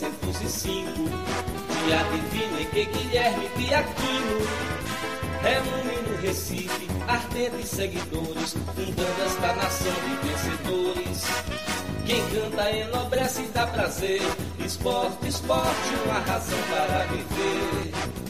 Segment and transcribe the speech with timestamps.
[0.00, 0.92] 1905,
[1.86, 4.38] dia divino em que Guilherme Piaquino
[5.40, 11.24] reúne no Recife ardentes seguidores, fundando esta nação de vencedores.
[12.04, 14.20] Quem canta enobrece e dá prazer,
[14.64, 18.25] esporte, esporte, uma razão para viver.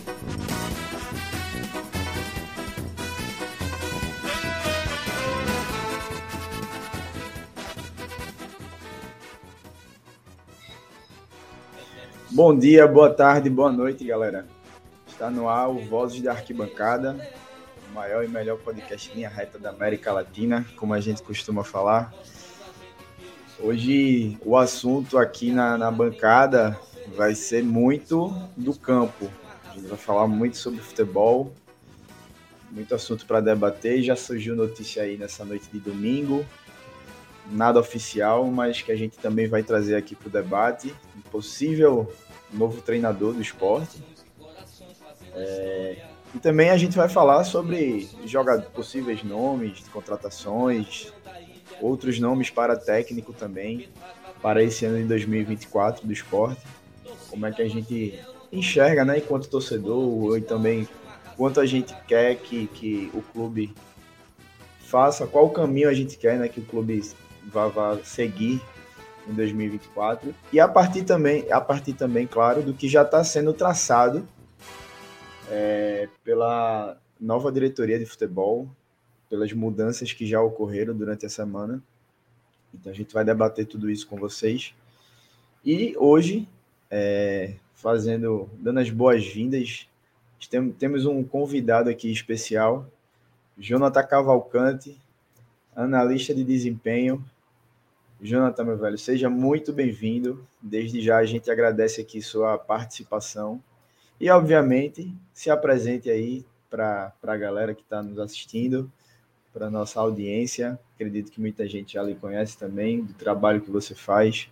[12.37, 14.47] Bom dia, boa tarde, boa noite, galera.
[15.09, 17.17] Está no ar o Vozes da Arquibancada,
[17.89, 22.12] o maior e melhor podcast linha reta da América Latina, como a gente costuma falar.
[23.59, 26.78] Hoje o assunto aqui na, na bancada
[27.17, 29.31] vai ser muito do campo.
[29.71, 31.50] A gente vai falar muito sobre futebol,
[32.71, 34.03] muito assunto para debater.
[34.03, 36.45] Já surgiu notícia aí nessa noite de domingo,
[37.50, 40.95] nada oficial, mas que a gente também vai trazer aqui para o debate.
[41.31, 42.12] Possível
[42.52, 44.02] novo treinador do esporte.
[45.34, 51.12] É, e também a gente vai falar sobre joga, possíveis nomes, contratações,
[51.80, 53.88] outros nomes para técnico também,
[54.42, 56.62] para esse ano de 2024 do esporte.
[57.28, 58.19] Como é que a gente
[58.53, 60.88] enxerga, né, enquanto torcedor, e também
[61.36, 63.75] quanto a gente quer que, que o clube
[64.81, 67.03] faça, qual caminho a gente quer né, que o clube
[67.44, 68.60] vá, vá seguir
[69.28, 73.53] em 2024 e a partir também, a partir também, claro, do que já está sendo
[73.53, 74.26] traçado
[75.48, 78.69] é, pela nova diretoria de futebol,
[79.28, 81.82] pelas mudanças que já ocorreram durante a semana.
[82.72, 84.75] Então a gente vai debater tudo isso com vocês.
[85.65, 86.48] E hoje,
[86.91, 89.88] é, fazendo, dando as boas-vindas,
[90.78, 92.86] temos um convidado aqui especial,
[93.59, 94.97] Jonathan Cavalcante,
[95.75, 97.25] analista de desempenho,
[98.21, 100.47] Jonathan, meu velho, seja muito bem-vindo.
[100.60, 103.62] Desde já a gente agradece aqui sua participação.
[104.19, 108.91] E, obviamente, se apresente aí para a galera que está nos assistindo,
[109.53, 110.78] para nossa audiência.
[110.94, 114.48] Acredito que muita gente já lhe conhece também, do trabalho que você faz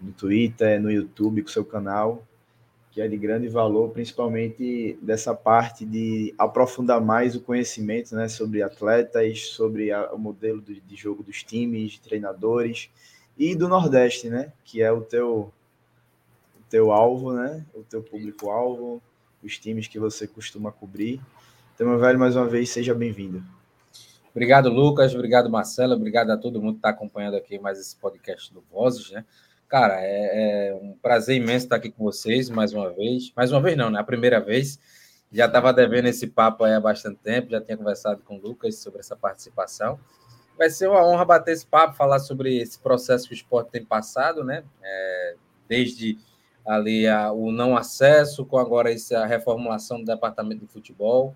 [0.00, 2.26] no Twitter, no YouTube, com seu canal
[2.90, 8.62] que é de grande valor, principalmente dessa parte de aprofundar mais o conhecimento né, sobre
[8.62, 12.90] atletas, sobre a, o modelo de, de jogo dos times, de treinadores
[13.38, 15.52] e do Nordeste, né, que é o teu,
[16.58, 19.00] o teu alvo, né, o teu público-alvo,
[19.42, 21.20] os times que você costuma cobrir.
[21.74, 23.42] Então, meu velho, mais uma vez, seja bem-vindo.
[24.32, 25.14] Obrigado, Lucas.
[25.14, 25.94] Obrigado, Marcelo.
[25.94, 29.24] Obrigado a todo mundo que está acompanhando aqui mais esse podcast do Vozes, né?
[29.70, 33.32] Cara, é, é, um prazer imenso estar aqui com vocês mais uma vez.
[33.36, 34.00] Mais uma vez, não, né?
[34.00, 34.80] A primeira vez.
[35.32, 38.98] Já estava devendo esse papo há bastante tempo, já tinha conversado com o Lucas sobre
[38.98, 39.96] essa participação.
[40.58, 43.84] Vai ser uma honra bater esse papo, falar sobre esse processo que o esporte tem
[43.84, 44.64] passado, né?
[44.82, 45.36] É,
[45.68, 46.18] desde
[46.66, 51.32] ali a, o não acesso, com agora essa reformulação do departamento de futebol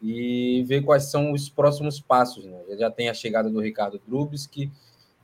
[0.00, 2.46] e ver quais são os próximos passos.
[2.46, 2.58] Né?
[2.78, 4.70] Já tem a chegada do Ricardo Drubes, que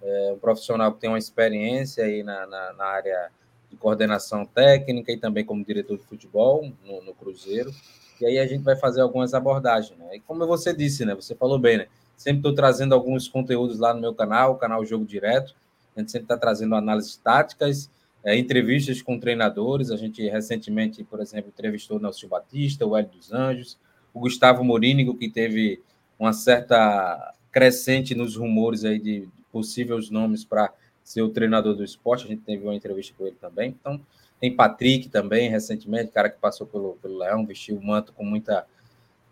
[0.05, 3.31] é um profissional que tem uma experiência aí na, na, na, área
[3.71, 7.73] de coordenação técnica e também como diretor de futebol no, no, Cruzeiro.
[8.21, 9.99] E aí a gente vai fazer algumas abordagens.
[9.99, 10.17] Né?
[10.17, 11.15] E como você disse, né?
[11.15, 11.87] Você falou bem, né?
[12.17, 15.55] Sempre estou trazendo alguns conteúdos lá no meu canal, o canal Jogo Direto.
[15.97, 17.91] A gente sempre está trazendo análises táticas,
[18.23, 19.91] é, entrevistas com treinadores.
[19.91, 23.79] A gente recentemente, por exemplo, entrevistou o Nelson Batista, o Hélio dos Anjos,
[24.13, 25.83] o Gustavo Morínigo, que teve
[26.19, 30.75] uma certa crescente nos rumores aí de, possíveis nomes para
[31.05, 32.25] ser o treinador do esporte.
[32.25, 33.77] A gente teve uma entrevista com ele também.
[33.81, 34.01] Então,
[34.41, 38.67] tem Patrick também, recentemente, cara que passou pelo, pelo Leão, vestiu o manto com muita,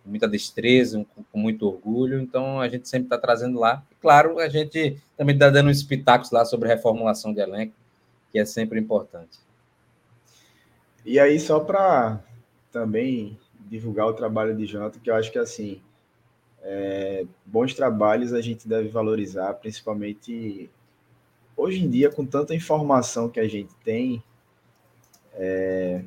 [0.07, 2.21] muita destreza, com, com muito orgulho.
[2.21, 3.83] Então, a gente sempre está trazendo lá.
[3.91, 7.75] E, claro, a gente também está dando uns pitacos lá sobre reformulação de elenco,
[8.31, 9.41] que é sempre importante.
[11.05, 12.21] E aí, só para
[12.71, 13.37] também
[13.69, 15.81] divulgar o trabalho de Jonathan, que eu acho que assim
[16.63, 20.71] é, bons trabalhos a gente deve valorizar, principalmente
[21.57, 24.23] hoje em dia, com tanta informação que a gente tem,
[25.35, 26.03] é,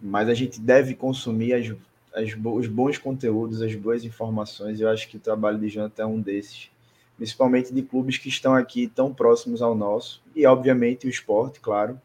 [0.00, 1.74] mas a gente deve consumir as,
[2.14, 4.80] as, os bons conteúdos, as boas informações.
[4.80, 6.70] Eu acho que o trabalho de Jonathan é um desses.
[7.16, 12.00] principalmente de clubes que estão aqui tão próximos ao nosso, e obviamente o esporte, claro,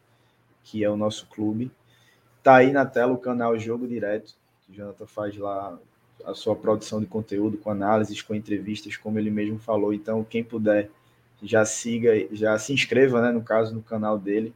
[0.64, 1.70] que é o nosso clube.
[2.42, 5.78] Tá aí na tela o canal Jogo Direto, que o Jonathan faz lá
[6.24, 9.92] a sua produção de conteúdo, com análises, com entrevistas, como ele mesmo falou.
[9.92, 10.90] Então, quem puder,
[11.42, 14.54] já siga, já se inscreva, né, no caso, no canal dele,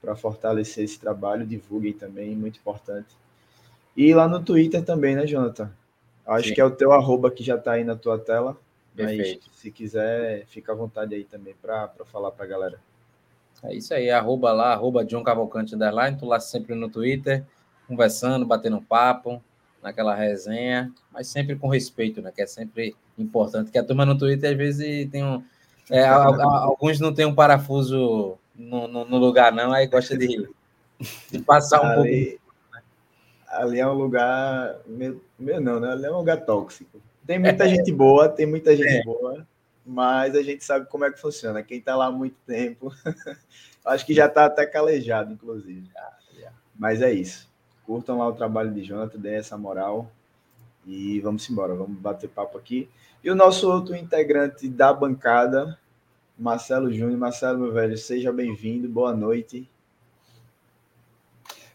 [0.00, 3.08] para fortalecer esse trabalho, divulguem também, muito importante.
[3.96, 5.70] E lá no Twitter também, né, Jonathan?
[6.26, 6.54] Acho Sim.
[6.54, 8.56] que é o teu arroba que já está aí na tua tela.
[8.94, 9.46] Perfeito.
[9.46, 12.80] Mas se quiser, fica à vontade aí também para falar para a galera.
[13.62, 17.44] É isso aí, arroba lá, arroba John Cavalcante Underline, tô lá sempre no Twitter,
[17.86, 19.42] conversando, batendo papo,
[19.82, 22.30] naquela resenha, mas sempre com respeito, né?
[22.34, 23.70] Que é sempre importante.
[23.70, 25.42] Que a turma no Twitter às vezes tem um.
[25.90, 30.48] É, alguns não tem um parafuso no, no, no, lugar, não, aí gosta de,
[31.30, 32.84] de passar um ali, pouco.
[33.48, 34.76] Ali é um lugar.
[34.86, 35.90] Meu, meu não, né?
[35.90, 37.00] Ali é um lugar tóxico.
[37.26, 39.02] Tem muita é, gente boa, tem muita gente é.
[39.02, 39.46] boa,
[39.84, 41.62] mas a gente sabe como é que funciona.
[41.62, 42.92] Quem está lá há muito tempo,
[43.84, 45.88] acho que já está até calejado, inclusive.
[46.78, 47.49] Mas é isso
[47.90, 50.08] curtam lá o trabalho de Jonathan, deem essa moral
[50.86, 52.88] e vamos embora, vamos bater papo aqui.
[53.22, 55.76] E o nosso outro integrante da bancada,
[56.38, 57.18] Marcelo Júnior.
[57.18, 59.68] Marcelo, meu velho, seja bem-vindo, boa noite.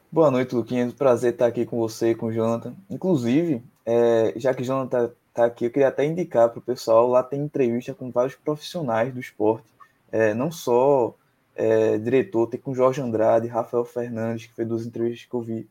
[0.10, 0.94] Boa noite, Luquinhas.
[0.94, 2.74] Prazer estar aqui com você com o Jonathan.
[2.90, 7.10] Inclusive, é, já que o Jonathan está aqui, eu queria até indicar para o pessoal,
[7.10, 9.68] lá tem entrevista com vários profissionais do esporte,
[10.10, 11.14] é, não só
[11.58, 15.68] é, diretor, tem com Jorge Andrade, Rafael Fernandes, que foi duas entrevistas que eu vi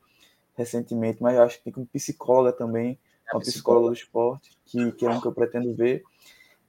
[0.56, 2.98] recentemente, mas acho que tem como psicóloga também,
[3.28, 6.02] é uma psicóloga do esporte, que, que é um que eu pretendo ver.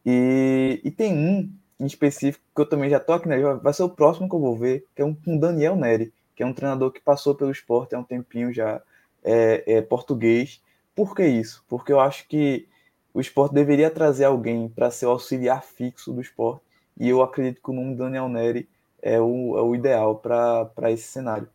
[0.06, 3.38] E, e tem um em específico que eu também já tô aqui, né?
[3.62, 6.42] Vai ser o próximo que eu vou ver, que é um com Daniel Neri, que
[6.42, 8.82] é um treinador que passou pelo esporte há um tempinho já,
[9.24, 10.62] é, é português.
[10.96, 11.64] Por que isso?
[11.68, 12.68] Porque eu acho que
[13.14, 16.62] o esporte deveria trazer alguém para ser o auxiliar fixo do esporte,
[16.98, 18.70] e eu acredito que o nome Daniel Neri
[19.02, 21.48] é o, é o ideal para esse cenário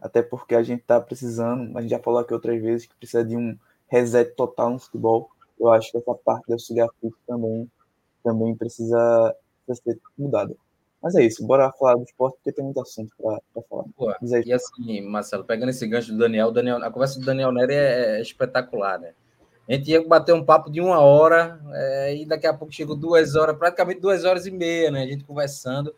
[0.00, 3.24] até porque a gente está precisando, a gente já falou aqui outras vezes que precisa
[3.24, 3.56] de um
[3.88, 5.30] reset total no futebol.
[5.58, 6.88] Eu acho que essa parte da auxiliar
[7.26, 7.70] também,
[8.22, 9.34] também precisa,
[9.66, 10.54] precisa ser mudada.
[11.02, 13.84] Mas é isso, bora falar do esporte, porque tem muito assunto para falar.
[14.46, 18.16] E assim, Marcelo, pegando esse gancho do Daniel, Daniel, a conversa do Daniel Nery é,
[18.16, 19.12] é espetacular, né?
[19.68, 22.96] A gente ia bater um papo de uma hora, é, e daqui a pouco chegou
[22.96, 25.02] duas horas, praticamente duas horas e meia, né?
[25.02, 25.94] A gente conversando.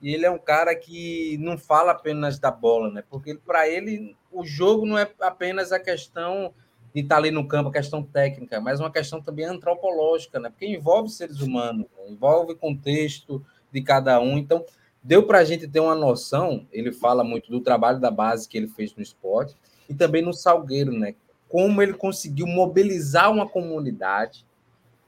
[0.00, 3.02] E ele é um cara que não fala apenas da bola, né?
[3.08, 6.52] Porque para ele o jogo não é apenas a questão
[6.94, 10.50] de estar tá ali no campo, a questão técnica, mas uma questão também antropológica, né?
[10.50, 12.04] Porque envolve seres humanos, né?
[12.08, 14.38] envolve contexto de cada um.
[14.38, 14.64] Então,
[15.02, 16.66] deu para a gente ter uma noção.
[16.72, 19.56] Ele fala muito do trabalho da base que ele fez no esporte
[19.88, 21.14] e também no Salgueiro, né?
[21.48, 24.46] Como ele conseguiu mobilizar uma comunidade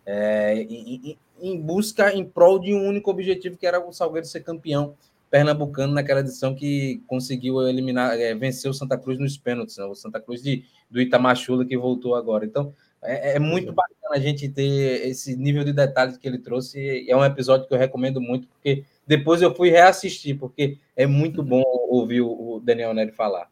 [0.06, 4.40] é, e, em busca, em prol de um único objetivo, que era o Salgueiro ser
[4.40, 4.94] campeão
[5.30, 9.84] pernambucano naquela edição que conseguiu eliminar, é, vencer o Santa Cruz nos pênaltis, né?
[9.84, 12.44] o Santa Cruz de, do Itamachula que voltou agora.
[12.44, 16.78] Então, é, é, muito bacana a gente ter esse nível de detalhes que ele trouxe.
[16.78, 21.06] E é um episódio que eu recomendo muito, porque depois eu fui reassistir, porque é
[21.06, 23.48] muito bom ouvir o Daniel Nery falar.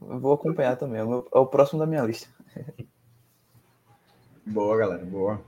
[0.00, 2.28] Eu vou acompanhar também, é o é próximo da minha lista.
[4.46, 5.40] Boa, galera, boa.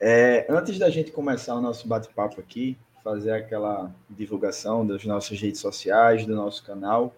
[0.00, 5.60] É, antes da gente começar o nosso bate-papo aqui, fazer aquela divulgação das nossas redes
[5.60, 7.14] sociais, do nosso canal,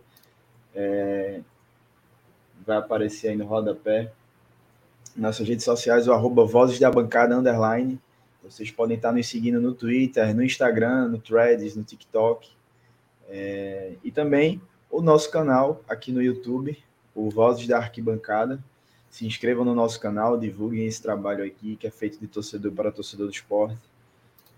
[0.75, 1.41] é,
[2.65, 4.13] vai aparecer aí no rodapé
[5.19, 8.01] nossas redes sociais, o arroba Vozes da Bancada Underline.
[8.43, 12.49] Vocês podem estar nos seguindo no Twitter, no Instagram, no Threads, no TikTok.
[13.29, 16.79] É, e também o nosso canal aqui no YouTube,
[17.15, 18.63] o Vozes da Arquibancada
[19.11, 22.93] se inscrevam no nosso canal, divulguem esse trabalho aqui que é feito de torcedor para
[22.93, 23.79] torcedor do esporte.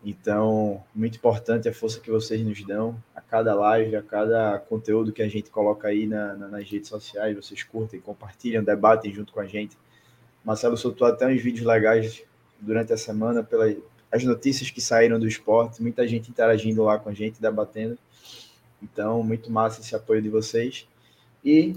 [0.04, 5.12] Então, muito importante a força que vocês nos dão a cada live, a cada conteúdo
[5.12, 7.37] que a gente coloca aí na, na, nas redes sociais.
[7.37, 9.76] Vocês curtem, compartilham, debatem junto com a gente.
[10.42, 12.23] Marcelo soltou até uns vídeos legais
[12.59, 13.76] durante a semana pelas
[14.12, 17.97] as notícias que saíram do esporte, muita gente interagindo lá com a gente, debatendo.
[18.83, 20.88] Então, muito massa esse apoio de vocês.
[21.45, 21.76] E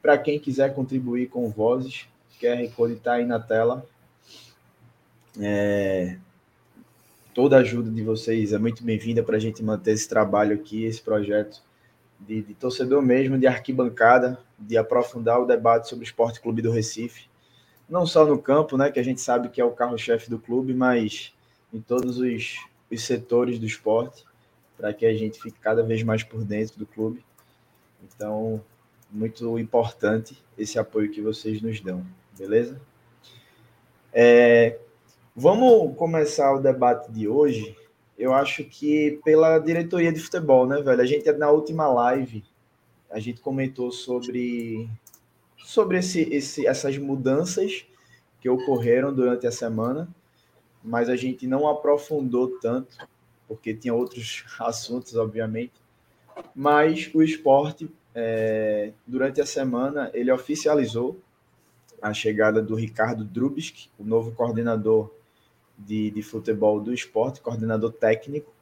[0.00, 2.06] para quem quiser contribuir com vozes,
[2.42, 3.86] QR Code está aí na tela.
[5.40, 6.18] É,
[7.32, 10.84] toda a ajuda de vocês é muito bem-vinda para a gente manter esse trabalho aqui,
[10.84, 11.62] esse projeto
[12.18, 16.72] de, de, torcedor mesmo, de arquibancada, de aprofundar o debate sobre o Esporte Clube do
[16.72, 17.28] Recife.
[17.88, 20.74] Não só no campo, né, que a gente sabe que é o carro-chefe do clube,
[20.74, 21.32] mas
[21.72, 22.58] em todos os,
[22.90, 24.24] os setores do esporte,
[24.76, 27.24] para que a gente fique cada vez mais por dentro do clube.
[28.02, 28.60] Então,
[29.10, 32.04] muito importante esse apoio que vocês nos dão
[32.42, 32.80] beleza?
[34.12, 34.78] É,
[35.34, 37.74] Vamos começar o debate de hoje.
[38.18, 41.00] Eu acho que pela diretoria de futebol, né, velho?
[41.00, 42.44] A gente na última live
[43.10, 44.90] a gente comentou sobre
[45.56, 47.86] sobre esse, esse, essas mudanças
[48.42, 50.06] que ocorreram durante a semana,
[50.84, 52.98] mas a gente não aprofundou tanto,
[53.48, 55.72] porque tinha outros assuntos, obviamente.
[56.54, 61.18] Mas o esporte, é, durante a semana, ele oficializou
[62.02, 65.10] a chegada do Ricardo Drubski, o novo coordenador
[65.78, 68.52] de, de futebol do esporte, coordenador técnico,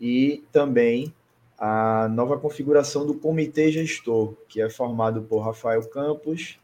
[0.00, 1.12] e também
[1.58, 6.58] a nova configuração do comitê gestor, que é formado por Rafael Campos,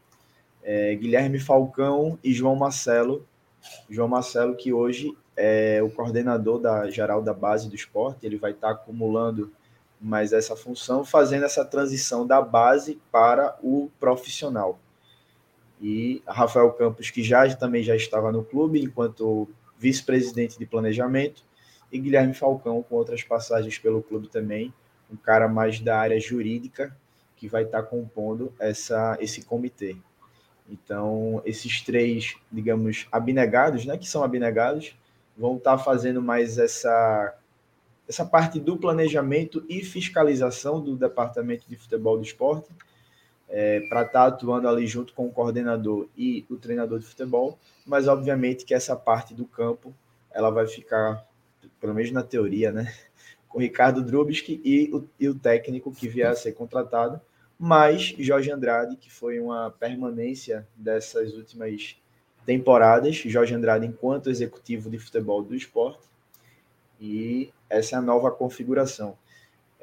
[0.63, 3.25] é, Guilherme Falcão e João Marcelo.
[3.89, 8.51] João Marcelo, que hoje é o coordenador da geral da base do esporte, ele vai
[8.51, 9.51] estar acumulando
[9.99, 14.79] mais essa função, fazendo essa transição da base para o profissional.
[15.81, 21.43] E Rafael Campos, que já também já estava no clube enquanto vice-presidente de planejamento,
[21.91, 24.73] e Guilherme Falcão, com outras passagens pelo clube também,
[25.11, 26.95] um cara mais da área jurídica,
[27.35, 29.97] que vai estar compondo essa, esse comitê.
[30.69, 34.95] Então, esses três, digamos, abnegados, né, que são abnegados,
[35.35, 37.35] vão estar fazendo mais essa,
[38.07, 42.69] essa parte do planejamento e fiscalização do departamento de futebol do esporte,
[43.51, 48.07] é, para estar atuando ali junto com o coordenador e o treinador de futebol, mas
[48.07, 49.93] obviamente que essa parte do campo
[50.31, 51.27] ela vai ficar,
[51.79, 52.91] pelo menos na teoria, né,
[53.49, 57.19] com o Ricardo Drubski e o, e o técnico que vier a ser contratado,
[57.59, 61.97] mais Jorge Andrade, que foi uma permanência dessas últimas
[62.45, 66.09] temporadas, Jorge Andrade enquanto executivo de futebol do esporte,
[66.99, 69.17] e essa é a nova configuração.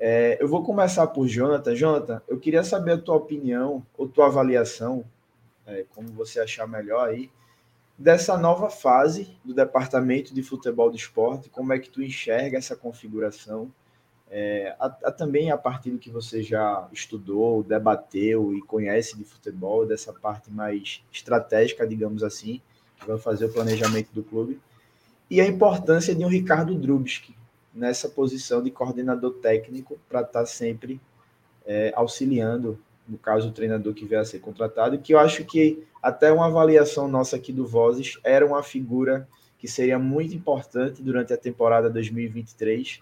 [0.00, 1.75] É, eu vou começar por Jonathan.
[1.75, 5.05] Jonathan, eu queria saber a tua opinião ou tua avaliação,
[5.67, 7.31] é, como você achar melhor aí,
[7.99, 12.76] dessa nova fase do departamento de futebol do esporte, como é que tu enxerga essa
[12.76, 13.73] configuração,
[14.31, 19.25] é, a, a, também a partir do que você já estudou, debateu e conhece de
[19.25, 22.61] futebol, dessa parte mais estratégica, digamos assim,
[23.00, 24.61] que vai fazer o planejamento do clube,
[25.28, 27.38] e a importância de um Ricardo Drubski
[27.78, 31.00] nessa posição de coordenador técnico para estar tá sempre
[31.64, 35.82] é, auxiliando, no caso, o treinador que vier a ser contratado, que eu acho que
[36.02, 41.32] até uma avaliação nossa aqui do Vozes, era uma figura que seria muito importante durante
[41.32, 43.00] a temporada 2023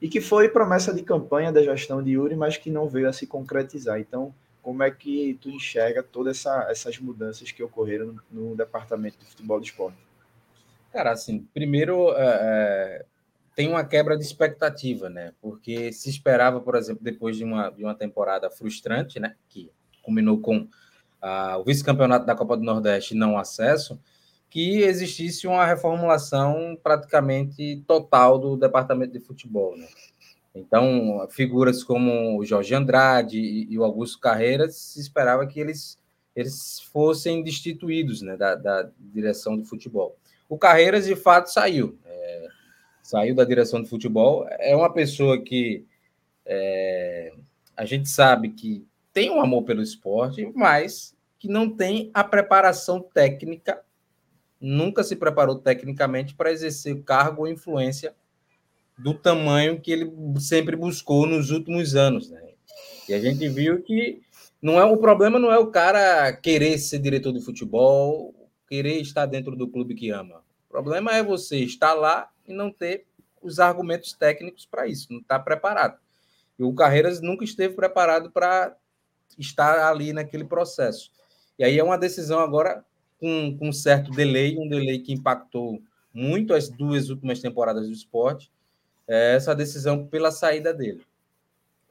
[0.00, 3.12] e que foi promessa de campanha da gestão de Yuri, mas que não veio a
[3.12, 4.00] se concretizar.
[4.00, 9.18] Então, como é que tu enxerga todas essa, essas mudanças que ocorreram no, no, departamento
[9.18, 9.98] de futebol do esporte?
[10.92, 13.04] Cara, assim, primeiro é, é,
[13.54, 15.32] tem uma quebra de expectativa, né?
[15.40, 19.34] Porque se esperava, por exemplo, depois de uma, de uma temporada frustrante, né?
[19.48, 19.70] Que
[20.02, 20.68] culminou com
[21.58, 24.00] o vice-campeonato da Copa do Nordeste não acesso,
[24.50, 29.76] que existisse uma reformulação praticamente total do departamento de futebol.
[29.76, 29.86] Né?
[30.54, 35.98] Então, figuras como o Jorge Andrade e, o Augusto Carreiras, se esperava que eles,
[36.36, 40.16] eles fossem destituídos né, da, da direção do futebol.
[40.48, 41.98] O Carreiras, de fato, saiu.
[43.02, 44.46] Saiu da direção do futebol.
[44.58, 45.84] É uma pessoa que
[46.46, 47.32] é,
[47.76, 53.00] a gente sabe que tem um amor pelo esporte, mas que não tem a preparação
[53.00, 53.82] técnica,
[54.60, 58.14] nunca se preparou tecnicamente para exercer cargo ou influência
[58.96, 62.30] do tamanho que ele sempre buscou nos últimos anos.
[62.30, 62.40] Né?
[63.08, 64.22] E a gente viu que
[64.60, 68.32] não é o problema não é o cara querer ser diretor de futebol,
[68.68, 70.44] querer estar dentro do clube que ama.
[70.68, 73.06] O problema é você estar lá e não ter
[73.40, 75.98] os argumentos técnicos para isso, não estar preparado.
[76.58, 78.76] E o Carreiras nunca esteve preparado para
[79.38, 81.10] estar ali naquele processo.
[81.58, 82.84] E aí é uma decisão agora
[83.18, 85.82] com, com um certo delay, um delay que impactou
[86.12, 88.50] muito as duas últimas temporadas do esporte,
[89.06, 91.04] é essa decisão pela saída dele.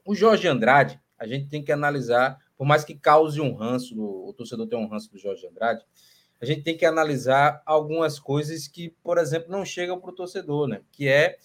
[0.04, 4.32] O Jorge Andrade, a gente tem que analisar, por mais que cause um ranço, o
[4.32, 5.84] torcedor tem um ranço do Jorge Andrade,
[6.42, 10.66] a gente tem que analisar algumas coisas que, por exemplo, não chegam para o torcedor,
[10.66, 10.80] né?
[10.90, 11.38] Que é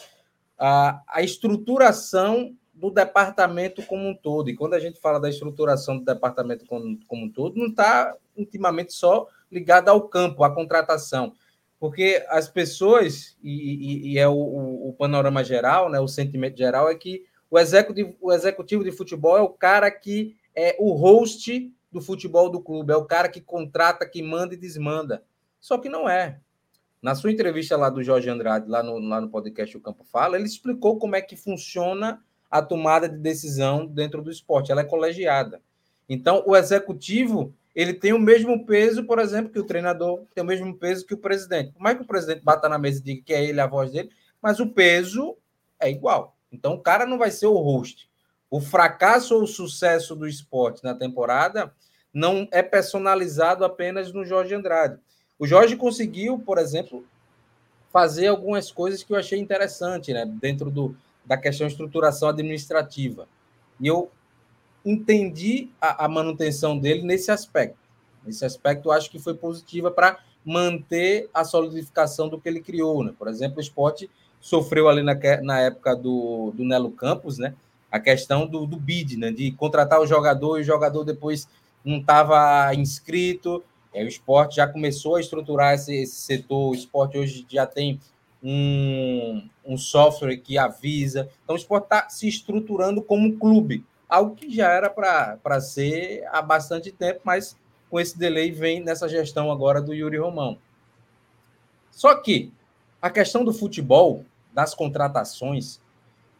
[0.57, 4.49] a, a estruturação do departamento como um todo.
[4.49, 8.15] E quando a gente fala da estruturação do departamento como, como um todo, não está
[8.35, 11.33] intimamente só ligado ao campo, à contratação.
[11.79, 16.89] Porque as pessoas, e, e, e é o, o, panorama geral, né, o sentimento geral,
[16.89, 21.71] é que o executivo, o executivo de futebol é o cara que é o host
[21.91, 25.23] do futebol do clube, é o cara que contrata, que manda e desmanda.
[25.59, 26.39] Só que não é.
[27.01, 30.35] Na sua entrevista lá do Jorge Andrade, lá no, lá no podcast O Campo Fala,
[30.35, 34.85] ele explicou como é que funciona a tomada de decisão dentro do esporte, ela é
[34.85, 35.61] colegiada.
[36.09, 40.47] Então, o executivo ele tem o mesmo peso, por exemplo, que o treinador, tem o
[40.47, 41.73] mesmo peso que o presidente.
[41.73, 43.91] Por mais que o presidente bata na mesa e diga que é ele a voz
[43.91, 44.09] dele,
[44.41, 45.37] mas o peso
[45.79, 46.35] é igual.
[46.51, 48.06] Então o cara não vai ser o host.
[48.49, 51.73] O fracasso ou o sucesso do esporte na temporada
[52.13, 54.99] não é personalizado apenas no Jorge Andrade.
[55.37, 57.05] O Jorge conseguiu, por exemplo,
[57.91, 63.27] fazer algumas coisas que eu achei interessante, né, dentro do, da questão estruturação administrativa.
[63.79, 64.09] E eu
[64.83, 67.77] entendi a, a manutenção dele nesse aspecto.
[68.25, 73.03] Nesse aspecto, eu acho que foi positiva para manter a solidificação do que ele criou.
[73.03, 73.13] Né?
[73.17, 75.13] Por exemplo, o esporte sofreu ali na,
[75.43, 77.53] na época do, do Nelo Campos, né?
[77.91, 79.31] A questão do, do bid, né?
[79.31, 81.47] De contratar o jogador e o jogador depois
[81.83, 83.63] não estava inscrito.
[83.93, 86.71] É, o esporte já começou a estruturar esse, esse, setor.
[86.71, 87.99] O esporte hoje já tem
[88.43, 91.29] um, um software que avisa.
[91.43, 96.23] Então, o esporte está se estruturando como um clube, algo que já era para ser
[96.31, 97.57] há bastante tempo, mas
[97.89, 100.57] com esse delay vem nessa gestão agora do Yuri Romão.
[101.91, 102.51] Só que
[103.01, 105.79] a questão do futebol, das contratações,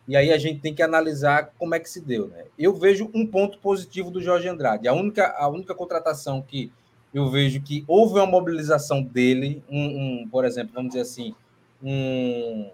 [0.08, 2.28] e aí a gente tem que analisar como é que se deu.
[2.28, 2.46] Né?
[2.58, 4.88] Eu vejo um ponto positivo do Jorge Andrade.
[4.88, 6.72] A única, a única contratação que
[7.14, 11.36] eu vejo que houve uma mobilização dele, um, um por exemplo, vamos dizer assim,
[11.84, 12.72] um,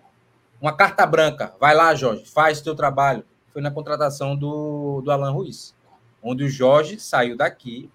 [0.61, 1.55] uma carta branca.
[1.59, 3.23] Vai lá, Jorge, faz teu trabalho.
[3.51, 5.75] Foi na contratação do, do Alan Ruiz,
[6.21, 7.89] onde o Jorge saiu daqui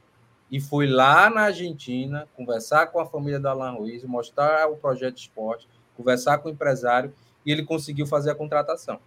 [0.50, 5.14] e foi lá na Argentina conversar com a família do Alan Ruiz, mostrar o projeto
[5.14, 7.12] de esporte, conversar com o empresário
[7.44, 8.98] e ele conseguiu fazer a contratação.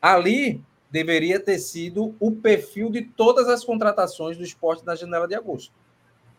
[0.00, 5.34] Ali deveria ter sido o perfil de todas as contratações do esporte na janela de
[5.34, 5.72] agosto.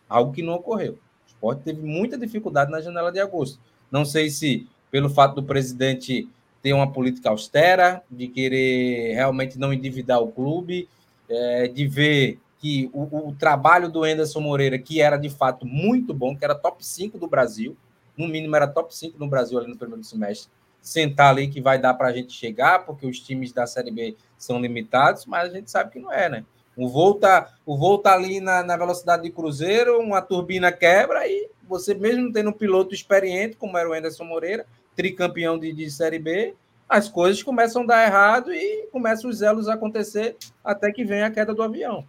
[0.07, 0.93] Algo que não ocorreu.
[0.93, 3.59] O esporte teve muita dificuldade na janela de agosto.
[3.91, 6.27] Não sei se pelo fato do presidente
[6.61, 10.89] ter uma política austera, de querer realmente não endividar o clube,
[11.29, 16.13] é, de ver que o, o, trabalho do Anderson Moreira, que era de fato muito
[16.13, 17.77] bom, que era top 5 do Brasil,
[18.17, 21.79] no mínimo era top 5 no Brasil ali no primeiro semestre, sentar ali que vai
[21.79, 25.55] dar para a gente chegar, porque os times da Série B são limitados, mas a
[25.55, 26.45] gente sabe que não é, né?
[26.75, 31.27] O voo tá, o voo tá ali na, na velocidade de cruzeiro, uma turbina quebra
[31.27, 34.65] e você mesmo tendo um piloto experiente, como era o Anderson Moreira,
[34.95, 36.55] tricampeão de, de Série B,
[36.87, 41.21] as coisas começam a dar errado e começam os elos a acontecer até que vem
[41.21, 42.05] a queda do avião.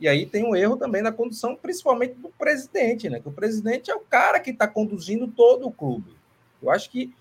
[0.00, 3.20] E aí tem um erro também na condução, principalmente do presidente, né?
[3.20, 6.14] Que o presidente é o cara que está conduzindo todo o clube.
[6.62, 7.14] Eu acho que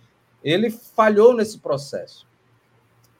[0.45, 2.27] ele falhou nesse processo.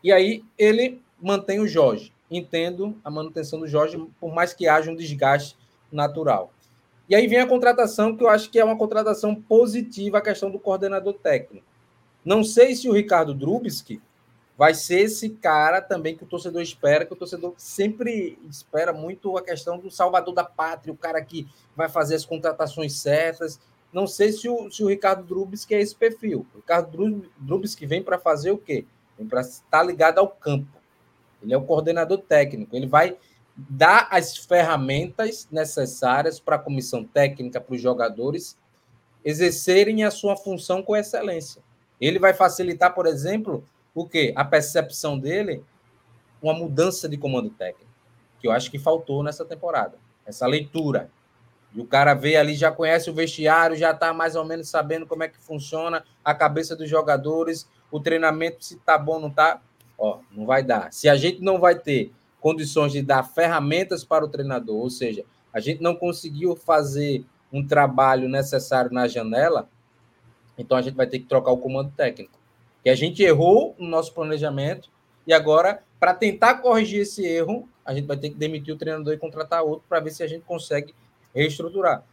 [0.04, 2.14] E aí ele mantém o Jorge.
[2.30, 5.58] Entendo a manutenção do Jorge, por mais que haja um desgaste
[5.92, 6.52] natural.
[7.10, 10.52] E aí vem a contratação, que eu acho que é uma contratação positiva, a questão
[10.52, 11.66] do coordenador técnico.
[12.24, 14.02] Não sei se o Ricardo Drubski
[14.58, 19.38] vai ser esse cara também que o torcedor espera, que o torcedor sempre espera muito
[19.38, 23.60] a questão do salvador da pátria, o cara que vai fazer as contratações certas.
[23.92, 26.46] Não sei se o, se o Ricardo Drubis que é esse perfil.
[26.54, 28.86] O Ricardo Drubis que vem para fazer o quê?
[29.18, 30.68] Vem para estar ligado ao campo.
[31.42, 32.76] Ele é o coordenador técnico.
[32.76, 33.18] Ele vai
[33.56, 38.58] dar as ferramentas necessárias para a comissão técnica, para os jogadores
[39.24, 41.62] exercerem a sua função com excelência.
[42.00, 44.34] Ele vai facilitar, por exemplo, o quê?
[44.36, 45.64] A percepção dele,
[46.42, 47.90] uma mudança de comando técnico,
[48.40, 49.98] que eu acho que faltou nessa temporada.
[50.26, 51.10] Essa leitura.
[51.76, 55.06] E o cara vê ali, já conhece o vestiário, já está mais ou menos sabendo
[55.06, 59.30] como é que funciona a cabeça dos jogadores, o treinamento, se tá bom ou não
[59.30, 59.62] tá.
[59.98, 60.92] Ó, não vai dar.
[60.94, 65.26] Se a gente não vai ter condições de dar ferramentas para o treinador, ou seja,
[65.54, 69.70] a gente não conseguiu fazer um trabalho necessário na janela,
[70.58, 72.40] então a gente vai ter que trocar o comando técnico
[72.86, 74.92] que a gente errou no nosso planejamento
[75.26, 79.12] e agora, para tentar corrigir esse erro, a gente vai ter que demitir o treinador
[79.12, 80.94] e contratar outro para ver se a gente consegue
[81.36, 82.04] reestruturar.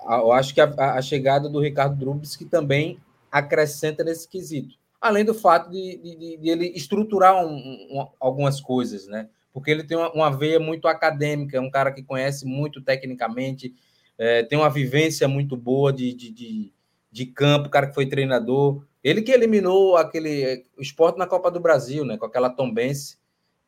[0.00, 2.98] Eu acho que a, a chegada do Ricardo Drubis que também
[3.30, 4.76] acrescenta nesse quesito.
[5.00, 9.28] Além do fato de, de, de ele estruturar um, um, algumas coisas, né?
[9.52, 13.74] Porque ele tem uma, uma, veia muito acadêmica, é um cara que conhece muito tecnicamente,
[14.16, 16.72] é, tem uma vivência muito boa de, de,
[17.10, 18.84] de, campo, cara que foi treinador.
[19.02, 22.16] Ele que eliminou aquele o esporte na Copa do Brasil, né?
[22.16, 23.18] Com aquela Tombense.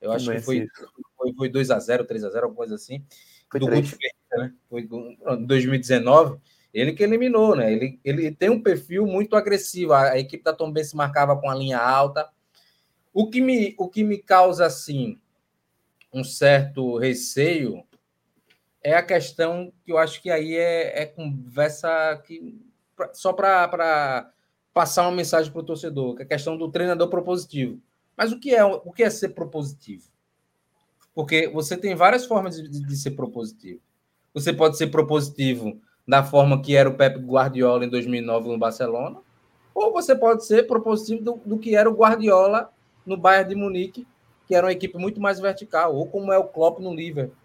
[0.01, 0.67] Eu acho que foi,
[1.17, 3.05] foi, foi 2x0, 3x0, alguma coisa assim.
[3.51, 3.97] Foi do Guto
[4.37, 4.53] né?
[4.69, 6.39] Foi em 2019.
[6.73, 7.73] Ele que eliminou, né?
[7.73, 9.93] Ele, ele tem um perfil muito agressivo.
[9.93, 12.29] A, a equipe da Tombense marcava com a linha alta.
[13.13, 15.21] O que me, o que me causa, assim,
[16.13, 17.85] um certo receio
[18.83, 22.59] é a questão que eu acho que aí é, é conversa que
[23.13, 24.33] só para
[24.73, 27.81] passar uma mensagem para o torcedor, que é a questão do treinador propositivo.
[28.17, 30.09] Mas o que é o que é ser propositivo?
[31.15, 33.81] Porque você tem várias formas de, de ser propositivo.
[34.33, 39.19] você pode ser propositivo da forma que era o Pep Guardiola em 2009 no Barcelona,
[39.75, 42.71] ou você pode ser propositivo do, do que era o Guardiola
[43.07, 44.07] no Bayern de Munique,
[44.47, 47.37] que era uma equipe muito mais vertical, ou como é o Klopp no Liverpool.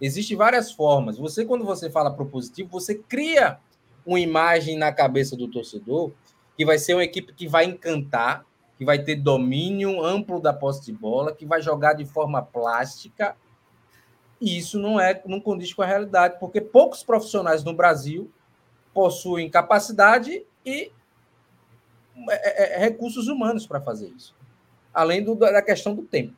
[0.00, 1.18] Existem várias formas.
[1.18, 3.58] Você, quando você fala propositivo, você cria
[4.04, 6.10] uma imagem na cabeça do torcedor
[6.56, 8.44] que vai ser uma equipe que vai encantar,
[8.80, 13.36] que vai ter domínio amplo da posse de bola, que vai jogar de forma plástica.
[14.40, 18.32] E isso não é não condiz com a realidade, porque poucos profissionais no Brasil
[18.94, 20.90] possuem capacidade e
[22.30, 24.34] é, é, é recursos humanos para fazer isso,
[24.94, 26.32] além do, da questão do tempo.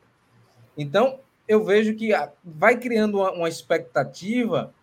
[0.77, 2.11] Então, eu vejo que
[2.43, 4.73] vai criando uma, uma expectativa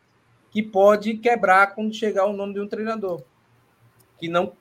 [0.51, 3.23] que pode quebrar quando chegar o nome de um treinador
[4.19, 4.55] que não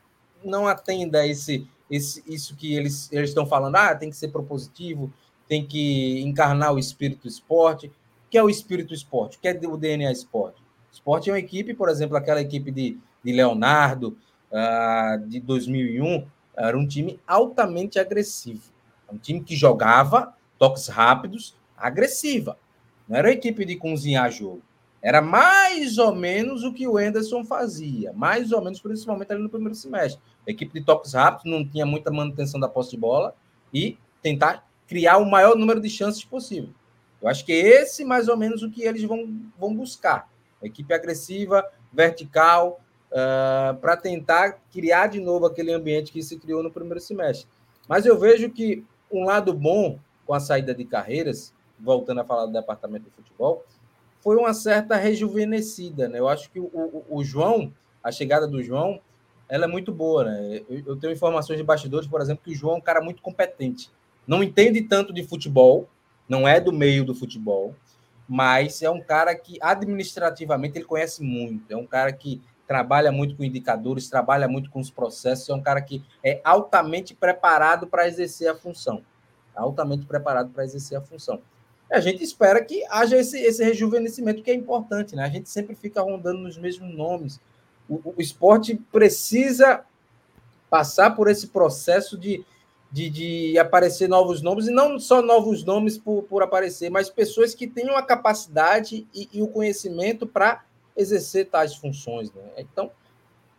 [0.43, 5.11] não atenda esse, esse isso que eles eles estão falando, ah, tem que ser propositivo,
[5.47, 7.87] tem que encarnar o espírito esporte.
[7.87, 9.37] O que é o espírito esporte?
[9.37, 10.61] O que é o DNA esporte?
[10.91, 14.17] Esporte é uma equipe, por exemplo, aquela equipe de, de Leonardo,
[14.51, 16.25] uh, de 2001,
[16.55, 18.71] era um time altamente agressivo.
[19.11, 22.57] Um time que jogava toques rápidos, agressiva.
[23.07, 24.61] Não era uma equipe de cozinhar jogo.
[25.01, 29.49] Era mais ou menos o que o Anderson fazia, mais ou menos, principalmente ali no
[29.49, 30.21] primeiro semestre.
[30.49, 33.35] Equipe de toques rápidos não tinha muita manutenção da posse de bola
[33.73, 36.71] e tentar criar o maior número de chances possível.
[37.21, 40.27] Eu acho que é esse mais ou menos o que eles vão, vão buscar.
[40.61, 42.81] Equipe agressiva, vertical,
[43.11, 47.47] uh, para tentar criar de novo aquele ambiente que se criou no primeiro semestre.
[47.87, 52.45] Mas eu vejo que um lado bom com a saída de carreiras, voltando a falar
[52.45, 53.63] do departamento de futebol,
[54.19, 56.19] foi uma certa rejuvenescida, né?
[56.19, 58.99] Eu acho que o, o, o João, a chegada do João,
[59.49, 60.61] ela é muito boa, né?
[60.69, 63.21] Eu, eu, tenho informações de bastidores, por exemplo, que o João é um cara muito
[63.21, 63.91] competente.
[64.27, 65.89] Não entende tanto de futebol,
[66.27, 67.75] não é do meio do futebol,
[68.27, 71.73] mas é um cara que administrativamente ele conhece muito.
[71.73, 75.61] É um cara que trabalha muito com indicadores, trabalha muito com os processos, é um
[75.61, 79.03] cara que é altamente preparado para exercer a função
[79.59, 81.41] altamente preparado para exercer a função.
[81.91, 85.23] A gente espera que haja esse, esse rejuvenescimento que é importante, né?
[85.23, 87.39] A gente sempre fica rondando nos mesmos nomes.
[87.89, 89.83] O, o esporte precisa
[90.69, 92.45] passar por esse processo de,
[92.91, 97.55] de, de, aparecer novos nomes, e não só novos nomes por, por aparecer, mas pessoas
[97.55, 100.63] que tenham a capacidade e, e o conhecimento para
[100.95, 102.31] exercer tais funções.
[102.31, 102.43] Né?
[102.57, 102.91] Então,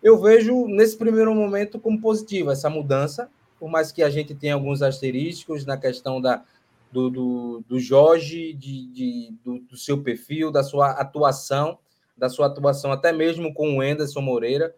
[0.03, 4.55] eu vejo nesse primeiro momento como positivo essa mudança, por mais que a gente tenha
[4.55, 6.43] alguns asterísticos na questão da,
[6.90, 11.79] do, do, do Jorge, de, de do, do, seu perfil, da sua atuação,
[12.20, 14.76] da sua atuação até mesmo com o Enderson Moreira.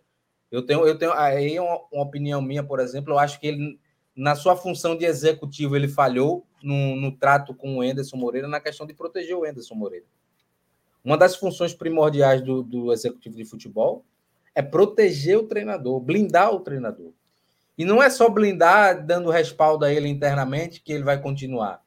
[0.51, 3.81] Eu tenho, eu tenho aí uma, uma opinião minha, por exemplo, eu acho que ele,
[4.15, 8.61] na sua função de executivo, ele falhou no, no trato com o Enderson Moreira na
[8.61, 10.07] questão de proteger o Enderson Moreira.
[11.05, 14.05] Uma das funções primordiais do, do executivo de futebol
[14.55, 17.13] é proteger o treinador, blindar o treinador.
[17.77, 21.83] E não é só blindar, dando respaldo a ele internamente, que ele vai continuar.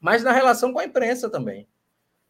[0.00, 1.66] Mas na relação com a imprensa também.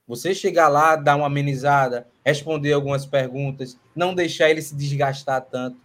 [0.08, 5.76] Você chegar lá, dar uma amenizada, responder algumas perguntas, não deixar ele se desgastar tanto.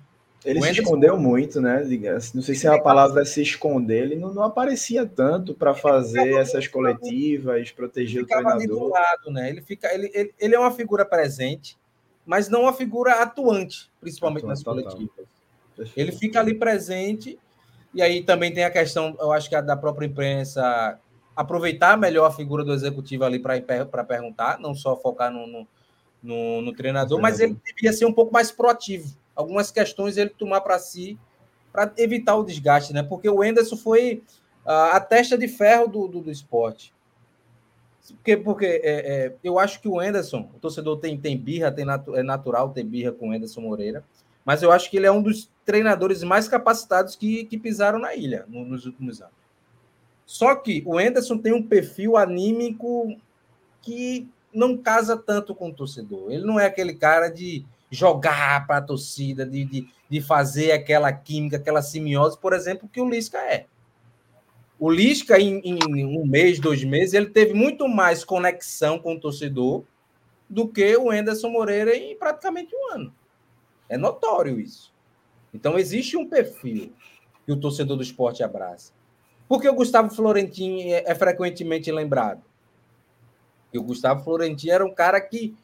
[0.45, 1.85] Ele se escondeu muito, né?
[2.33, 6.35] Não sei se a palavra é se esconder, ele não, não aparecia tanto para fazer
[6.35, 8.89] essas coletivas, proteger o treinador.
[8.89, 9.49] Lado, né?
[9.49, 11.77] Ele, fica, ele, ele, ele, é uma figura presente,
[12.25, 15.25] mas não uma figura atuante, principalmente atuante, nas coletivas.
[15.75, 15.93] Total.
[15.95, 17.39] Ele fica ali presente,
[17.93, 20.99] e aí também tem a questão, eu acho que a da própria imprensa
[21.35, 25.67] aproveitar melhor a figura do executivo ali para perguntar, não só focar no, no,
[26.21, 29.15] no, no treinador, mas ele devia ser um pouco mais proativo.
[29.35, 31.17] Algumas questões ele tomar para si,
[31.71, 33.01] para evitar o desgaste, né?
[33.01, 34.23] Porque o Enderson foi
[34.65, 36.93] a, a testa de ferro do, do, do esporte.
[38.07, 41.85] Porque, porque é, é, eu acho que o Enderson, o torcedor tem, tem birra, tem
[41.85, 44.03] natu, é natural ter birra com o Enderson Moreira
[44.45, 48.13] mas eu acho que ele é um dos treinadores mais capacitados que, que pisaram na
[48.15, 49.42] ilha no, nos últimos anos.
[50.25, 53.15] Só que o Enderson tem um perfil anímico
[53.81, 56.31] que não casa tanto com o torcedor.
[56.31, 61.11] Ele não é aquele cara de jogar para a torcida, de, de, de, fazer aquela
[61.11, 63.67] química, aquela simiose, por exemplo, que o Lisca é.
[64.79, 69.19] O Lisca, em, em um mês, dois meses, ele teve muito mais conexão com o
[69.19, 69.83] torcedor
[70.49, 73.15] do que o Enderson Moreira em praticamente um ano.
[73.87, 74.91] É notório isso.
[75.53, 76.91] Então, existe um perfil
[77.45, 78.91] que o torcedor do esporte abraça.
[79.53, 82.41] Por que o Gustavo Florentin é, é frequentemente lembrado?
[83.65, 85.55] Porque o Gustavo Florentin era um cara que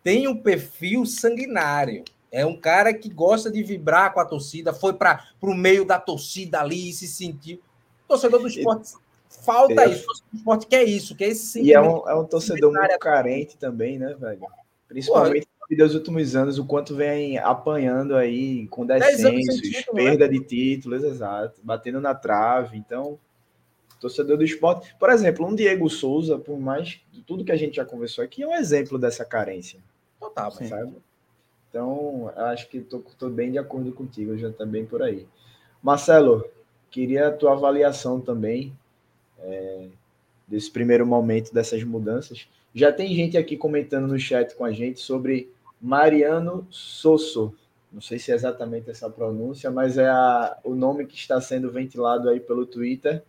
[0.00, 2.04] tem um perfil sanguinário.
[2.30, 5.98] É um cara que gosta de vibrar com a torcida, foi para o meio da
[5.98, 7.56] torcida ali e se sentiu.
[8.04, 8.92] O torcedor do esporte
[9.28, 10.04] falta isso.
[10.04, 11.62] O torcedor do esporte quer isso, quer esse.
[11.62, 14.46] E é um, é um torcedor muito carente também, né, velho?
[14.86, 20.04] Principalmente nos últimos anos, o quanto vem apanhando aí com descensos, título, né?
[20.04, 20.32] perda né?
[20.32, 22.78] de títulos, exato, batendo na trave.
[22.78, 23.18] Então,
[24.02, 24.94] torcedor do esporte.
[24.98, 28.48] Por exemplo, um Diego Souza, por mais tudo que a gente já conversou aqui, é
[28.48, 29.78] um exemplo dessa carência.
[30.18, 30.92] Total, sabe?
[31.70, 35.26] Então, acho que estou bem de acordo contigo, já está bem por aí.
[35.82, 36.44] Marcelo,
[36.90, 38.76] queria a tua avaliação também
[39.38, 39.86] é,
[40.46, 42.46] desse primeiro momento dessas mudanças.
[42.74, 47.54] Já tem gente aqui comentando no chat com a gente sobre Mariano Sosso.
[47.92, 51.70] Não sei se é exatamente essa pronúncia, mas é a, o nome que está sendo
[51.70, 53.22] ventilado aí pelo Twitter.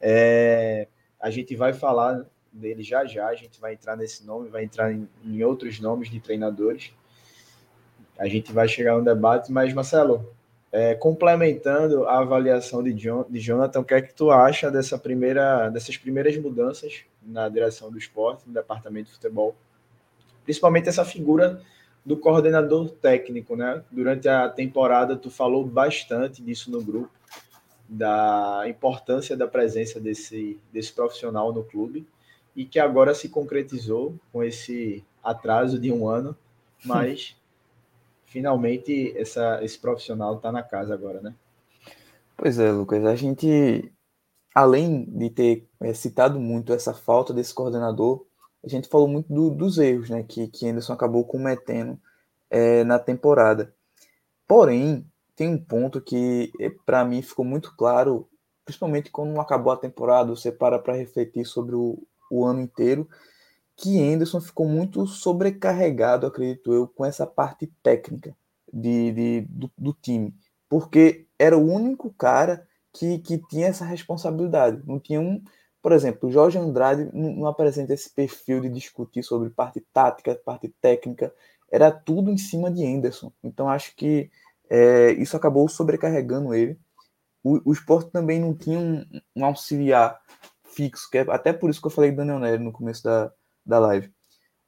[0.00, 0.88] É,
[1.20, 4.92] a gente vai falar dele já já, a gente vai entrar nesse nome, vai entrar
[4.92, 6.92] em, em outros nomes de treinadores.
[8.18, 10.32] A gente vai chegar no debate, mas Marcelo,
[10.72, 14.98] é, complementando a avaliação de, John, de Jonathan, o que é que tu acha dessa
[14.98, 19.54] primeira, dessas primeiras mudanças na direção do esporte, no departamento de futebol?
[20.44, 21.60] Principalmente essa figura
[22.04, 23.82] do coordenador técnico, né?
[23.90, 27.10] Durante a temporada, tu falou bastante disso no grupo,
[27.88, 32.06] da importância da presença desse, desse profissional no clube
[32.54, 36.36] e que agora se concretizou com esse atraso de um ano,
[36.84, 37.36] mas
[38.24, 41.34] finalmente essa, esse profissional está na casa agora, né?
[42.36, 43.04] Pois é, Lucas.
[43.04, 43.90] A gente,
[44.54, 48.24] além de ter é, citado muito essa falta desse coordenador,
[48.64, 51.98] a gente falou muito do, dos erros né, que, que Anderson acabou cometendo
[52.50, 53.72] é, na temporada.
[54.46, 55.04] Porém,
[55.36, 58.28] tem um ponto que é, para mim ficou muito claro,
[58.64, 63.06] principalmente quando acabou a temporada, você para para refletir sobre o, o ano inteiro,
[63.76, 68.34] que Anderson ficou muito sobrecarregado, acredito eu, com essa parte técnica
[68.72, 70.34] de, de do, do, time,
[70.68, 74.82] porque era o único cara que, que tinha essa responsabilidade.
[74.86, 75.42] Não tinha um,
[75.82, 80.34] por exemplo, o Jorge Andrade não, não apresenta esse perfil de discutir sobre parte tática,
[80.34, 81.32] parte técnica,
[81.70, 83.30] era tudo em cima de Anderson.
[83.44, 84.30] Então acho que
[84.68, 86.78] é, isso acabou sobrecarregando ele.
[87.42, 90.20] O, o esporte também não tinha um, um auxiliar
[90.64, 93.32] fixo, que é até por isso que eu falei do Daniel Nery no começo da,
[93.64, 94.10] da live.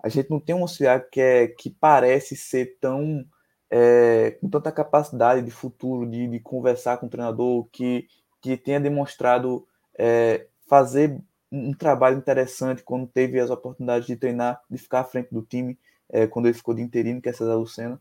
[0.03, 3.25] A gente não tem um auxiliar que, é, que parece ser tão
[3.71, 8.07] é, com tanta capacidade de futuro, de, de conversar com o treinador, que,
[8.41, 9.67] que tenha demonstrado
[9.99, 15.29] é, fazer um trabalho interessante quando teve as oportunidades de treinar, de ficar à frente
[15.33, 18.01] do time, é, quando ele ficou de interino, que é César Lucena.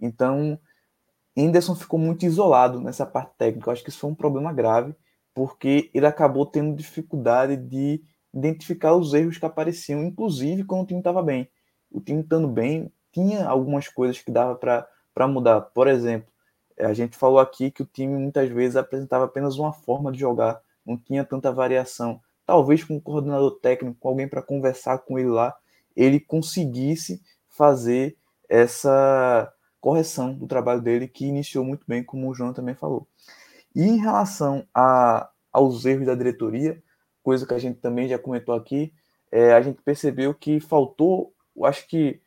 [0.00, 0.58] Então,
[1.38, 3.68] Henderson ficou muito isolado nessa parte técnica.
[3.68, 4.94] Eu acho que isso foi um problema grave
[5.32, 8.02] porque ele acabou tendo dificuldade de
[8.34, 11.48] identificar os erros que apareciam, inclusive quando o time estava bem.
[11.90, 15.60] O time estando bem, tinha algumas coisas que dava para mudar.
[15.60, 16.28] Por exemplo,
[16.76, 20.60] a gente falou aqui que o time muitas vezes apresentava apenas uma forma de jogar,
[20.84, 22.20] não tinha tanta variação.
[22.44, 25.54] Talvez com um coordenador técnico, com alguém para conversar com ele lá,
[25.94, 28.16] ele conseguisse fazer
[28.48, 33.06] essa correção do trabalho dele, que iniciou muito bem, como o João também falou.
[33.74, 36.82] E em relação a, aos erros da diretoria,
[37.22, 38.92] coisa que a gente também já comentou aqui,
[39.30, 42.20] é, a gente percebeu que faltou, acho que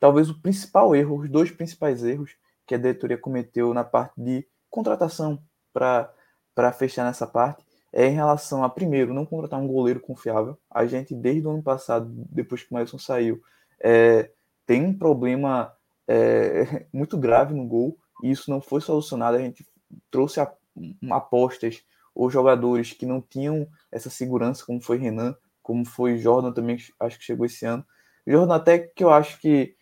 [0.00, 4.46] talvez o principal erro, os dois principais erros que a diretoria cometeu na parte de
[4.70, 5.38] contratação
[5.72, 10.58] para fechar nessa parte, é em relação a, primeiro, não contratar um goleiro confiável.
[10.70, 13.42] A gente, desde o ano passado, depois que o Mailson saiu,
[13.80, 14.30] é,
[14.66, 15.72] tem um problema
[16.08, 19.36] é, muito grave no gol, e isso não foi solucionado.
[19.36, 19.66] A gente
[20.10, 20.52] trouxe a,
[21.10, 21.82] apostas
[22.14, 27.18] ou jogadores que não tinham essa segurança, como foi Renan, como foi Jordan também, acho
[27.18, 27.84] que chegou esse ano.
[28.26, 29.74] Jordan até que eu acho que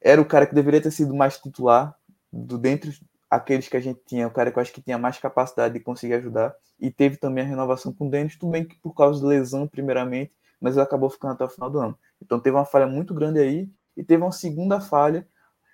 [0.00, 1.96] era o cara que deveria ter sido mais titular
[2.32, 2.92] do dentro
[3.30, 5.80] aqueles que a gente tinha, o cara que eu acho que tinha mais capacidade de
[5.80, 6.54] conseguir ajudar.
[6.80, 9.66] E teve também a renovação com o Denis, tudo bem que por causa de lesão,
[9.66, 11.98] primeiramente, mas ele acabou ficando até o final do ano.
[12.22, 15.28] Então teve uma falha muito grande aí, e teve uma segunda falha,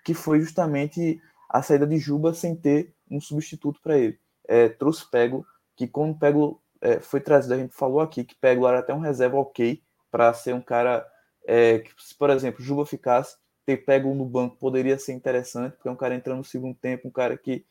[0.05, 5.09] que foi justamente a saída de Juba sem ter um substituto para ele é, trouxe
[5.11, 8.95] Pego, que quando Pego é, foi trazido, a gente falou aqui que Pego era até
[8.95, 11.07] um reserva ok para ser um cara
[11.47, 15.89] é, que, se, por exemplo, Juba ficasse, ter Pego no banco poderia ser interessante, porque
[15.89, 17.65] é um cara entrando no segundo tempo, um cara que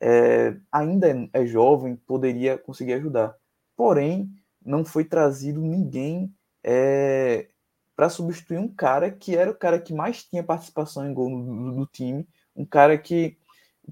[0.00, 3.36] é, ainda é, é jovem, poderia conseguir ajudar.
[3.76, 4.30] Porém,
[4.64, 7.48] não foi trazido ninguém é,
[7.98, 11.84] para substituir um cara que era o cara que mais tinha participação em gol do,
[11.84, 13.36] time, um cara que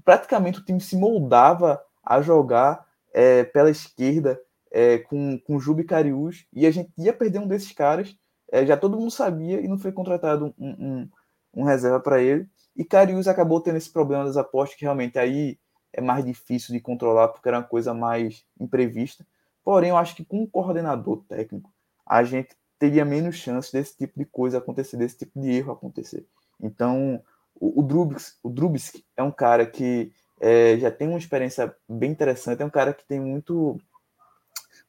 [0.05, 4.39] praticamente o time se moldava a jogar é, pela esquerda
[4.71, 8.15] é, com, com Jubi Cariús e a gente ia perder um desses caras.
[8.49, 11.09] É, já todo mundo sabia e não foi contratado um, um,
[11.55, 12.47] um reserva para ele.
[12.77, 15.59] E Cariús acabou tendo esse problema das apostas, que realmente aí
[15.91, 19.27] é mais difícil de controlar, porque era uma coisa mais imprevista.
[19.65, 21.69] Porém, eu acho que com um coordenador técnico,
[22.05, 26.25] a gente teria menos chance desse tipo de coisa acontecer, desse tipo de erro acontecer.
[26.61, 27.21] Então,
[27.59, 28.53] o, o, Drubis, o
[29.15, 33.05] é um cara que é, já tem uma experiência bem interessante, é um cara que
[33.05, 33.79] tem muito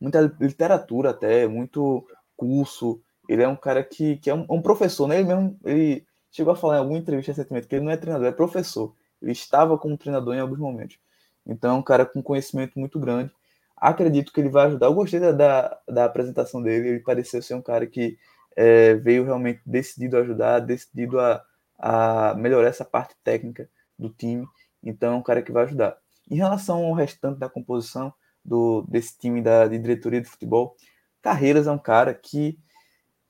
[0.01, 3.01] muita literatura até, muito curso.
[3.29, 5.17] Ele é um cara que, que é um, um professor, né?
[5.19, 8.29] Ele mesmo ele chegou a falar em alguma entrevista recentemente que ele não é treinador,
[8.29, 8.95] é professor.
[9.21, 10.99] Ele estava como treinador em alguns momentos.
[11.47, 13.33] Então, é um cara com conhecimento muito grande.
[13.81, 14.87] Acredito que ele vai ajudar.
[14.87, 16.89] Eu gostei da, da, da apresentação dele.
[16.89, 18.19] Ele pareceu ser um cara que
[18.57, 21.43] é, veio realmente decidido a ajudar, decidido a,
[21.79, 24.47] a melhorar essa parte técnica do time.
[24.83, 25.97] Então, é um cara que vai ajudar.
[26.31, 28.13] Em relação ao restante da composição
[28.45, 30.77] do, desse time da, de diretoria de futebol,
[31.23, 32.59] Carreiras é um cara que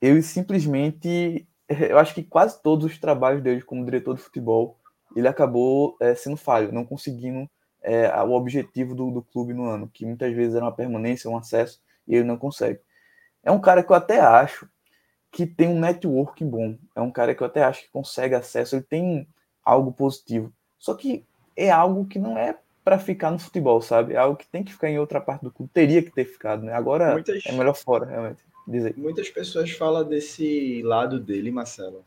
[0.00, 1.46] ele simplesmente.
[1.68, 4.78] Eu acho que quase todos os trabalhos dele como diretor de futebol,
[5.14, 7.48] ele acabou é, sendo falho, não conseguindo
[7.82, 11.36] é, o objetivo do, do clube no ano, que muitas vezes era uma permanência, um
[11.36, 12.80] acesso, e ele não consegue.
[13.42, 14.68] É um cara que eu até acho
[15.30, 18.76] que tem um networking bom, é um cara que eu até acho que consegue acesso,
[18.76, 19.28] ele tem
[19.64, 20.52] algo positivo.
[20.78, 21.24] Só que
[21.56, 24.14] é algo que não é para ficar no futebol, sabe?
[24.14, 26.62] É algo que tem que ficar em outra parte do clube, teria que ter ficado,
[26.62, 26.72] né?
[26.72, 28.42] Agora muitas, é melhor fora, realmente.
[28.66, 28.94] Dizer.
[28.96, 32.04] Muitas pessoas falam desse lado dele, Marcelo,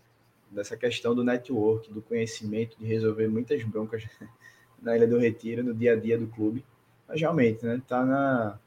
[0.49, 4.03] dessa questão do network, do conhecimento, de resolver muitas broncas
[4.81, 6.63] na Ilha do Retiro, no dia a dia do clube.
[7.07, 7.81] Mas realmente, né?
[7.87, 8.57] Tá na,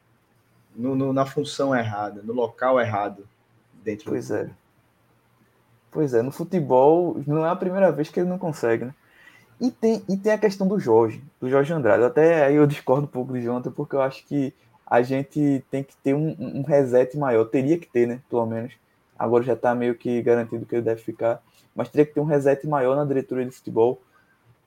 [0.75, 3.27] no, no, na função errada, no local errado
[3.83, 4.51] dentro pois do é.
[5.91, 8.95] Pois é, no futebol não é a primeira vez que ele não consegue, né?
[9.61, 12.03] E tem, e tem a questão do Jorge, do Jorge Andrade.
[12.03, 14.53] Até aí eu discordo um pouco de Jonathan, porque eu acho que
[14.85, 17.45] a gente tem que ter um, um reset maior.
[17.45, 18.21] Teria que ter, né?
[18.29, 18.73] Pelo menos.
[19.17, 21.41] Agora já está meio que garantido que ele deve ficar.
[21.75, 24.03] Mas teria que ter um reset maior na diretoria de futebol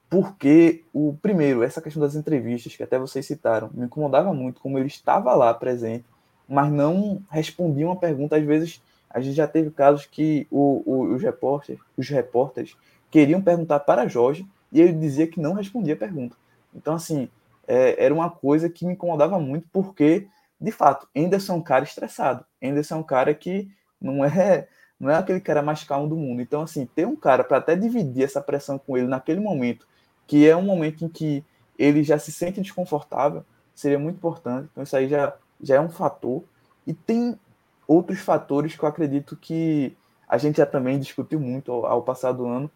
[0.10, 4.78] porque o primeiro, essa questão das entrevistas que até vocês citaram, me incomodava muito como
[4.80, 6.06] ele estava lá presente,
[6.48, 8.38] mas não respondia uma pergunta.
[8.38, 12.78] Às vezes a gente já teve casos que o, o, os repórteres, os repórteres
[13.12, 16.38] queriam perguntar para Jorge e ele dizia que não respondia a pergunta.
[16.74, 17.30] Então assim
[17.68, 20.28] é, era uma coisa que me incomodava muito porque
[20.60, 22.46] de fato Anderson é um cara estressado.
[22.64, 24.68] Anderson é um cara que não é
[25.00, 26.42] não é aquele cara mais calmo do mundo.
[26.42, 29.86] Então assim ter um cara para até dividir essa pressão com ele naquele momento
[30.28, 31.44] que é um momento em que
[31.80, 34.68] ele já se sente desconfortável, seria muito importante.
[34.72, 36.44] Então, isso aí já, já é um fator.
[36.86, 37.40] E tem
[37.88, 39.96] outros fatores que eu acredito que
[40.28, 42.70] a gente já também discutiu muito ao, ao passar do ano,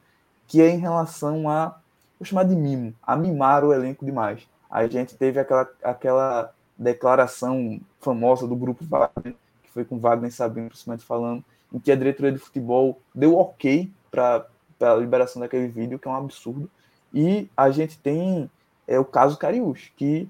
[0.48, 1.80] que é em relação a,
[2.20, 4.48] vou chamar de mimo, a mimar o elenco demais.
[4.70, 10.70] A gente teve aquela, aquela declaração famosa do grupo Wagner, que foi com Wagner Sabino,
[10.70, 14.46] principalmente falando, em que a diretoria de futebol deu ok para
[14.80, 16.70] a liberação daquele vídeo, que é um absurdo.
[17.14, 18.50] E a gente tem
[18.88, 20.30] é, o caso Cariús, que,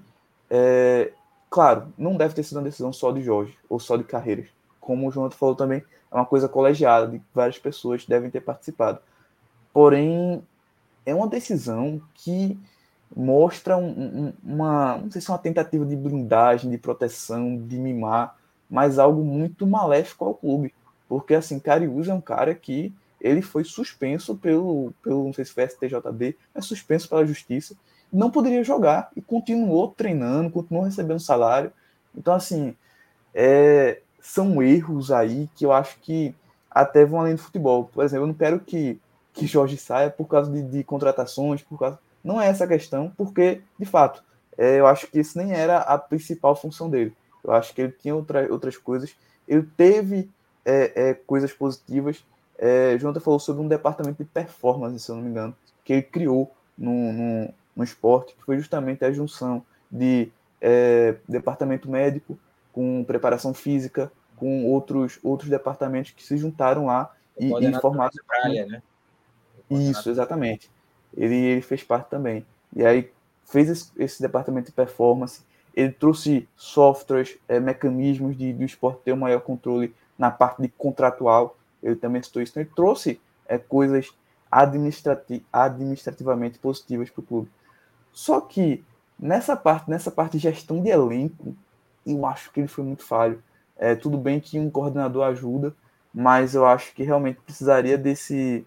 [0.50, 1.12] é,
[1.50, 4.48] claro, não deve ter sido uma decisão só de Jorge ou só de Carreiras.
[4.80, 8.98] Como o João falou também, é uma coisa colegiada, de várias pessoas devem ter participado.
[9.72, 10.42] Porém,
[11.06, 12.58] é uma decisão que
[13.14, 17.78] mostra um, um, uma, não sei se é uma tentativa de blindagem, de proteção, de
[17.78, 18.36] mimar,
[18.68, 20.74] mas algo muito maléfico ao clube.
[21.08, 22.92] Porque, assim, Cariús é um cara que
[23.22, 27.76] ele foi suspenso pelo, pelo não sei se foi STJD, mas suspenso pela justiça,
[28.12, 31.72] não poderia jogar e continuou treinando, continuou recebendo salário.
[32.14, 32.76] Então, assim,
[33.32, 36.34] é, são erros aí que eu acho que
[36.70, 37.84] até vão além do futebol.
[37.84, 39.00] Por exemplo, eu não quero que,
[39.32, 41.98] que Jorge saia por causa de, de contratações, por causa.
[42.22, 44.22] Não é essa a questão, porque, de fato,
[44.58, 47.14] é, eu acho que isso nem era a principal função dele.
[47.42, 49.14] Eu acho que ele tinha outra, outras coisas.
[49.48, 50.30] Ele teve
[50.64, 52.24] é, é, coisas positivas,
[52.58, 56.02] é, Jonathan falou sobre um departamento de performance, se eu não me engano, que ele
[56.02, 62.38] criou no, no, no esporte, que foi justamente a junção de é, departamento médico
[62.72, 68.12] com preparação física, com outros, outros departamentos que se juntaram lá e, e formaram.
[68.26, 68.82] Praia, né?
[69.70, 70.70] Isso, exatamente.
[71.16, 72.46] Ele, ele fez parte também.
[72.74, 73.10] E aí
[73.44, 75.42] fez esse, esse departamento de performance,
[75.74, 80.68] ele trouxe softwares, é, mecanismos de, do esporte ter um maior controle na parte de
[80.68, 84.12] contratual ele também citou isso, então ele trouxe é, coisas
[84.50, 87.50] administrati administrativamente positivas para o clube.
[88.12, 88.84] Só que
[89.18, 91.56] nessa parte, nessa parte de gestão de elenco,
[92.06, 93.42] eu acho que ele foi muito falho.
[93.78, 95.74] É, tudo bem que um coordenador ajuda,
[96.12, 98.66] mas eu acho que realmente precisaria desse,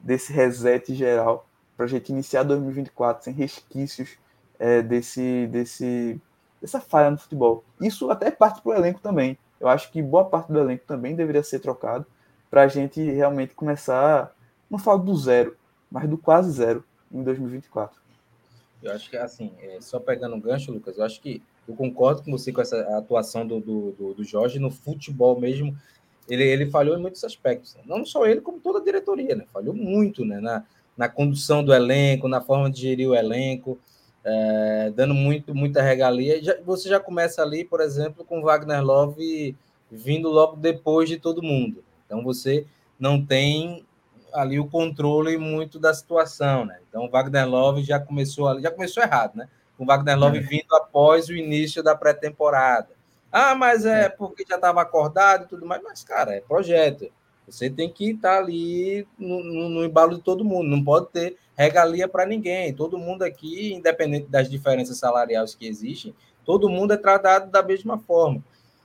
[0.00, 1.46] desse reset geral
[1.76, 4.16] para a gente iniciar 2024 sem resquícios
[4.58, 6.20] é, desse, desse,
[6.60, 7.64] dessa falha no futebol.
[7.80, 9.36] Isso até parte para o elenco também.
[9.58, 12.06] Eu acho que boa parte do elenco também deveria ser trocado
[12.54, 14.32] para a gente realmente começar,
[14.70, 15.56] não falo do zero,
[15.90, 18.00] mas do quase zero em 2024.
[18.80, 22.22] Eu acho que, assim, é, só pegando um gancho, Lucas, eu acho que eu concordo
[22.22, 25.76] com você com essa atuação do, do, do, do Jorge no futebol mesmo.
[26.30, 27.74] ele, ele falhou em muitos aspectos.
[27.74, 27.82] Né?
[27.86, 29.46] Não só ele, como toda a diretoria, né?
[29.52, 30.38] Falhou muito né?
[30.38, 30.62] na,
[30.96, 33.80] na condução do elenco, na forma de gerir o elenco,
[34.22, 36.40] é, dando muito, muita regalia.
[36.40, 39.56] Já, você já começa ali, por exemplo, com Wagner Love
[39.90, 41.82] vindo logo depois de todo mundo.
[42.06, 42.66] Então você
[42.98, 43.84] não tem
[44.32, 46.78] ali o controle muito da situação, né?
[46.88, 49.48] Então o Wagner Love já começou já começou errado, né?
[49.78, 50.40] O Wagner Love é.
[50.40, 52.88] vindo após o início da pré-temporada.
[53.30, 54.08] Ah, mas é, é.
[54.08, 55.82] porque já estava acordado e tudo mais.
[55.82, 57.10] Mas, cara, é projeto.
[57.48, 60.68] Você tem que estar tá ali no, no, no, embalo de todo mundo.
[60.68, 62.72] Não pode ter regalia para ninguém.
[62.72, 67.98] Todo mundo aqui, independente das diferenças salariais que existem, todo mundo é tratado da mesma
[67.98, 68.42] forma.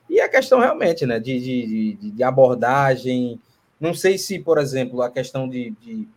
[0.10, 3.40] E a questão realmente, né, de, de, de, de abordagem.
[3.80, 6.08] Não sei se, por exemplo, a questão de, de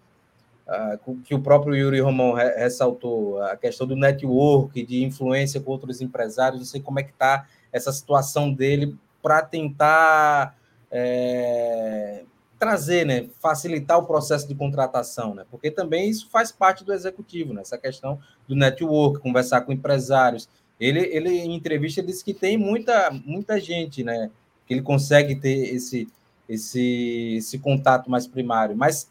[0.67, 5.71] uh, que o próprio Yuri Romão re, ressaltou, a questão do network, de influência com
[5.71, 10.57] outros empresários, não sei como é que está essa situação dele para tentar
[10.91, 12.25] é,
[12.59, 17.53] trazer, né, facilitar o processo de contratação, né, porque também isso faz parte do executivo,
[17.53, 20.49] né, essa questão do network, conversar com empresários,
[20.79, 24.31] ele, ele em entrevista disse que tem muita, muita gente, né?
[24.67, 26.09] Que ele consegue ter esse,
[26.49, 28.77] esse, esse contato mais primário.
[28.77, 29.09] Mas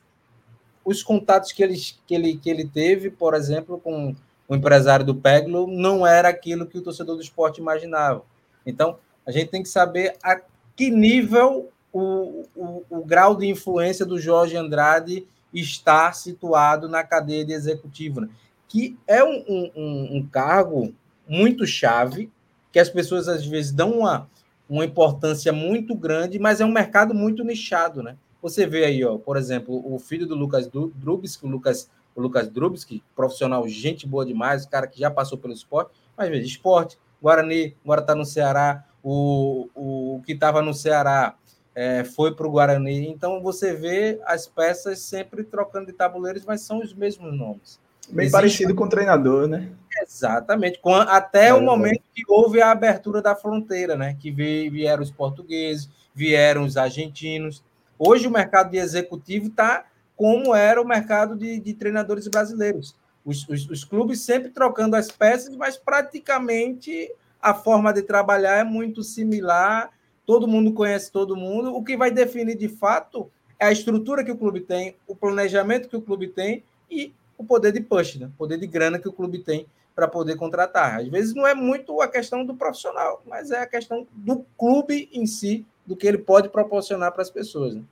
[0.83, 4.15] os contatos que ele, que ele, que ele teve, por exemplo, com
[4.47, 8.23] o empresário do Peglo, não era aquilo que o torcedor do esporte imaginava.
[8.65, 10.41] Então, a gente tem que saber a
[10.75, 17.45] que nível o, o, o grau de influência do Jorge Andrade está situado na cadeia
[17.45, 18.29] de executivo, né?
[18.67, 19.43] que é um,
[19.75, 20.93] um, um cargo
[21.27, 22.29] muito chave,
[22.71, 24.29] que as pessoas às vezes dão uma,
[24.69, 28.15] uma importância muito grande, mas é um mercado muito nichado, né?
[28.41, 32.47] Você vê aí, ó, por exemplo, o filho do Lucas Drubsky, o Lucas, o Lucas
[32.47, 37.75] Drubsky, profissional, gente boa demais, cara que já passou pelo esporte, mas veja, esporte, Guarani,
[37.83, 41.35] agora está no Ceará, o, o, o que estava no Ceará
[41.75, 43.07] é, foi para o Guarani.
[43.07, 47.79] Então você vê as peças sempre trocando de tabuleiros, mas são os mesmos nomes.
[48.11, 48.31] Bem Existe...
[48.31, 49.69] parecido com o treinador, né?
[50.01, 54.17] Exatamente, com, até é, o momento que houve a abertura da fronteira, né?
[54.19, 57.63] Que vieram os portugueses, vieram os argentinos.
[57.97, 59.85] Hoje o mercado de executivo está
[60.15, 62.95] como era o mercado de, de treinadores brasileiros.
[63.23, 68.63] Os, os, os, clubes sempre trocando as peças, mas praticamente a forma de trabalhar é
[68.63, 69.89] muito similar.
[70.25, 71.75] Todo mundo conhece todo mundo.
[71.75, 75.87] O que vai definir de fato é a estrutura que o clube tem, o planejamento
[75.87, 78.27] que o clube tem e o poder de push, né?
[78.27, 79.65] o poder de grana que o clube tem
[79.95, 80.99] para poder contratar.
[80.99, 85.09] Às vezes não é muito a questão do profissional, mas é a questão do clube
[85.11, 87.75] em si, do que ele pode proporcionar para as pessoas.
[87.75, 87.83] Né?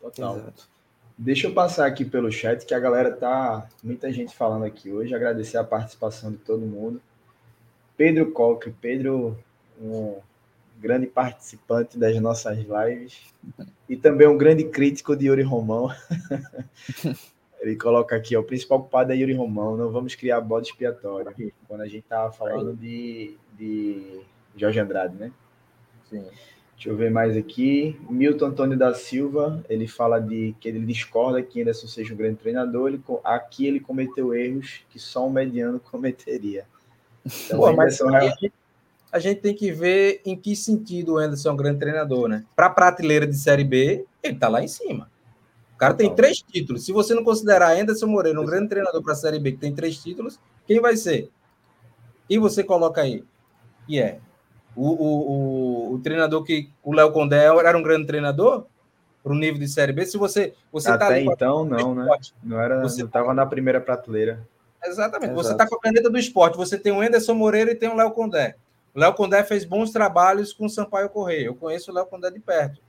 [0.00, 0.38] Total.
[0.38, 0.68] Exato.
[1.16, 3.68] Deixa eu passar aqui pelo chat, que a galera tá.
[3.84, 5.14] Muita gente falando aqui hoje.
[5.14, 7.00] Agradecer a participação de todo mundo.
[7.94, 9.38] Pedro Coque, Pedro,
[9.78, 10.16] um
[10.80, 13.20] grande participante das nossas lives.
[13.86, 15.90] E também um grande crítico de Yuri Romão.
[17.60, 21.30] Ele coloca aqui, ó, o principal culpado é Yuri Romão, não vamos criar bode expiatório.
[21.68, 24.20] Quando a gente tava falando de, de
[24.56, 25.30] Jorge Andrade, né?
[26.08, 26.24] Sim.
[26.74, 28.00] Deixa eu ver mais aqui.
[28.08, 32.36] Milton Antônio da Silva, ele fala de que ele discorda que Anderson seja um grande
[32.36, 32.88] treinador.
[32.88, 36.64] Ele, aqui ele cometeu erros que só um mediano cometeria.
[37.26, 38.52] Então, Pô, mas a, gente,
[39.12, 42.46] a gente tem que ver em que sentido o Anderson é um grande treinador, né?
[42.56, 45.10] Para a prateleira de Série B, ele tá lá em cima
[45.80, 46.84] cara tem três títulos.
[46.84, 49.74] Se você não considerar Anderson Moreira um grande treinador para a Série B que tem
[49.74, 51.30] três títulos, quem vai ser?
[52.28, 53.24] E você coloca aí.
[53.88, 54.20] E é.
[54.76, 56.70] O, o, o, o treinador que.
[56.82, 58.66] O Léo Condé era um grande treinador?
[59.22, 60.04] Para o nível de Série B.
[60.04, 60.54] Se você.
[60.70, 62.06] você tá Até tá então, não, né?
[62.42, 62.80] Não era.
[62.82, 64.46] Você estava na primeira prateleira.
[64.84, 65.32] Exatamente.
[65.32, 65.42] Exato.
[65.42, 66.56] Você está com a caneta do esporte.
[66.56, 68.54] Você tem o Anderson Moreira e tem o Léo Condé.
[68.94, 71.46] O Léo Condé fez bons trabalhos com o Sampaio Correia.
[71.46, 72.80] Eu conheço o Léo Condé de perto.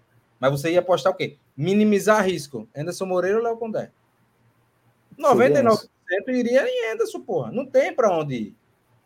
[0.42, 1.38] Mas você ia apostar o quê?
[1.56, 2.68] Minimizar risco.
[2.76, 3.92] Anderson Moreira ou Léo Condé?
[5.20, 5.88] 99%
[6.30, 7.52] iria em Anderson, porra.
[7.52, 8.56] Não tem para onde ir.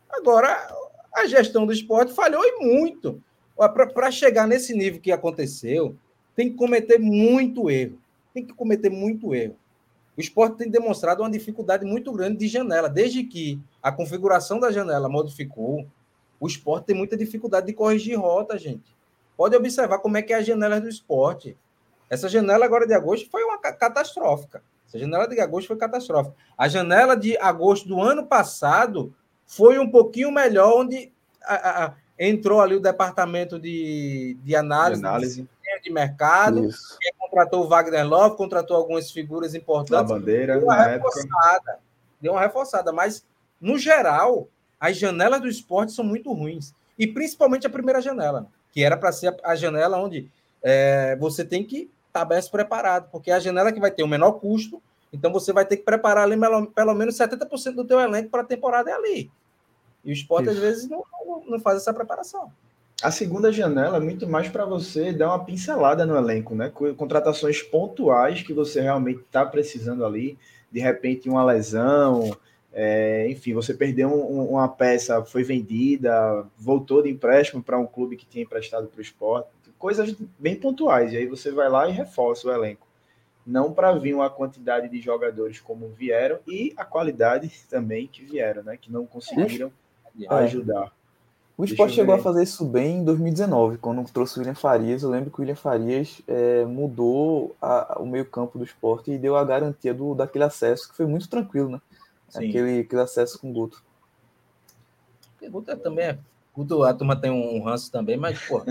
[0.08, 0.74] Agora,
[1.14, 3.22] a gestão do esporte falhou e muito.
[3.54, 5.94] Para chegar nesse nível que aconteceu,
[6.34, 7.98] tem que cometer muito erro.
[8.32, 9.56] Tem que cometer muito erro.
[10.16, 12.88] O esporte tem demonstrado uma dificuldade muito grande de janela.
[12.88, 15.86] Desde que a configuração da janela modificou,
[16.40, 18.95] o esporte tem muita dificuldade de corrigir rota, gente.
[19.36, 21.56] Pode observar como é que é a janela do esporte.
[22.08, 24.62] Essa janela agora de agosto foi uma catastrófica.
[24.88, 26.34] Essa janela de agosto foi catastrófica.
[26.56, 29.12] A janela de agosto do ano passado
[29.46, 31.12] foi um pouquinho melhor, onde
[31.42, 35.48] a, a, entrou ali o departamento de, de análise, de, análise.
[35.82, 36.68] de mercado,
[37.18, 39.90] contratou o Wagner Love, contratou algumas figuras importantes.
[39.90, 41.70] Da bandeira, deu uma reforçada.
[41.72, 41.78] Época.
[42.20, 43.26] Deu uma reforçada, mas
[43.60, 44.48] no geral,
[44.80, 46.74] as janelas do esporte são muito ruins.
[46.98, 50.30] E principalmente a primeira janela que era para ser a janela onde
[50.62, 54.02] é, você tem que estar tá bem preparado, porque é a janela que vai ter
[54.02, 57.86] o menor custo, então você vai ter que preparar ali pelo, pelo menos 70% do
[57.86, 59.30] teu elenco para a temporada é ali.
[60.04, 62.52] E o esporte, às vezes, não, não, não faz essa preparação.
[63.02, 66.70] A segunda janela é muito mais para você dar uma pincelada no elenco, né?
[66.98, 70.36] Contratações pontuais que você realmente está precisando ali,
[70.70, 72.36] de repente uma lesão,
[72.78, 78.18] é, enfim, você perdeu um, uma peça, foi vendida, voltou de empréstimo para um clube
[78.18, 79.48] que tinha emprestado para o esporte,
[79.78, 81.10] coisas bem pontuais.
[81.10, 82.86] E aí você vai lá e reforça o elenco.
[83.46, 88.62] Não para vir uma quantidade de jogadores como vieram e a qualidade também que vieram,
[88.62, 88.76] né?
[88.76, 89.72] Que não conseguiram
[90.20, 90.34] é.
[90.34, 90.92] ajudar.
[91.56, 95.02] O esporte chegou a fazer isso bem em 2019, quando trouxe o William Farias.
[95.02, 99.34] Eu lembro que o William Farias é, mudou a, o meio-campo do esporte e deu
[99.34, 101.80] a garantia do, daquele acesso, que foi muito tranquilo, né?
[102.34, 103.82] Aquele, aquele acesso com o Guto.
[105.40, 106.18] O Guto é também é.
[106.54, 108.64] Guto, a turma tem um ranço também, mas, pô,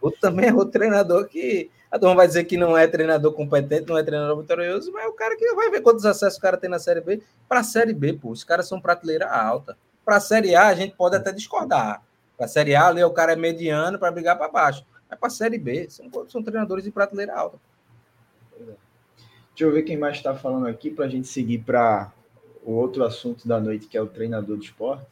[0.00, 1.70] Guto também é outro treinador que.
[1.90, 5.08] A turma vai dizer que não é treinador competente, não é treinador vitorioso, mas é
[5.08, 7.20] o cara que vai ver quantos acessos o cara tem na Série B.
[7.48, 9.76] Para a Série B, pô, os caras são prateleira alta.
[10.04, 12.02] Para a Série A, a gente pode até discordar
[12.36, 14.86] para a Série A, ali o cara é mediano para brigar para baixo.
[15.10, 17.58] Mas para a Série B, são, são treinadores de prateleira alta.
[18.56, 22.10] Deixa eu ver quem mais está falando aqui para a gente seguir para
[22.64, 25.06] o outro assunto da noite, que é o treinador de esporte.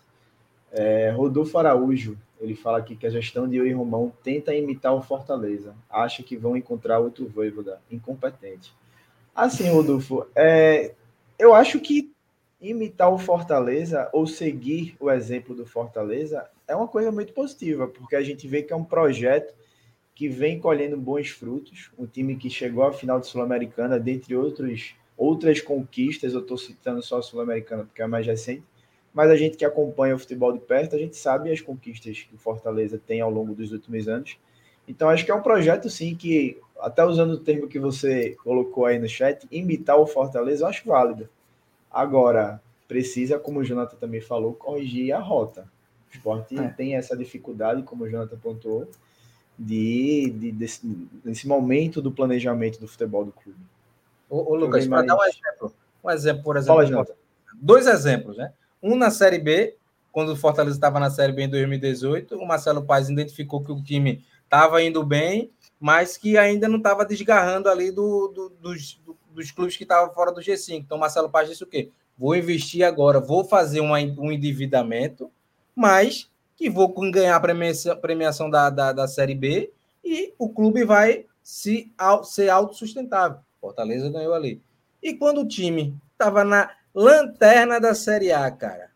[0.71, 5.03] É, Rodolfo Araújo, ele fala aqui que a gestão de Yuri Romão tenta imitar o
[5.03, 5.75] Fortaleza.
[5.91, 8.73] Acha que vão encontrar outro Voivoda incompetente.
[9.35, 10.95] Assim, Rodolfo, é,
[11.39, 12.13] eu acho que
[12.61, 18.17] imitar o Fortaleza ou seguir o exemplo do Fortaleza é uma coisa muito positiva, porque
[18.17, 19.55] a gente vê que é um projeto
[20.15, 24.97] que vem colhendo bons frutos, um time que chegou à final de Sul-Americana, dentre outros,
[25.19, 28.63] outras conquistas, eu estou citando só a Sul-Americana porque é a mais recente,
[29.13, 32.35] mas a gente que acompanha o futebol de perto, a gente sabe as conquistas que
[32.35, 34.39] o Fortaleza tem ao longo dos últimos anos.
[34.87, 38.87] Então acho que é um projeto sim que, até usando o termo que você colocou
[38.87, 41.29] aí no chat, imitar o Fortaleza, eu acho válido
[41.91, 45.63] Agora, precisa, como o Jonathan também falou, corrigir a rota.
[46.11, 46.69] O esporte é.
[46.69, 48.89] tem essa dificuldade, como o Jonathan apontou,
[49.59, 50.87] de, de desse,
[51.25, 53.59] desse, momento do planejamento do futebol do clube.
[54.29, 55.75] Ô, ô Lucas, para dar um exemplo,
[56.05, 57.07] um exemplo, por exemplo, Fala,
[57.55, 58.53] dois exemplos, né?
[58.83, 59.77] Um na Série B,
[60.13, 63.83] quando o Fortaleza estava na Série B em 2018, o Marcelo Paes identificou que o
[63.83, 65.51] time estava indo bem,
[65.81, 70.13] mas que ainda não estava desgarrando ali do, do, dos, do, dos clubes que estavam
[70.13, 70.79] fora do G5.
[70.79, 71.91] Então, Marcelo Paz disse o quê?
[72.17, 75.31] Vou investir agora, vou fazer uma, um endividamento,
[75.75, 79.73] mas que vou ganhar a premiação, premiação da, da, da Série B
[80.05, 81.93] e o clube vai se,
[82.25, 83.39] ser autossustentável.
[83.61, 84.63] Fortaleza ganhou ali.
[85.03, 88.91] E quando o time estava na lanterna da Série A, cara,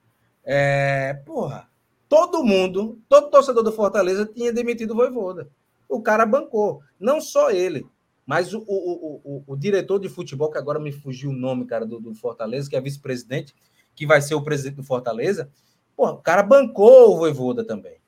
[0.45, 1.69] é, porra,
[2.09, 5.49] todo mundo, todo torcedor do Fortaleza tinha demitido o Voivoda.
[5.89, 6.83] O cara bancou.
[6.99, 7.87] Não só ele.
[8.27, 11.85] Mas o, o, o, o, diretor de futebol, que agora me fugiu o nome, cara,
[11.85, 13.55] do, do Fortaleza, que é vice-presidente,
[13.95, 15.51] que vai ser o presidente do Fortaleza,
[15.97, 17.99] pô, o cara bancou o Voivoda também.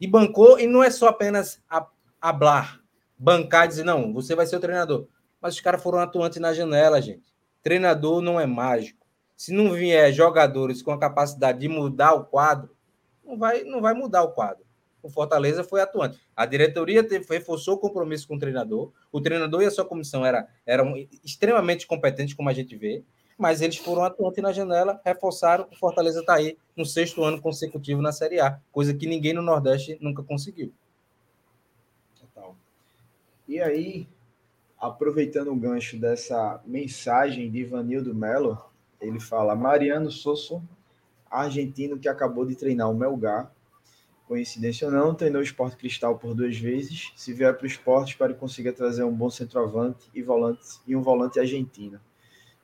[0.00, 1.86] E bancou, e não é só apenas a,
[2.20, 2.80] hablar,
[3.16, 5.06] bancar e dizer, não, você vai ser o treinador.
[5.44, 7.22] Mas os caras foram atuantes na janela, gente.
[7.62, 9.06] Treinador não é mágico.
[9.36, 12.74] Se não vier jogadores com a capacidade de mudar o quadro,
[13.22, 14.64] não vai, não vai mudar o quadro
[15.04, 16.18] o Fortaleza foi atuante.
[16.34, 18.90] A diretoria teve, reforçou o compromisso com o treinador.
[19.12, 23.04] O treinador e a sua comissão era, eram extremamente competentes, como a gente vê,
[23.36, 25.68] mas eles foram atuantes na janela, reforçaram.
[25.70, 29.42] O Fortaleza está aí no sexto ano consecutivo na Série A, coisa que ninguém no
[29.42, 30.72] Nordeste nunca conseguiu.
[32.18, 32.56] Total.
[33.46, 34.08] E aí,
[34.86, 38.58] aproveitando o gancho dessa mensagem de Ivanildo Melo,
[39.00, 40.62] ele fala: Mariano Sosso,
[41.30, 43.50] argentino que acabou de treinar o Melgar,
[44.28, 47.12] Coincidência ou não, treinou o Esporte Cristal por duas vezes.
[47.14, 50.96] Se vier para o esporte, espero que consiga trazer um bom centroavante e, volante, e
[50.96, 52.00] um volante argentino.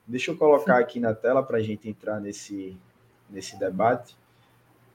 [0.07, 2.75] Deixa eu colocar aqui na tela para a gente entrar nesse,
[3.29, 4.17] nesse debate,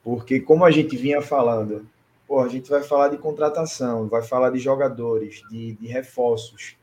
[0.03, 1.87] porque como a gente vinha falando,
[2.27, 6.75] pô, a gente vai falar de contratação, vai falar de jogadores, de, de reforços,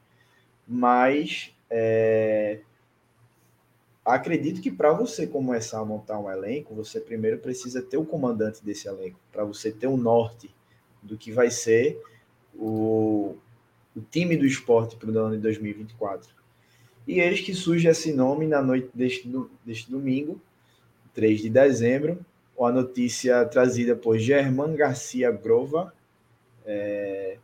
[0.67, 2.61] mas é,
[4.05, 8.65] acredito que para você começar a montar um elenco, você primeiro precisa ter o comandante
[8.65, 10.55] desse elenco, para você ter um norte
[11.03, 12.01] do que vai ser
[12.55, 13.37] o,
[13.95, 16.35] o time do esporte para o ano de 2024.
[17.07, 19.31] E eis que surge esse nome na noite deste,
[19.65, 20.41] deste domingo,
[21.13, 22.25] 3 de dezembro,
[22.59, 25.93] a notícia trazida por Germán Garcia Grova,
[26.65, 27.39] é,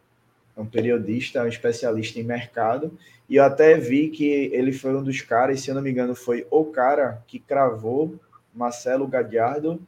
[0.61, 2.97] é um periodista, um especialista em mercado,
[3.29, 6.15] e eu até vi que ele foi um dos caras, se eu não me engano,
[6.15, 8.15] foi o cara que cravou
[8.55, 9.81] Marcelo Gadiardo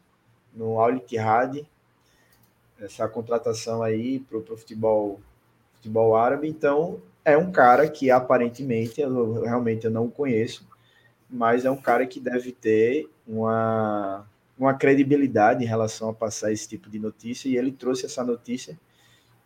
[0.54, 1.66] no Al Ittihad,
[2.80, 5.20] essa contratação aí para o futebol,
[5.74, 10.66] futebol árabe, então é um cara que aparentemente, eu, realmente eu não conheço,
[11.28, 14.26] mas é um cara que deve ter uma,
[14.58, 18.78] uma credibilidade em relação a passar esse tipo de notícia, e ele trouxe essa notícia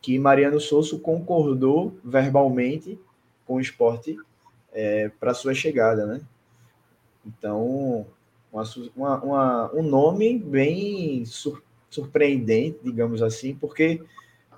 [0.07, 2.97] que Mariano Souza concordou verbalmente
[3.45, 4.17] com o esporte
[4.73, 6.21] é, para sua chegada, né?
[7.27, 8.07] Então,
[8.53, 8.63] uma,
[9.25, 14.01] uma, um nome bem sur, surpreendente, digamos assim, porque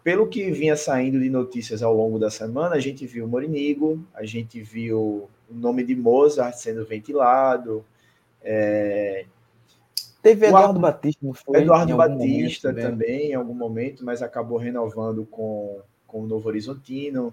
[0.04, 4.26] pelo que vinha saindo de notícias ao longo da semana, a gente viu Morinigo, a
[4.26, 7.82] gente viu o nome de Mozart sendo ventilado.
[8.42, 9.24] É...
[10.28, 11.60] Teve Eduardo Batista, não foi?
[11.62, 17.32] Eduardo Batista também, em algum momento, mas acabou renovando com, com o Novo Horizontino.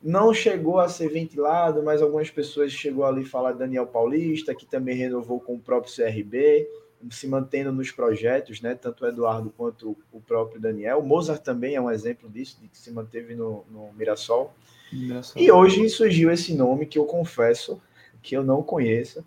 [0.00, 4.64] Não chegou a ser ventilado, mas algumas pessoas chegou ali a falar Daniel Paulista, que
[4.64, 6.68] também renovou com o próprio CRB
[7.10, 8.74] se mantendo nos projetos, né?
[8.74, 10.98] Tanto o Eduardo quanto o próprio Daniel.
[10.98, 14.52] O Mozart também é um exemplo disso, de que se manteve no, no Mirassol.
[14.92, 15.40] Mirassol.
[15.40, 17.80] E hoje surgiu esse nome que eu confesso
[18.22, 19.24] que eu não conheço.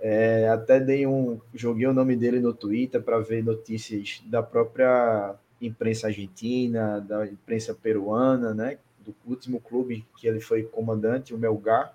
[0.00, 5.34] É, até dei um, joguei o nome dele no Twitter para ver notícias da própria
[5.60, 8.78] imprensa argentina, da imprensa peruana, né?
[9.00, 11.94] Do último clube que ele foi comandante, o Melgar.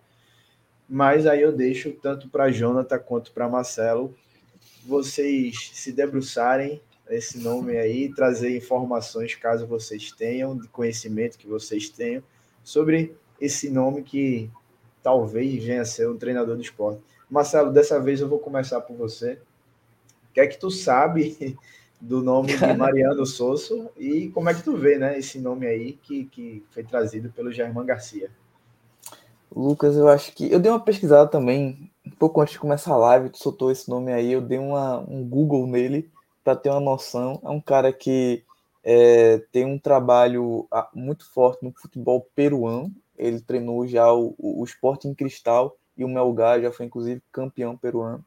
[0.89, 4.14] Mas aí eu deixo tanto para Jonathan quanto para Marcelo
[4.86, 11.89] vocês se debruçarem esse nome aí, trazer informações, caso vocês tenham, de conhecimento que vocês
[11.89, 12.24] tenham,
[12.64, 14.49] sobre esse nome que
[15.01, 17.01] talvez venha a ser um treinador do esporte.
[17.34, 19.39] Marcelo, dessa vez eu vou começar por você.
[20.29, 21.57] O que é que tu sabe
[21.99, 25.93] do nome de Mariano Sosso e como é que tu vê, né, esse nome aí
[25.93, 28.29] que, que foi trazido pelo Germán Garcia?
[29.51, 32.97] Lucas, eu acho que eu dei uma pesquisada também um pouco antes de começar a
[32.97, 36.11] live, tu soltou esse nome aí, eu dei uma, um Google nele
[36.43, 37.39] para ter uma noção.
[37.43, 38.43] É um cara que
[38.84, 42.93] é, tem um trabalho ah, muito forte no futebol peruano.
[43.17, 48.23] Ele treinou já o, o Sporting Cristal e o Melgar, já foi inclusive campeão peruano.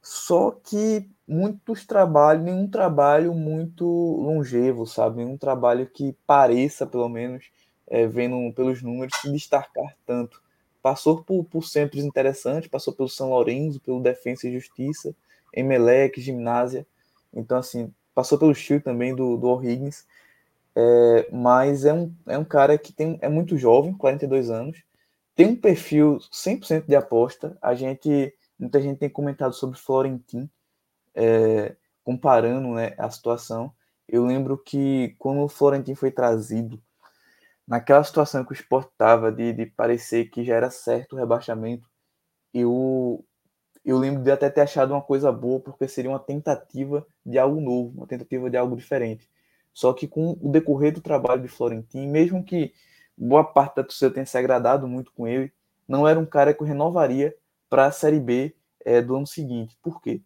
[0.00, 5.18] Só que muitos trabalhos, nenhum trabalho muito longevo, sabe?
[5.18, 7.50] Nenhum trabalho que pareça, pelo menos,
[7.86, 10.42] é, vendo pelos números, se destacar tanto
[10.82, 15.14] passou por, por centros interessantes, passou pelo São Lourenço, pelo Defensa e Justiça,
[15.54, 16.84] Emelec, Gimnásia,
[17.32, 20.04] então assim, passou pelo Chile também do, do O'Higgins,
[20.74, 24.82] é, mas é um, é um cara que tem, é muito jovem, 42 anos,
[25.34, 30.50] tem um perfil 100% de aposta, a gente, muita gente tem comentado sobre Florentin,
[31.14, 33.72] é, comparando né, a situação,
[34.08, 36.82] eu lembro que quando o Florentin foi trazido
[37.66, 41.88] naquela situação que o Sport estava de, de parecer que já era certo o rebaixamento,
[42.52, 43.24] eu,
[43.84, 47.60] eu lembro de até ter achado uma coisa boa, porque seria uma tentativa de algo
[47.60, 49.30] novo, uma tentativa de algo diferente.
[49.72, 52.74] Só que com o decorrer do trabalho de Florentino, mesmo que
[53.16, 55.52] boa parte da torcida tenha se agradado muito com ele,
[55.86, 57.34] não era um cara que eu renovaria
[57.68, 58.54] para a Série B
[58.84, 59.76] é, do ano seguinte.
[59.82, 60.20] Por quê?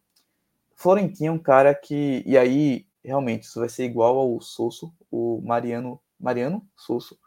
[0.74, 5.40] Florentino é um cara que, e aí realmente isso vai ser igual ao Sosso, o
[5.42, 7.18] Mariano, Mariano Sosso,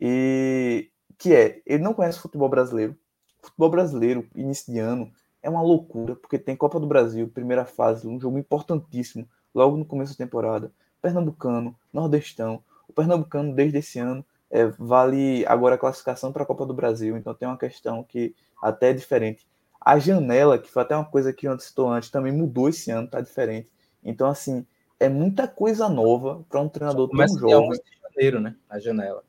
[0.00, 2.96] e que é, ele não conhece futebol brasileiro.
[3.40, 8.06] Futebol brasileiro, início de ano, é uma loucura, porque tem Copa do Brasil, primeira fase,
[8.06, 10.72] um jogo importantíssimo, logo no começo da temporada.
[11.00, 12.62] Pernambucano, Nordestão.
[12.88, 17.16] O Pernambucano, desde esse ano, é, vale agora a classificação para a Copa do Brasil,
[17.16, 19.46] então tem uma questão que até é diferente.
[19.80, 23.08] A janela, que foi até uma coisa que eu citou antes, também mudou esse ano,
[23.08, 23.70] tá diferente.
[24.02, 24.66] Então, assim,
[24.98, 27.70] é muita coisa nova para um treinador tão jovem.
[27.70, 28.56] De janeiro, né?
[28.68, 29.22] A janela.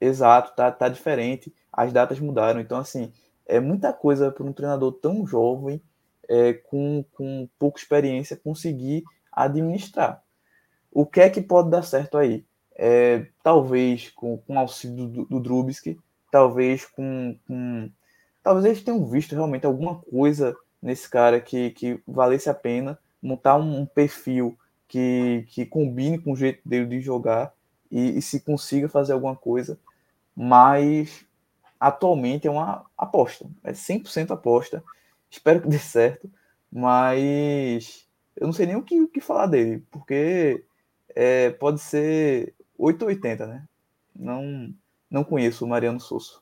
[0.00, 1.54] Exato, tá, tá diferente.
[1.72, 2.60] As datas mudaram.
[2.60, 3.12] Então, assim,
[3.46, 5.82] é muita coisa para um treinador tão jovem,
[6.28, 10.22] é, com, com pouca experiência, conseguir administrar.
[10.90, 12.46] O que é que pode dar certo aí?
[12.76, 15.98] É, talvez com, com auxílio do, do Drubsky,
[16.30, 17.90] talvez com, com.
[18.42, 23.56] Talvez eles tenham visto realmente alguma coisa nesse cara que, que valesse a pena montar
[23.56, 27.54] um, um perfil que, que combine com o jeito dele de jogar
[27.90, 29.78] e, e se consiga fazer alguma coisa
[30.34, 31.24] mas
[31.78, 34.82] atualmente é uma aposta, é 100% aposta.
[35.30, 36.30] Espero que dê certo,
[36.70, 38.06] mas
[38.36, 40.64] eu não sei nem o que, o que falar dele, porque
[41.14, 43.64] é, pode ser 880, né?
[44.14, 44.72] Não,
[45.10, 46.38] não conheço o Mariano Souza.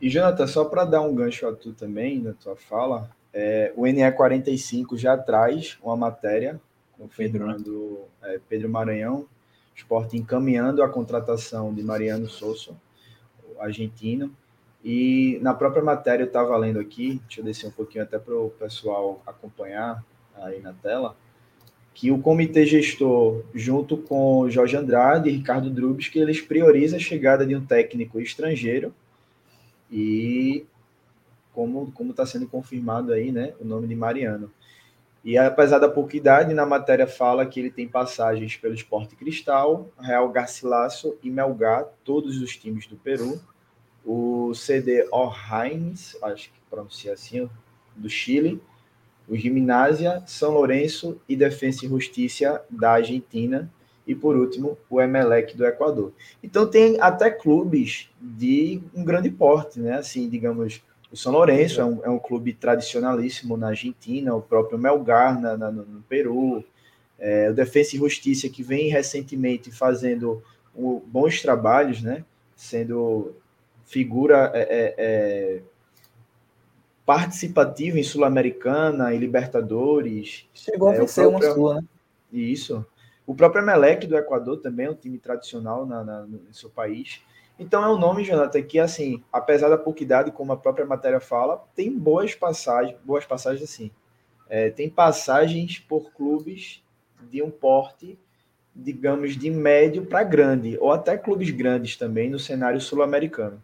[0.00, 3.82] E, Jonathan, só para dar um gancho a tu também, na tua fala, é, o
[3.82, 6.60] NE45 já traz uma matéria
[6.98, 9.26] confirmando é, Pedro Maranhão
[9.76, 12.74] esporte encaminhando a contratação de Mariano Souza,
[13.58, 14.34] argentino.
[14.82, 18.34] E na própria matéria eu estava lendo aqui, deixa eu descer um pouquinho até para
[18.34, 20.02] o pessoal acompanhar
[20.36, 21.16] aí na tela,
[21.96, 27.00] que o comitê gestor, junto com Jorge Andrade e Ricardo Drubes, que eles priorizam a
[27.00, 28.94] chegada de um técnico estrangeiro
[29.90, 30.66] e
[31.54, 34.52] como como está sendo confirmado aí, né, o nome de Mariano.
[35.24, 39.88] E apesar da pouca idade, na matéria fala que ele tem passagens pelo Esporte Cristal,
[39.98, 43.40] Real Garcilaso e Melgar, todos os times do Peru.
[44.04, 47.48] O CD O'Higgins, acho que pronuncia assim,
[47.96, 48.60] do Chile,
[49.28, 53.70] o Gimnasia, São Lourenço e Defensa e Justiça da Argentina
[54.06, 56.12] e por último o Emelec do Equador.
[56.42, 59.94] Então tem até clubes de um grande porte, né?
[59.94, 64.78] Assim, digamos, o São Lourenço é um, é um clube tradicionalíssimo na Argentina, o próprio
[64.78, 66.64] Melgar na, na, no Peru,
[67.18, 70.42] é, o Defensa e Justiça que vem recentemente fazendo
[71.06, 72.24] bons trabalhos, né?
[72.54, 73.34] Sendo
[73.84, 75.62] figura é,
[77.06, 80.48] participativo em Sul-Americana, em Libertadores.
[80.52, 81.48] Chegou a é, vencer próprio...
[81.48, 81.84] uma sua, né?
[82.32, 82.84] Isso.
[83.24, 87.22] O próprio Emelec do Equador também é um time tradicional na, na, no seu país.
[87.58, 91.20] Então é um nome, Jonathan, que assim, apesar da pouca idade, como a própria matéria
[91.20, 93.90] fala, tem boas passagens, boas passagens assim.
[94.48, 96.82] É, tem passagens por clubes
[97.30, 98.18] de um porte,
[98.74, 103.62] digamos, de médio para grande, ou até clubes grandes também no cenário sul-americano.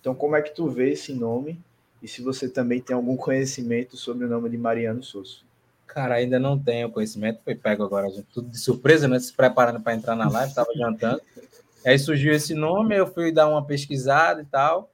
[0.00, 1.58] Então, como é que tu vê esse nome
[2.02, 5.38] e se você também tem algum conhecimento sobre o nome de Mariano Souza.
[5.86, 9.18] Cara, ainda não tenho conhecimento, foi pego agora, gente, tudo de surpresa, né?
[9.18, 11.20] Se preparando para entrar na live, estava jantando.
[11.84, 14.90] Aí surgiu esse nome, eu fui dar uma pesquisada e tal.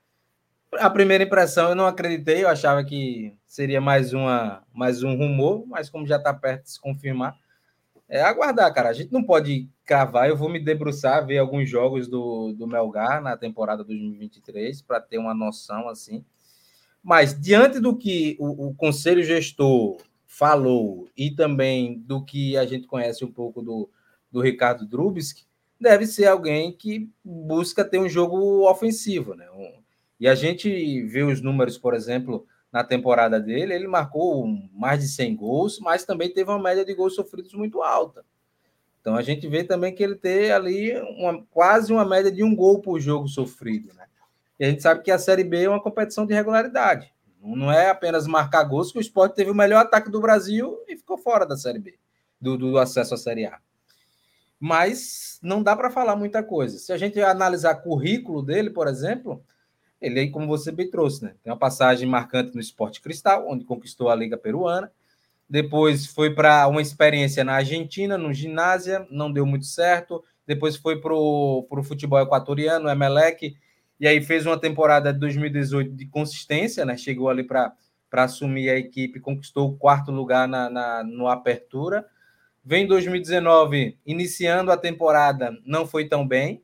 [0.74, 5.64] A primeira impressão eu não acreditei, eu achava que seria mais, uma, mais um rumor,
[5.66, 7.36] mas como já está perto de se confirmar,
[8.08, 8.88] é aguardar, cara.
[8.88, 13.20] A gente não pode cravar, eu vou me debruçar, ver alguns jogos do, do Melgar
[13.22, 16.24] na temporada 2023 para ter uma noção assim.
[17.04, 22.86] Mas, diante do que o, o, conselho gestor falou e também do que a gente
[22.86, 23.90] conhece um pouco do,
[24.32, 25.44] do Ricardo Drubski,
[25.78, 29.34] deve ser alguém que busca ter um jogo ofensivo.
[29.34, 29.46] Né?
[30.18, 35.08] E a gente vê os números, por exemplo, na temporada dele, ele marcou mais de
[35.08, 38.24] 100 gols, mas também teve uma média de gols sofridos muito alta.
[38.98, 42.56] Então a gente vê também que ele tem ali uma, quase uma média de um
[42.56, 43.92] gol por jogo sofrido.
[43.92, 44.06] Né?
[44.58, 47.12] E a gente sabe que a Série B é uma competição de regularidade.
[47.42, 50.96] Não é apenas marcar gols, que o esporte teve o melhor ataque do Brasil e
[50.96, 51.98] ficou fora da Série B,
[52.40, 53.58] do, do acesso à Série A.
[54.58, 56.78] Mas não dá para falar muita coisa.
[56.78, 59.44] Se a gente analisar o currículo dele, por exemplo,
[60.00, 61.34] ele aí, como você bem trouxe, né?
[61.42, 64.90] Tem uma passagem marcante no Esporte Cristal, onde conquistou a Liga Peruana.
[65.48, 70.24] Depois foi para uma experiência na Argentina, no ginásio, não deu muito certo.
[70.46, 73.54] Depois foi para o futebol equatoriano, o Emelec,
[74.04, 76.94] e aí fez uma temporada de 2018 de consistência, né?
[76.94, 77.74] Chegou ali para
[78.12, 82.04] assumir a equipe, conquistou o quarto lugar na, na, no Apertura.
[82.62, 86.62] Vem 2019, iniciando a temporada, não foi tão bem.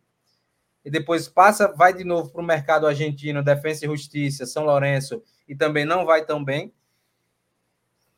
[0.84, 5.22] E depois passa, vai de novo para o mercado argentino, Defensa e Justiça, São Lourenço,
[5.48, 6.74] e também não vai tão bem.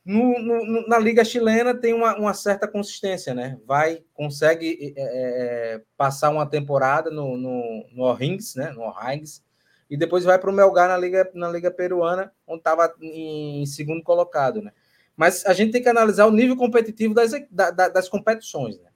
[0.04, 3.58] No, no, na Liga Chilena tem uma, uma, certa consistência, né?
[3.64, 8.70] Vai, consegue é, passar uma temporada no, no, no O'Rings, né?
[8.70, 9.44] No O'Rings,
[9.88, 14.02] e depois vai para o Melgar na Liga, na Liga Peruana, onde estava em segundo
[14.02, 14.72] colocado, né?
[15.16, 18.90] Mas a gente tem que analisar o nível competitivo das, da, das competições, né?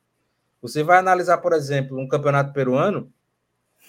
[0.61, 3.13] Você vai analisar, por exemplo, um campeonato peruano,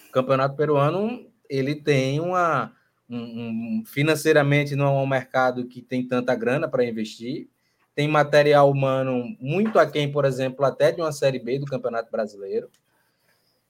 [0.08, 2.72] o campeonato peruano ele tem uma
[3.10, 7.48] um, financeiramente não é um mercado que tem tanta grana para investir,
[7.94, 12.70] tem material humano muito aquém, por exemplo, até de uma Série B do Campeonato Brasileiro.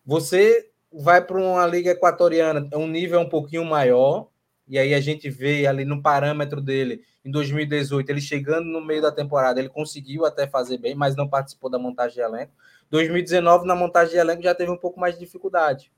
[0.05, 4.29] Você vai para uma Liga Equatoriana, é um nível um pouquinho maior,
[4.67, 9.03] e aí a gente vê ali no parâmetro dele, em 2018, ele chegando no meio
[9.03, 12.53] da temporada, ele conseguiu até fazer bem, mas não participou da montagem de elenco.
[12.91, 15.93] 2019, na montagem de elenco, já teve um pouco mais de dificuldade.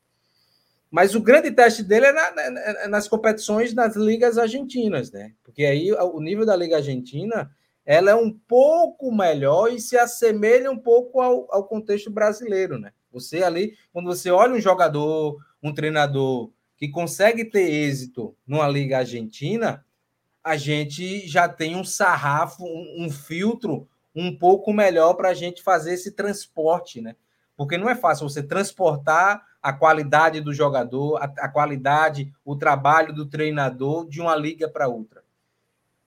[0.91, 5.32] Mas o grande teste dele é na, nas competições nas ligas argentinas, né?
[5.45, 7.51] Porque aí o nível da Liga Argentina
[7.84, 12.93] ela é um pouco melhor e se assemelha um pouco ao, ao contexto brasileiro, né?
[13.12, 18.99] Você ali, quando você olha um jogador, um treinador que consegue ter êxito numa liga
[18.99, 19.84] argentina,
[20.43, 25.62] a gente já tem um sarrafo, um, um filtro um pouco melhor para a gente
[25.62, 27.14] fazer esse transporte, né?
[27.57, 33.12] Porque não é fácil você transportar a qualidade do jogador, a, a qualidade, o trabalho
[33.12, 35.22] do treinador de uma liga para outra.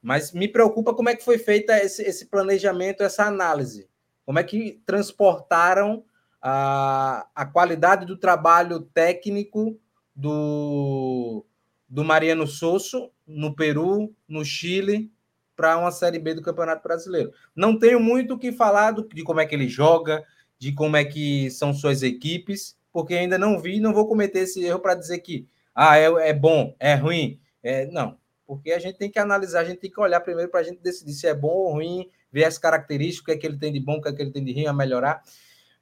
[0.01, 3.87] Mas me preocupa como é que foi feita esse, esse planejamento, essa análise.
[4.25, 6.03] Como é que transportaram
[6.41, 9.79] a, a qualidade do trabalho técnico
[10.15, 11.45] do,
[11.87, 15.11] do Mariano Sosso no Peru, no Chile
[15.55, 17.31] para uma Série B do Campeonato Brasileiro.
[17.55, 20.23] Não tenho muito o que falar do, de como é que ele joga,
[20.57, 24.63] de como é que são suas equipes, porque ainda não vi, não vou cometer esse
[24.63, 27.41] erro para dizer que ah, é, é, bom, é ruim.
[27.63, 30.59] É, não, porque a gente tem que analisar, a gente tem que olhar primeiro para
[30.59, 33.47] a gente decidir se é bom ou ruim, ver as características, o que é que
[33.47, 35.23] ele tem de bom, o que é que ele tem de ruim, a melhorar.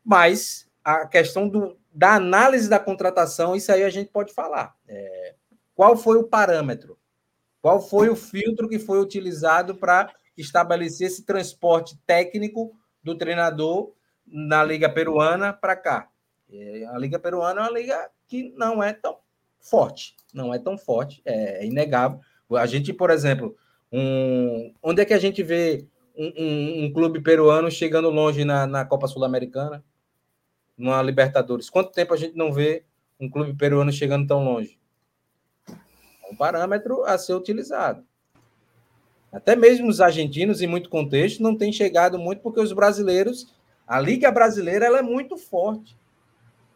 [0.03, 4.76] Mas a questão do, da análise da contratação, isso aí a gente pode falar.
[4.88, 5.36] É,
[5.76, 6.97] qual foi o parâmetro?
[7.62, 12.72] Qual foi o filtro que foi utilizado para estabelecer esse transporte técnico
[13.03, 13.93] do treinador
[14.26, 16.09] na Liga Peruana para cá?
[16.52, 19.18] É, a Liga Peruana é uma liga que não é tão
[19.60, 22.20] forte, não é tão forte, é, é inegável.
[22.52, 23.56] A gente, por exemplo,
[23.91, 28.68] um, onde é que a gente vê um, um, um clube peruano chegando longe na,
[28.68, 29.84] na Copa Sul-Americana,
[30.78, 31.70] numa Libertadores?
[31.70, 32.84] Quanto tempo a gente não vê
[33.20, 34.82] um clube peruano chegando tão longe?
[36.32, 38.04] um parâmetro a ser utilizado.
[39.32, 43.54] Até mesmo os argentinos, em muito contexto, não têm chegado muito porque os brasileiros,
[43.86, 45.97] a Liga Brasileira ela é muito forte.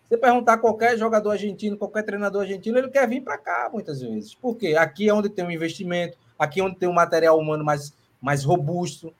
[0.08, 4.01] Você perguntar a qualquer jogador argentino, qualquer treinador argentino, ele quer vir para cá muitas
[4.01, 4.36] vezes.
[4.36, 4.76] Por quê?
[4.78, 8.43] Aqui é onde tem um investimento, aqui é onde tem um material humano mais, mais
[8.43, 9.14] robusto.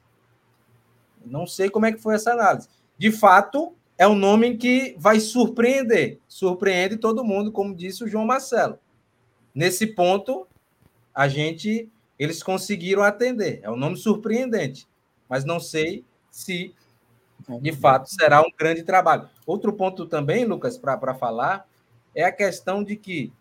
[1.26, 2.70] Não sei como é que foi essa análise.
[2.98, 6.20] De fato, é um nome que vai surpreender.
[6.28, 8.78] Surpreende todo mundo, como disse o João Marcelo.
[9.54, 10.48] Nesse ponto,
[11.14, 13.60] a gente eles conseguiram atender.
[13.62, 14.88] É um nome surpreendente,
[15.28, 16.74] mas não sei se
[17.62, 19.30] de fato será um grande trabalho.
[19.46, 21.68] Outro ponto também, Lucas, para falar,
[22.14, 23.32] é a questão de que,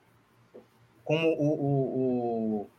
[1.04, 2.70] como o, o, o,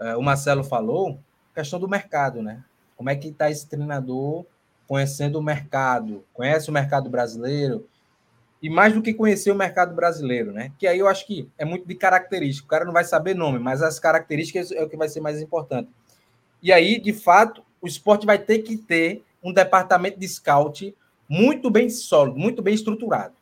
[0.00, 1.18] é, o Marcelo falou,
[1.54, 2.64] questão do mercado, né?
[2.96, 4.44] Como é que está esse treinador
[4.86, 6.24] conhecendo o mercado?
[6.32, 7.88] Conhece o mercado brasileiro?
[8.64, 10.72] e mais do que conhecer o mercado brasileiro, né?
[10.78, 12.64] Que aí eu acho que é muito de característica.
[12.64, 15.38] O cara não vai saber nome, mas as características é o que vai ser mais
[15.38, 15.90] importante.
[16.62, 20.96] E aí, de fato, o esporte vai ter que ter um departamento de scout
[21.28, 23.34] muito bem sólido, muito bem estruturado.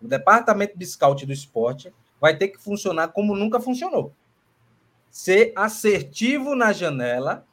[0.00, 4.12] O departamento de scout do esporte vai ter que funcionar como nunca funcionou.
[5.10, 7.44] Ser assertivo na janela,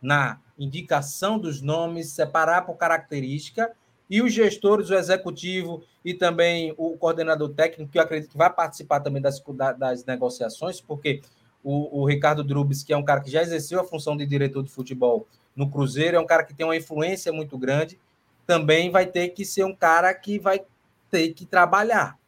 [0.00, 3.72] na indicação dos nomes, separar por característica
[4.10, 8.52] e os gestores, o executivo e também o coordenador técnico, que eu acredito que vai
[8.52, 9.40] participar também das,
[9.78, 11.22] das negociações, porque
[11.62, 14.62] o, o, Ricardo Drubes, que é um cara que já exerceu a função de diretor
[14.64, 17.98] de futebol no Cruzeiro, é um cara que tem uma influência muito grande,
[18.46, 20.64] também vai ter que ser um cara que vai
[21.10, 22.18] ter que trabalhar.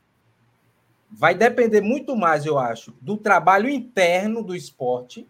[1.10, 5.26] Vai depender muito mais, eu acho, do trabalho interno do esporte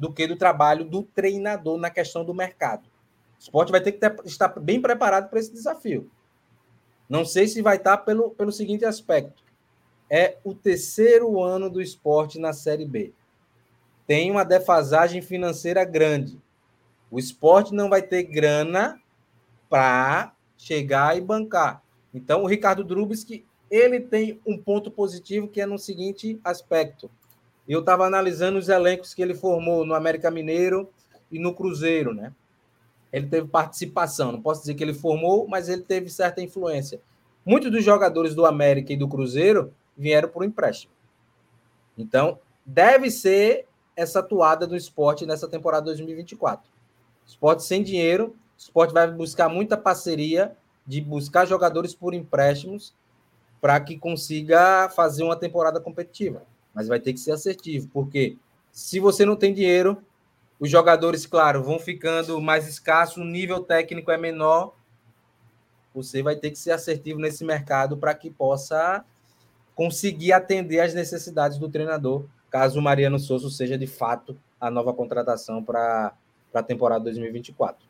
[0.00, 2.86] do que do trabalho do treinador na questão do mercado.
[3.38, 6.10] O esporte vai ter que ter, estar bem preparado para esse desafio.
[7.06, 9.42] Não sei se vai estar pelo, pelo seguinte aspecto.
[10.08, 13.12] É o terceiro ano do esporte na Série B.
[14.06, 16.40] Tem uma defasagem financeira grande.
[17.10, 19.00] O esporte não vai ter grana
[19.68, 21.82] para chegar e bancar.
[22.12, 27.10] Então, o Ricardo Drubski, ele tem um ponto positivo que é no seguinte aspecto.
[27.68, 30.90] Eu estava analisando os elencos que ele formou no América Mineiro
[31.30, 32.32] e no Cruzeiro, né?
[33.12, 34.32] ele teve participação.
[34.32, 37.00] Não posso dizer que ele formou, mas ele teve certa influência.
[37.44, 40.92] Muitos dos jogadores do América e do Cruzeiro vieram por empréstimo.
[41.96, 46.70] Então, deve ser essa atuada do esporte nessa temporada 2024.
[47.30, 52.92] Esporte sem dinheiro, o esporte vai buscar muita parceria de buscar jogadores por empréstimos
[53.60, 56.42] para que consiga fazer uma temporada competitiva.
[56.74, 58.36] Mas vai ter que ser assertivo, porque
[58.72, 60.02] se você não tem dinheiro,
[60.58, 64.74] os jogadores, claro, vão ficando mais escassos, o nível técnico é menor.
[65.94, 69.04] Você vai ter que ser assertivo nesse mercado para que possa
[69.76, 74.92] conseguir atender às necessidades do treinador, caso o Mariano Souza seja de fato a nova
[74.92, 76.12] contratação para
[76.52, 77.88] a temporada 2024.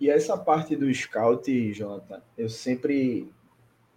[0.00, 3.30] E essa parte do scout, Jonathan, eu sempre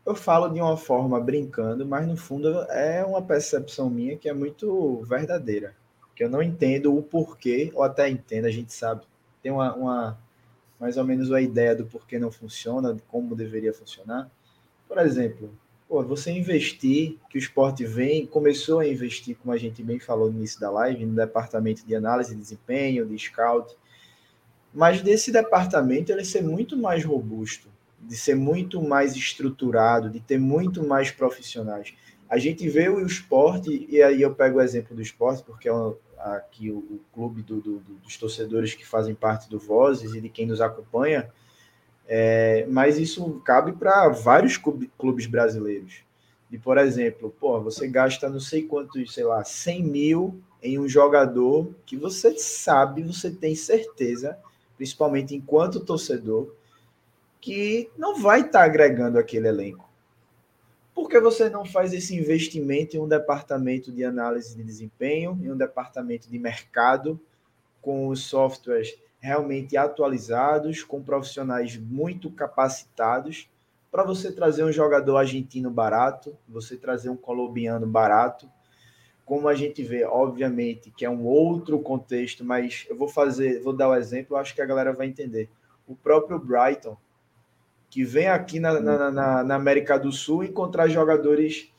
[0.05, 4.33] eu falo de uma forma brincando, mas no fundo é uma percepção minha que é
[4.33, 5.75] muito verdadeira
[6.19, 9.05] que eu não entendo o porquê, ou até entendo, a gente sabe,
[9.41, 10.19] tem uma, uma
[10.77, 14.29] mais ou menos uma ideia do porquê não funciona, de como deveria funcionar.
[14.85, 15.49] Por exemplo,
[15.89, 20.31] pô, você investir, que o esporte vem, começou a investir, como a gente bem falou
[20.31, 23.75] no início da live, no departamento de análise de desempenho, de scout,
[24.71, 27.67] mas desse departamento ele ser muito mais robusto,
[27.99, 31.95] de ser muito mais estruturado, de ter muito mais profissionais.
[32.29, 35.71] A gente vê o esporte, e aí eu pego o exemplo do esporte, porque é
[36.19, 40.29] aqui o, o clube do, do, dos torcedores que fazem parte do Vozes e de
[40.29, 41.31] quem nos acompanha,
[42.11, 46.03] é, mas isso cabe para vários clubes brasileiros.
[46.51, 50.89] E, por exemplo, pô, você gasta não sei quantos, sei lá, 100 mil em um
[50.89, 54.35] jogador que você sabe, você tem certeza,
[54.75, 56.51] principalmente enquanto torcedor,
[57.39, 59.87] que não vai estar tá agregando aquele elenco.
[60.95, 65.51] Por que você não faz esse investimento em um departamento de análise de desempenho, em
[65.51, 67.19] um departamento de mercado,
[67.79, 73.49] com os softwares realmente atualizados, com profissionais muito capacitados,
[73.91, 78.49] para você trazer um jogador argentino barato, você trazer um colombiano barato,
[79.25, 83.73] como a gente vê, obviamente, que é um outro contexto, mas eu vou fazer, vou
[83.73, 85.49] dar o um exemplo, acho que a galera vai entender.
[85.87, 86.97] O próprio Brighton,
[87.89, 91.71] que vem aqui na, na, na, na América do Sul encontrar jogadores,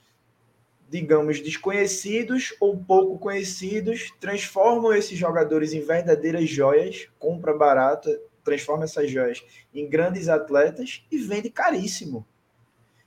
[0.91, 9.09] digamos, desconhecidos ou pouco conhecidos, transformam esses jogadores em verdadeiras joias, compra barata, transforma essas
[9.09, 9.41] joias
[9.73, 12.27] em grandes atletas e vende caríssimo.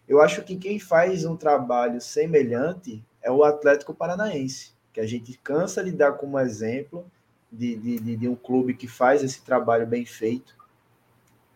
[0.08, 5.38] Eu acho que quem faz um trabalho semelhante é o Atlético Paranaense, que a gente
[5.44, 7.06] cansa de dar como exemplo
[7.52, 10.56] de, de, de um clube que faz esse trabalho bem feito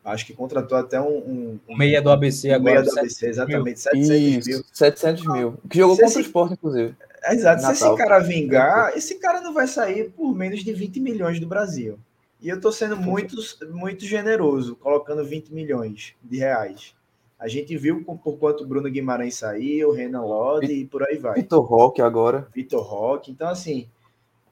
[0.07, 1.17] Acho que contratou até um.
[1.17, 2.75] um, um meia do ABC agora.
[2.75, 3.81] Meia do ABC, exatamente.
[3.81, 4.63] 700 mil.
[4.71, 5.57] 700 mil.
[5.69, 6.19] Que jogou se contra esse...
[6.19, 6.95] o Sport, inclusive.
[7.23, 7.61] É, exato.
[7.61, 7.75] Natal.
[7.75, 11.45] Se esse cara vingar, esse cara não vai sair por menos de 20 milhões do
[11.47, 11.99] Brasil.
[12.41, 13.35] E eu estou sendo muito,
[13.69, 16.95] muito generoso, colocando 20 milhões de reais.
[17.37, 21.35] A gente viu por quanto o Bruno Guimarães saiu, Renan Lodi e por aí vai.
[21.35, 22.47] Vitor Roque agora.
[22.55, 23.29] Vitor Roque.
[23.29, 23.89] Então, assim,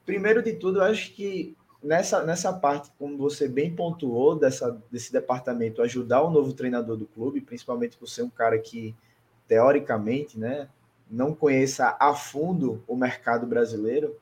[0.04, 5.12] primeiro de tudo, eu acho que nessa, nessa parte, como você bem pontuou, dessa, desse
[5.12, 8.94] departamento ajudar o novo treinador do clube, principalmente por ser um cara que,
[9.46, 10.68] teoricamente, né,
[11.10, 14.16] não conheça a fundo o mercado brasileiro,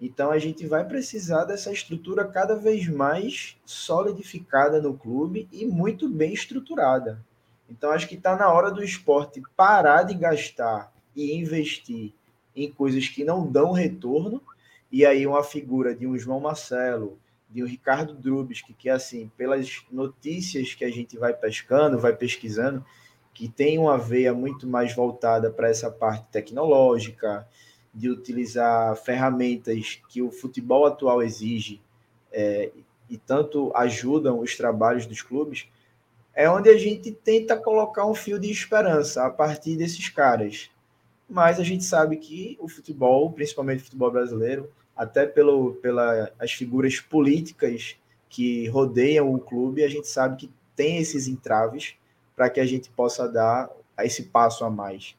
[0.00, 6.08] então a gente vai precisar dessa estrutura cada vez mais solidificada no clube e muito
[6.08, 7.24] bem estruturada.
[7.70, 12.12] Então acho que está na hora do esporte parar de gastar e investir
[12.54, 14.42] em coisas que não dão retorno
[14.92, 17.18] e aí uma figura de um João Marcelo,
[17.48, 22.14] de um Ricardo Drubes, que, que assim, pelas notícias que a gente vai pescando, vai
[22.14, 22.84] pesquisando,
[23.32, 27.48] que tem uma veia muito mais voltada para essa parte tecnológica,
[27.94, 31.80] de utilizar ferramentas que o futebol atual exige
[32.32, 32.70] é,
[33.08, 35.68] e tanto ajudam os trabalhos dos clubes,
[36.34, 40.70] é onde a gente tenta colocar um fio de esperança a partir desses caras.
[41.28, 44.70] Mas a gente sabe que o futebol, principalmente o futebol brasileiro,
[45.02, 47.96] até pelo, pela as figuras políticas
[48.28, 51.96] que rodeiam o clube, a gente sabe que tem esses entraves
[52.36, 55.16] para que a gente possa dar esse passo a mais.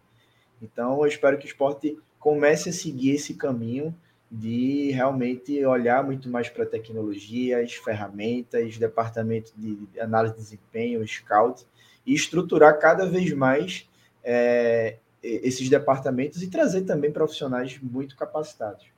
[0.61, 3.93] Então, eu espero que o esporte comece a seguir esse caminho
[4.31, 11.67] de realmente olhar muito mais para tecnologias, ferramentas, departamento de análise de desempenho, scout,
[12.05, 13.88] e estruturar cada vez mais
[14.23, 18.93] é, esses departamentos e trazer também profissionais muito capacitados.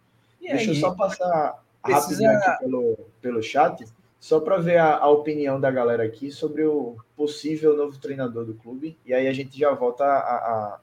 [0.45, 2.27] E Deixa aí, eu só passar precisa...
[2.27, 3.83] rapidinho aqui pelo, pelo chat,
[4.19, 8.53] só para ver a, a, opinião da galera aqui sobre o possível novo treinador do
[8.53, 10.79] clube, e aí a gente já volta a, a,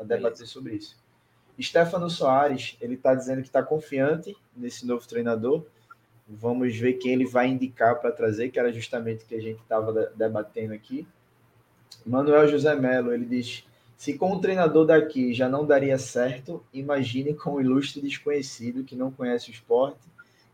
[0.00, 0.96] a debater sobre isso.
[1.60, 5.64] Stefano Soares, ele está dizendo que está confiante nesse novo treinador.
[6.26, 9.60] Vamos ver quem ele vai indicar para trazer, que era justamente o que a gente
[9.60, 11.06] estava debatendo aqui.
[12.04, 13.64] Manuel José Melo, ele diz:
[14.04, 18.94] se com o treinador daqui já não daria certo, imagine com o ilustre desconhecido que
[18.94, 20.06] não conhece o esporte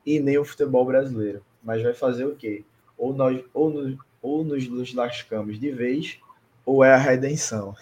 [0.06, 1.42] e nem o futebol brasileiro.
[1.60, 2.62] Mas vai fazer o quê?
[2.96, 6.20] Ou, nós, ou, nos, ou nos lascamos de vez,
[6.64, 7.74] ou é a redenção.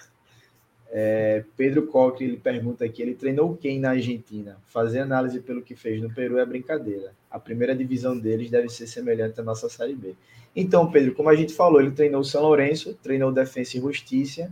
[0.91, 4.57] É, Pedro Coque ele pergunta aqui: ele treinou quem na Argentina?
[4.69, 7.13] Fazer análise pelo que fez no Peru é brincadeira.
[7.31, 10.15] A primeira divisão deles deve ser semelhante à nossa Série B.
[10.57, 14.51] Então, Pedro, como a gente falou, ele treinou São Lourenço, treinou Defensa e Justiça,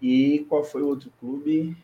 [0.00, 1.76] e qual foi o outro clube?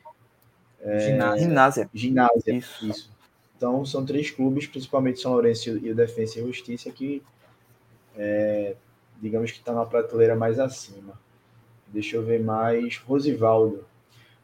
[0.81, 1.01] É,
[1.39, 1.91] Ginásia.
[1.93, 2.55] Ginásia.
[2.55, 2.87] Isso.
[2.87, 3.17] isso.
[3.57, 7.23] Então, são três clubes, principalmente São Lourenço e o Defensa e Justiça, que,
[8.14, 8.77] é,
[9.21, 11.19] digamos que estão tá na prateleira mais acima.
[11.89, 12.99] Deixa eu ver mais.
[12.99, 13.85] Rosivaldo.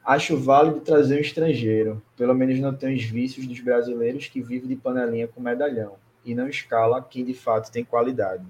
[0.05, 2.03] Acho válido trazer um estrangeiro.
[2.17, 5.97] Pelo menos não tem os vícios dos brasileiros que vivem de panelinha com medalhão.
[6.25, 8.45] E não escala quem de fato tem qualidade.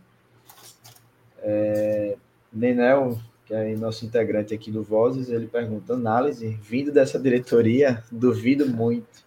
[1.38, 2.16] É,
[2.52, 3.18] Nenel
[3.52, 9.22] que é nosso integrante aqui do Vozes, ele pergunta: análise, vindo dessa diretoria, duvido muito.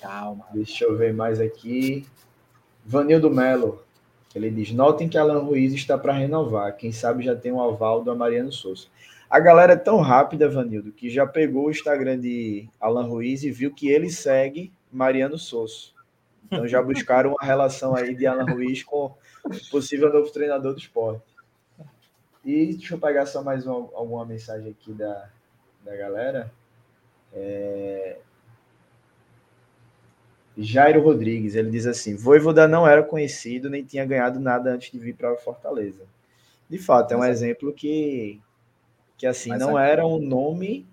[0.00, 0.46] Calma.
[0.54, 2.06] Deixa eu ver mais aqui.
[2.86, 3.82] Vanildo Melo,
[4.36, 6.76] ele diz: notem que Alan Ruiz está para renovar.
[6.76, 8.86] Quem sabe já tem um aval do Mariano Souza.
[9.28, 13.50] A galera é tão rápida, Vanildo, que já pegou o Instagram de Alan Ruiz e
[13.50, 15.88] viu que ele segue Mariano Souza.
[16.44, 19.12] Então já buscaram uma relação aí de Alan Ruiz com
[19.44, 21.29] o possível novo treinador do esporte.
[22.44, 25.28] E deixa eu pegar só mais uma, alguma mensagem aqui da,
[25.84, 26.52] da galera.
[27.32, 28.18] É...
[30.56, 34.98] Jairo Rodrigues, ele diz assim: Voivoda não era conhecido nem tinha ganhado nada antes de
[34.98, 36.04] vir para Fortaleza.
[36.68, 38.40] De fato, é um exemplo que,
[39.18, 39.90] que assim, Mas não aqui...
[39.90, 40.86] era um nome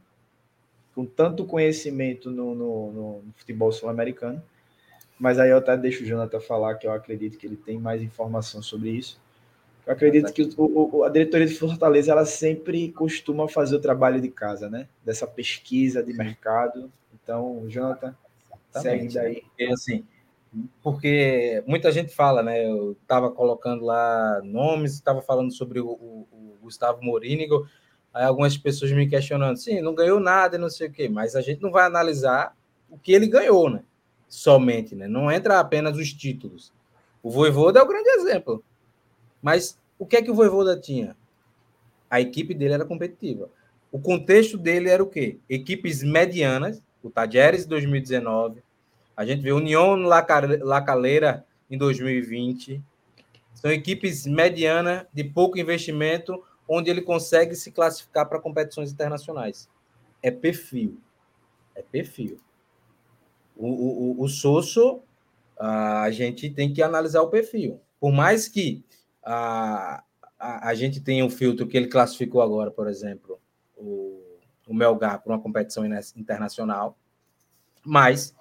[0.95, 4.41] com tanto conhecimento no, no, no futebol sul-americano.
[5.19, 8.01] Mas aí eu até deixo o Jonathan falar, que eu acredito que ele tem mais
[8.01, 9.19] informação sobre isso.
[9.88, 14.19] Eu acredito que o, o, a diretoria de Fortaleza ela sempre costuma fazer o trabalho
[14.19, 14.89] de casa, né?
[15.03, 16.91] Dessa pesquisa de mercado.
[17.13, 18.13] Então, Jonathan,
[18.69, 19.13] Exatamente.
[19.13, 19.43] segue daí.
[19.57, 20.05] E, assim,
[20.83, 22.69] porque muita gente fala, né?
[22.69, 27.65] Eu estava colocando lá nomes, estava falando sobre o, o, o Gustavo Morínigo,
[28.13, 31.33] aí algumas pessoas me questionando, sim, não ganhou nada e não sei o quê, mas
[31.33, 32.53] a gente não vai analisar
[32.89, 33.83] o que ele ganhou, né?
[34.27, 35.07] Somente, né?
[35.07, 36.73] Não entra apenas os títulos.
[37.23, 38.61] O Voivoda é o grande exemplo.
[39.47, 41.15] Mas o que é que o Voivoda tinha?
[42.09, 43.49] A equipe dele era competitiva.
[43.89, 45.37] O contexto dele era o quê?
[45.49, 48.61] Equipes medianas, o Tajeres 2019,
[49.15, 52.83] a gente vê União La Calera em 2020.
[53.53, 59.69] São equipes medianas, de pouco investimento, onde ele consegue se classificar para competições internacionais.
[60.21, 60.99] É perfil.
[61.73, 62.37] É perfil.
[63.55, 64.99] O, o, o Sosso,
[65.57, 67.79] a gente tem que analisar o perfil.
[67.97, 68.83] Por mais que
[69.30, 70.03] a,
[70.39, 73.38] a, a gente tenha um filtro que ele classificou agora, por exemplo,
[73.75, 74.21] o,
[74.67, 75.84] o Melgar para uma competição
[76.15, 76.97] internacional,
[77.84, 78.34] mas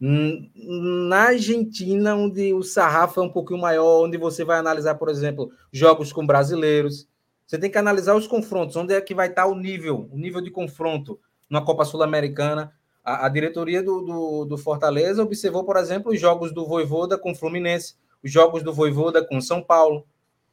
[0.00, 5.50] na Argentina, onde o sarrafo é um pouquinho maior, onde você vai analisar, por exemplo,
[5.72, 7.08] jogos com brasileiros,
[7.46, 10.40] você tem que analisar os confrontos, onde é que vai estar o nível, o nível
[10.40, 12.72] de confronto na Copa Sul-Americana.
[13.02, 17.32] A, a, diretoria do, do, do, Fortaleza observou, por exemplo, os jogos do Voivoda com
[17.32, 20.06] o Fluminense, os jogos do Voivoda com São Paulo.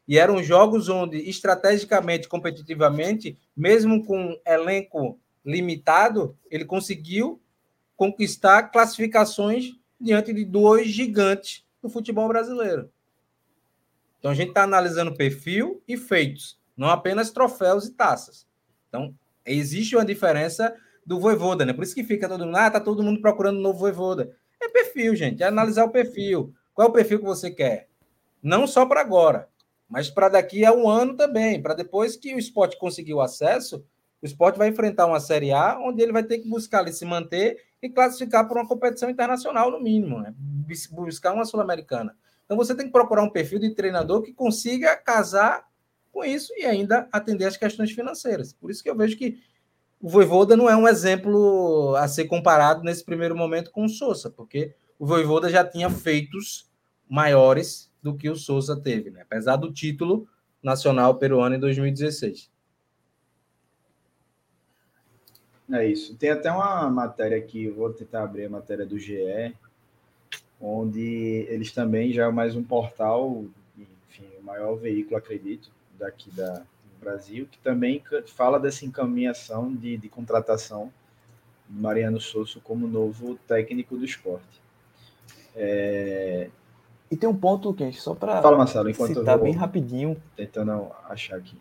[0.08, 7.42] E eram jogos onde, estrategicamente, competitivamente, mesmo com elenco limitado, ele conseguiu
[7.96, 12.90] conquistar classificações diante de dois gigantes do futebol brasileiro.
[14.20, 18.48] Então a gente está analisando perfil e feitos, não apenas troféus e taças.
[18.90, 19.14] Então
[19.46, 21.74] existe uma diferença do Voivoda, né?
[21.74, 24.36] Por isso que fica todo mundo, ah, tá todo mundo procurando um novo Voivoda.
[24.60, 26.54] É perfil, gente, é analisar o perfil.
[26.76, 27.88] Qual é o perfil que você quer?
[28.44, 29.48] Não só para agora,
[29.90, 33.84] mas para daqui a um ano também, para depois que o esporte conseguir o acesso,
[34.22, 37.06] o esporte vai enfrentar uma Série A, onde ele vai ter que buscar ali se
[37.06, 40.34] manter e classificar para uma competição internacional, no mínimo, né?
[40.92, 42.16] buscar uma Sul-Americana.
[42.44, 45.66] Então você tem que procurar um perfil de treinador que consiga casar
[46.12, 48.52] com isso e ainda atender as questões financeiras.
[48.52, 49.40] Por isso que eu vejo que
[50.02, 54.30] o Voivoda não é um exemplo a ser comparado nesse primeiro momento com o Sousa,
[54.30, 56.70] porque o Voivoda já tinha feitos
[57.10, 59.22] maiores do que o Souza teve, né?
[59.22, 60.28] apesar do título
[60.62, 62.50] nacional peruano em 2016.
[65.72, 66.16] É isso.
[66.16, 69.56] Tem até uma matéria aqui, vou tentar abrir a matéria do GE,
[70.62, 73.46] onde eles também já é mais um portal,
[73.78, 79.98] enfim, o maior veículo, acredito, daqui da, do Brasil, que também fala dessa encaminhação de,
[79.98, 80.94] de contratação
[81.68, 84.65] de Mariano Souza como novo técnico do esporte.
[85.56, 86.50] É,
[87.10, 90.22] e tem um ponto, Kench, só para Fala, Marcelo, enquanto citar bem rapidinho.
[90.36, 91.58] Tentando achar aqui.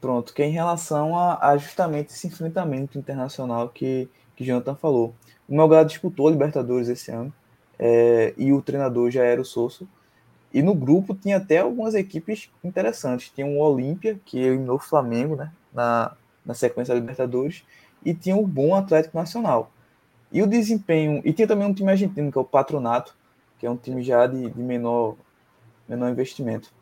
[0.00, 5.14] Pronto, que é em relação a, a, justamente esse enfrentamento internacional que, que Jonathan falou.
[5.48, 7.32] O Melgar disputou a Libertadores esse ano
[7.78, 9.88] é, e o treinador já era o Sosso.
[10.52, 13.30] E no grupo tinha até algumas equipes interessantes.
[13.30, 16.12] Tinha o Olímpia, que eliminou o Flamengo né, na,
[16.44, 17.64] na sequência da Libertadores,
[18.04, 19.70] e tinha o bom Atlético Nacional.
[20.34, 21.22] E o desempenho.
[21.24, 23.16] E tinha também um time argentino, que é o Patronato,
[23.56, 25.14] que é um time já de, de menor,
[25.88, 26.72] menor investimento.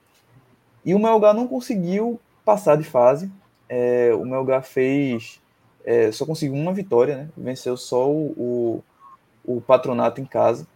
[0.82, 3.30] E o Melgar não conseguiu passar de fase.
[3.68, 5.38] É, o Melgar fez.
[5.84, 7.28] É, só conseguiu uma vitória, né?
[7.36, 8.82] Venceu só o,
[9.44, 10.66] o, o Patronato em casa.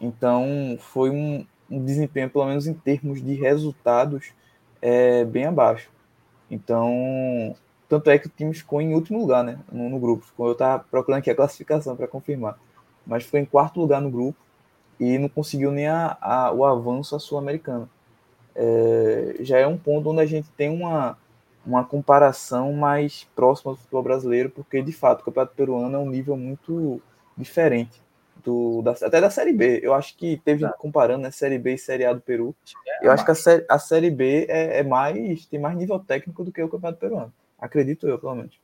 [0.00, 4.32] Então foi um, um, desempenho, pelo menos em termos de resultados,
[4.80, 5.90] é, bem abaixo.
[6.48, 7.56] Então
[7.92, 9.58] tanto é que o time ficou em último lugar, né?
[9.70, 10.24] No, no grupo.
[10.24, 12.58] Ficou, eu estava procurando aqui a classificação para confirmar.
[13.06, 14.38] Mas ficou em quarto lugar no grupo
[14.98, 17.86] e não conseguiu nem a, a o avanço à Sul-Americana.
[18.54, 21.18] É, já é um ponto onde a gente tem uma,
[21.66, 26.08] uma comparação mais próxima do futebol brasileiro, porque de fato o Campeonato Peruano é um
[26.08, 26.98] nível muito
[27.36, 28.00] diferente
[28.42, 29.80] do, da, até da Série B.
[29.82, 32.54] Eu acho que teve gente comparando né, Série B e Série A do Peru.
[32.88, 35.98] É, eu acho que a série, a série B é, é, mais tem mais nível
[35.98, 37.32] técnico do que o Campeonato Peruano.
[37.62, 38.58] Acredito eu, pelo menos.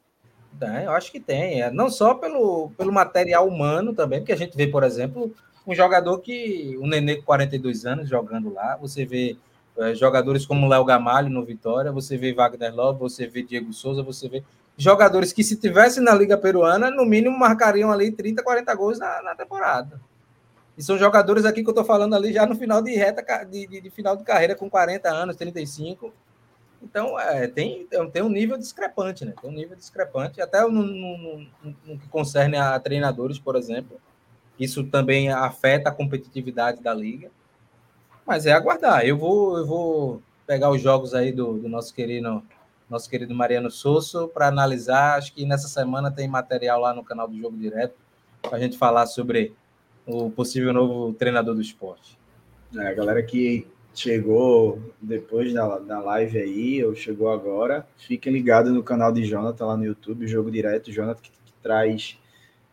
[0.59, 1.62] Tem, eu acho que tem.
[1.62, 5.33] É, não só pelo, pelo material humano também, porque a gente vê, por exemplo,
[5.65, 6.77] um jogador que.
[6.81, 9.37] Um nenê com 42 anos jogando lá, você vê
[9.79, 14.03] é, jogadores como Léo Gamalho no Vitória, você vê Wagner Love, você vê Diego Souza,
[14.03, 14.43] você vê
[14.77, 19.23] jogadores que, se tivessem na Liga Peruana, no mínimo marcariam ali 30, 40 gols na,
[19.23, 20.01] na temporada.
[20.77, 23.66] E são jogadores aqui que eu estou falando ali já no final de reta, de,
[23.66, 26.12] de, de, final de carreira, com 40 anos, 35.
[26.82, 29.34] Então, é, tem, tem um nível discrepante, né?
[29.40, 31.46] Tem um nível discrepante, até no, no,
[31.84, 34.00] no, que concerne a treinadores, por exemplo.
[34.59, 37.30] Isso também afeta a competitividade da liga.
[38.26, 39.05] Mas é aguardar.
[39.05, 42.42] Eu vou, eu vou pegar os jogos aí do, do nosso querido
[42.88, 45.18] nosso querido Mariano Sosso para analisar.
[45.18, 47.94] Acho que nessa semana tem material lá no canal do Jogo Direto
[48.40, 49.55] para a gente falar sobre
[50.06, 52.18] o possível novo treinador do esporte.
[52.74, 53.66] É, a galera que
[53.99, 59.66] chegou depois da, da live aí, ou chegou agora, fiquem ligados no canal de Jonathan
[59.66, 62.19] lá no YouTube, Jogo Direto, Jonathan, que, que traz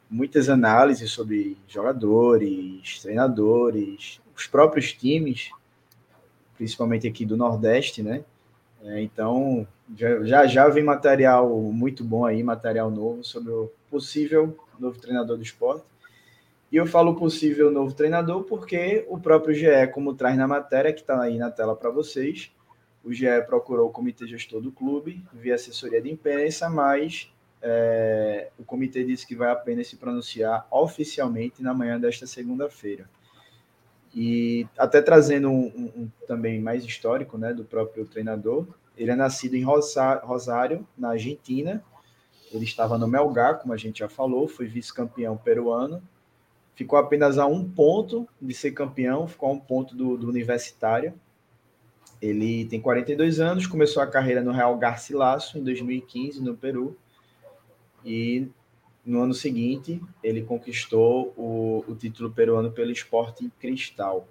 [0.10, 5.50] muitas análises sobre jogadores, treinadores, os próprios times,
[6.58, 8.24] principalmente aqui do Nordeste, né?
[8.84, 9.68] É, então,
[10.24, 15.44] já, já vem material muito bom aí, material novo sobre o possível novo treinador do
[15.44, 15.84] esporte.
[16.72, 21.02] E eu falo possível novo treinador porque o próprio GE, como traz na matéria, que
[21.02, 22.52] está aí na tela para vocês,
[23.04, 27.32] o GE procurou o comitê gestor do clube, via assessoria de imprensa, mas
[27.62, 33.08] é, o comitê disse que vai apenas se pronunciar oficialmente na manhã desta segunda-feira.
[34.14, 38.66] E até trazendo um, um, um, também mais histórico né, do próprio treinador,
[38.98, 41.84] ele é nascido em Rosário, na Argentina.
[42.52, 46.02] Ele estava no Melgar, como a gente já falou, foi vice-campeão peruano.
[46.76, 51.14] Ficou apenas a um ponto de ser campeão, ficou a um ponto do, do Universitário.
[52.22, 56.98] Ele tem 42 anos, começou a carreira no Real Garcilaso em 2015, no Peru.
[58.04, 58.48] E
[59.06, 64.28] no ano seguinte, ele conquistou o, o título peruano pelo Esporte Cristal.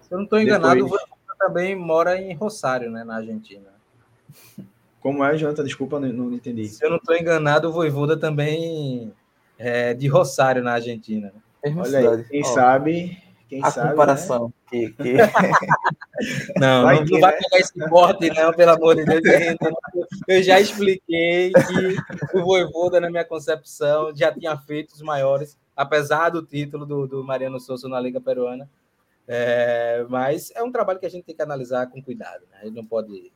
[0.00, 1.02] Se eu não estou enganado, Depois...
[1.02, 3.68] o também mora em Rosário, né, na Argentina.
[5.00, 5.62] Como é, Janta?
[5.62, 6.66] Desculpa, não, não entendi.
[6.66, 9.12] Se eu não estou enganado, o Voivoda também
[9.56, 11.32] é de Rosário, na Argentina.
[11.64, 14.46] Olha aí, quem sabe quem a sabe, comparação.
[14.46, 14.52] Né?
[14.68, 15.12] Que, que...
[16.60, 17.38] não, vai, não, vai né?
[17.38, 19.22] pegar esse corte, não, pelo amor de Deus.
[20.28, 26.28] Eu já expliquei que o Voivoda, na minha concepção, já tinha feito os maiores, apesar
[26.28, 28.68] do título do, do Mariano Souza na Liga Peruana.
[29.26, 32.44] É, mas é um trabalho que a gente tem que analisar com cuidado.
[32.50, 32.58] Né?
[32.60, 33.32] A gente não pode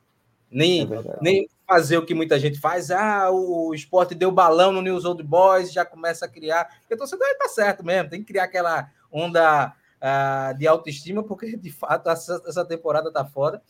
[0.49, 2.91] nem, é nem fazer o que muita gente faz.
[2.91, 6.65] Ah, o esporte deu balão no News Old Boys, já começa a criar.
[6.79, 11.71] Porque torcedor está certo mesmo, tem que criar aquela onda uh, de autoestima, porque de
[11.71, 13.61] fato essa, essa temporada tá foda.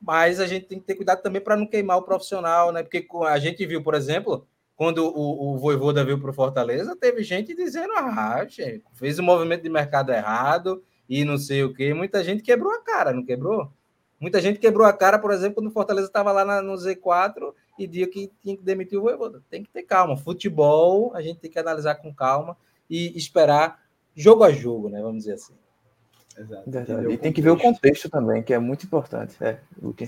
[0.00, 2.82] Mas a gente tem que ter cuidado também para não queimar o profissional, né?
[2.82, 4.46] Porque a gente viu, por exemplo,
[4.76, 9.22] quando o, o Voivoda veio para o Fortaleza, teve gente dizendo: ah, gente, fez o
[9.22, 11.92] um movimento de mercado errado e não sei o quê.
[11.92, 13.72] Muita gente quebrou a cara, não quebrou?
[14.20, 17.54] Muita gente quebrou a cara, por exemplo, quando o Fortaleza estava lá na, no Z4
[17.78, 19.42] e dia que tinha que demitir o Voivoda.
[19.48, 20.16] Tem que ter calma.
[20.16, 22.56] Futebol, a gente tem que analisar com calma
[22.90, 23.80] e esperar
[24.14, 25.00] jogo a jogo, né?
[25.00, 25.54] Vamos dizer assim.
[26.36, 27.10] Exato.
[27.10, 29.36] E tem que ver o contexto também, que é muito importante.
[29.40, 30.06] É, o que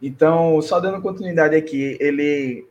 [0.00, 2.66] Então, só dando continuidade aqui, ele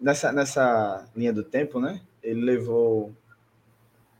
[0.00, 2.00] nessa, nessa linha do tempo, né?
[2.22, 3.12] Ele levou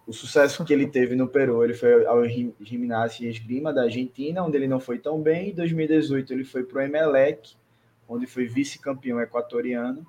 [0.06, 2.22] o sucesso que ele teve no Peru, ele foi ao
[2.60, 5.50] Gimnasia Esgrima da Argentina, onde ele não foi tão bem.
[5.50, 7.56] Em 2018 ele foi para o Emelec,
[8.08, 10.06] onde foi vice-campeão equatoriano.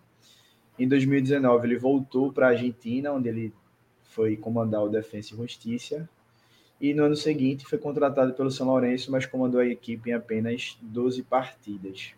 [0.77, 3.53] Em 2019 ele voltou para a Argentina, onde ele
[4.03, 6.07] foi comandar o Defensa e Justiça
[6.79, 10.77] e no ano seguinte foi contratado pelo São Lourenço, mas comandou a equipe em apenas
[10.81, 12.13] 12 partidas.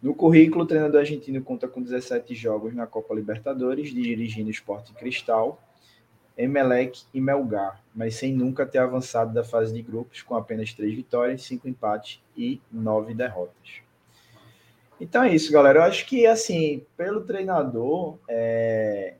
[0.00, 5.60] No currículo, o treinador argentino conta com 17 jogos na Copa Libertadores, dirigindo Esporte Cristal,
[6.36, 10.94] Emelec e Melgar, mas sem nunca ter avançado da fase de grupos, com apenas 3
[10.94, 13.80] vitórias, 5 empates e 9 derrotas.
[15.00, 15.80] Então é isso, galera.
[15.80, 19.14] Eu acho que, assim, pelo treinador, é,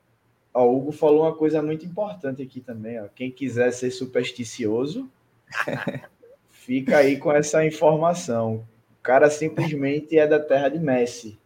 [0.55, 3.01] o Hugo falou uma coisa muito importante aqui também.
[3.01, 3.09] Ó.
[3.15, 5.09] Quem quiser ser supersticioso,
[6.51, 8.67] fica aí com essa informação.
[8.99, 11.39] O cara simplesmente é da terra de Messi.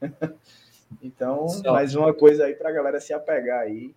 [1.02, 3.94] então, mais uma coisa aí para a galera se apegar aí,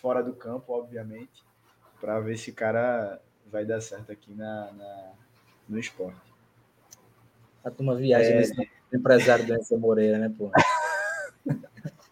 [0.00, 1.44] fora do campo, obviamente,
[2.00, 3.20] para ver se o cara
[3.50, 5.10] vai dar certo aqui na, na
[5.68, 6.16] no esporte.
[7.64, 8.36] A turma viagem é...
[8.36, 10.50] nesse empresário do Enzo Moreira, né, pô?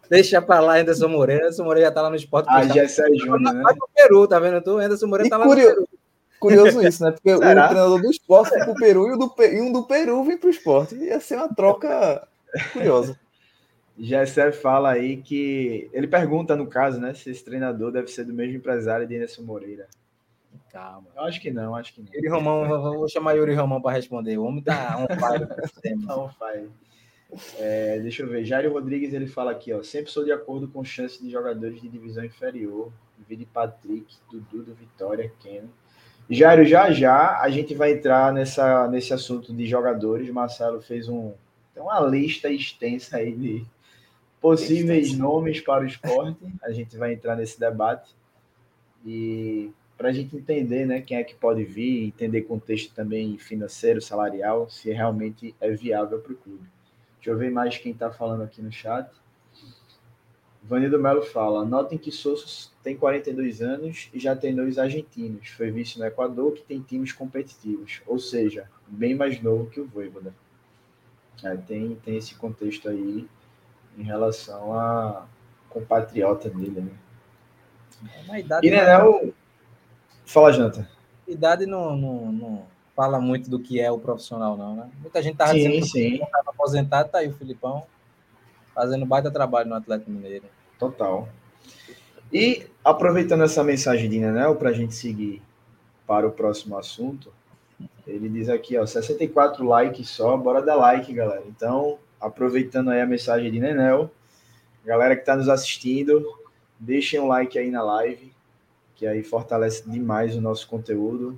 [0.09, 1.43] Deixa pra lá, Anderson Moreira.
[1.43, 2.47] Anderson Moreira já tá lá no esporte.
[2.49, 3.61] Ah, já é Júnior, né?
[3.61, 4.61] Vai pro Peru, tá vendo?
[4.61, 5.99] Tu, Anderson Moreira e tá lá curioso, no Peru.
[6.39, 7.11] Curioso isso, né?
[7.11, 7.65] Porque Será?
[7.65, 10.37] o treinador do esporte foi pro Peru e, o do, e um do Peru vem
[10.37, 10.95] pro esporte.
[10.95, 12.25] Ia ser uma troca
[12.71, 13.19] curiosa.
[13.97, 15.89] Gessé fala aí que.
[15.91, 17.13] Ele pergunta, no caso, né?
[17.13, 19.87] Se esse treinador deve ser do mesmo empresário de Anderson Moreira.
[20.71, 21.07] Calma.
[21.15, 22.13] Eu acho que não, acho que não.
[22.13, 24.37] Yuri Romão, vou chamar Yuri Romão para responder.
[24.37, 25.47] O homem tá on fire.
[26.05, 26.69] tá on fire.
[27.57, 28.45] É, deixa eu ver.
[28.45, 29.81] Jairo Rodrigues ele fala aqui, ó.
[29.81, 32.91] Sempre sou de acordo com chance de jogadores de divisão inferior.
[33.27, 35.63] Vide Patrick, Dudu do Vitória, Ken.
[36.29, 40.29] Jairo, já já a gente vai entrar nessa, nesse assunto de jogadores.
[40.29, 41.33] Marcelo fez um,
[41.75, 43.65] uma lista extensa aí de
[44.41, 46.39] possíveis nomes para o esporte.
[46.63, 48.15] A gente vai entrar nesse debate.
[49.05, 54.01] E para a gente entender né, quem é que pode vir, entender contexto também financeiro,
[54.01, 56.67] salarial, se realmente é viável para o clube.
[57.15, 59.09] Deixa eu ver mais quem está falando aqui no chat.
[60.63, 65.47] Vanildo Melo fala: notem que Souza tem 42 anos e já tem dois argentinos.
[65.49, 69.87] Foi visto no Equador, que tem times competitivos, ou seja, bem mais novo que o
[69.87, 70.33] Voivoda.
[71.43, 73.27] É, tem, tem esse contexto aí
[73.97, 75.25] em relação a
[75.69, 76.81] compatriota dele.
[76.81, 76.91] Né?
[78.29, 79.33] É idade e Nenel.
[80.25, 80.89] Fala, Janta.
[81.27, 82.65] Idade não, não, não,
[82.95, 84.89] fala muito do que é o profissional, não, né?
[84.99, 86.17] Muita gente dizendo sim.
[86.17, 87.83] que estava aposentado, tá aí o Filipão
[88.73, 90.45] fazendo baita trabalho no Atlético Mineiro.
[90.77, 91.27] Total.
[92.31, 95.41] E aproveitando essa mensagem de Nenel para a gente seguir
[96.05, 97.33] para o próximo assunto,
[98.05, 101.43] ele diz aqui, ó, 64 likes só, bora dar like, galera.
[101.47, 104.11] Então, aproveitando aí a mensagem de Nenel,
[104.85, 106.25] galera que está nos assistindo,
[106.79, 108.31] deixem um like aí na live,
[108.95, 111.37] que aí fortalece demais o nosso conteúdo.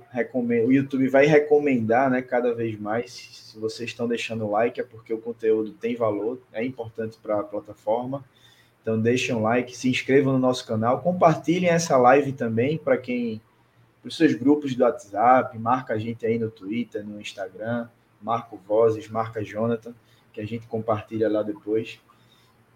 [0.65, 3.11] O YouTube vai recomendar, né, cada vez mais.
[3.11, 7.39] Se vocês estão deixando o like, é porque o conteúdo tem valor, é importante para
[7.39, 8.23] a plataforma.
[8.81, 13.41] Então deixem um like, se inscrevam no nosso canal, compartilhem essa live também para quem,
[14.01, 17.89] para os seus grupos do WhatsApp, marca a gente aí no Twitter, no Instagram,
[18.22, 19.93] marca o Vozes, marca Jonathan,
[20.34, 21.99] que a gente compartilha lá depois,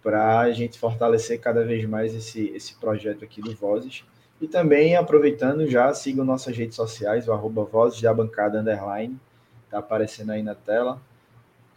[0.01, 4.03] para a gente fortalecer cada vez mais esse, esse projeto aqui do Vozes.
[4.41, 9.17] E também, aproveitando já, sigam nossas redes sociais, o arroba Vozes da Bancada Underline,
[9.65, 11.01] está aparecendo aí na tela.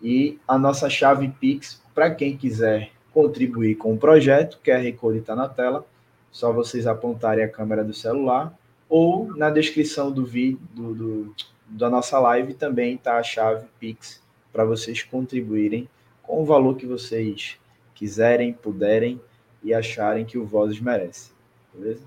[0.03, 5.37] E a nossa chave Pix, para quem quiser contribuir com o projeto, QR Code está
[5.37, 5.87] na tela,
[6.31, 8.53] só vocês apontarem a câmera do celular,
[8.89, 11.35] ou na descrição do vídeo do, do
[11.69, 14.23] da nossa live também está a chave Pix
[14.57, 15.87] para vocês contribuírem
[16.23, 17.59] com o valor que vocês
[17.95, 19.21] quiserem, puderem
[19.63, 21.31] e acharem que o Vozes merece.
[21.75, 22.01] Beleza?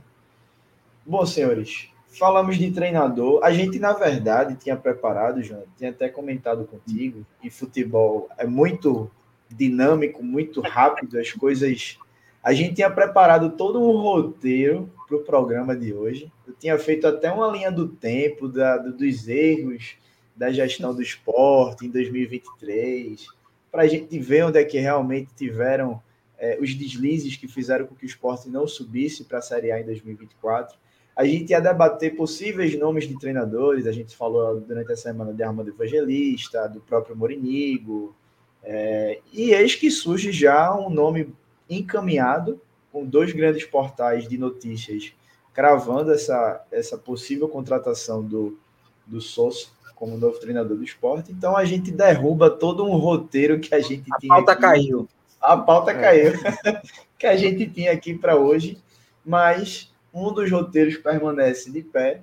[1.05, 3.43] Bom, senhores, falamos de treinador.
[3.43, 9.11] A gente, na verdade, tinha preparado, João, tinha até comentado contigo, e futebol é muito
[9.47, 11.99] dinâmico, muito rápido, as coisas.
[12.41, 16.31] A gente tinha preparado todo um roteiro para o programa de hoje.
[16.47, 19.99] Eu tinha feito até uma linha do tempo, da, dos erros
[20.40, 23.28] da gestão do esporte em 2023,
[23.70, 26.02] para a gente ver onde é que realmente tiveram
[26.38, 29.82] é, os deslizes que fizeram com que o esporte não subisse para a Série A
[29.82, 30.78] em 2024.
[31.14, 35.44] A gente ia debater possíveis nomes de treinadores, a gente falou durante a semana de
[35.44, 38.16] Armando Evangelista, do próprio Morinigo,
[38.64, 41.36] é, e eis que surge já um nome
[41.70, 42.61] encaminhado,
[42.94, 45.14] com dois grandes portais de notícias
[45.53, 48.57] cravando essa, essa possível contratação do,
[49.06, 49.68] do Sousa
[49.99, 51.31] como novo treinador do esporte.
[51.31, 54.34] Então a gente derruba todo um roteiro que a gente a tinha.
[54.34, 54.61] A pauta aqui.
[54.61, 55.09] caiu.
[55.41, 56.01] A pauta é.
[56.01, 56.34] caiu.
[57.19, 58.81] que a gente tinha aqui para hoje,
[59.26, 62.21] mas um dos roteiros permanece de pé,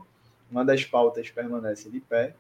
[0.51, 2.35] uma das pautas permanece de pé,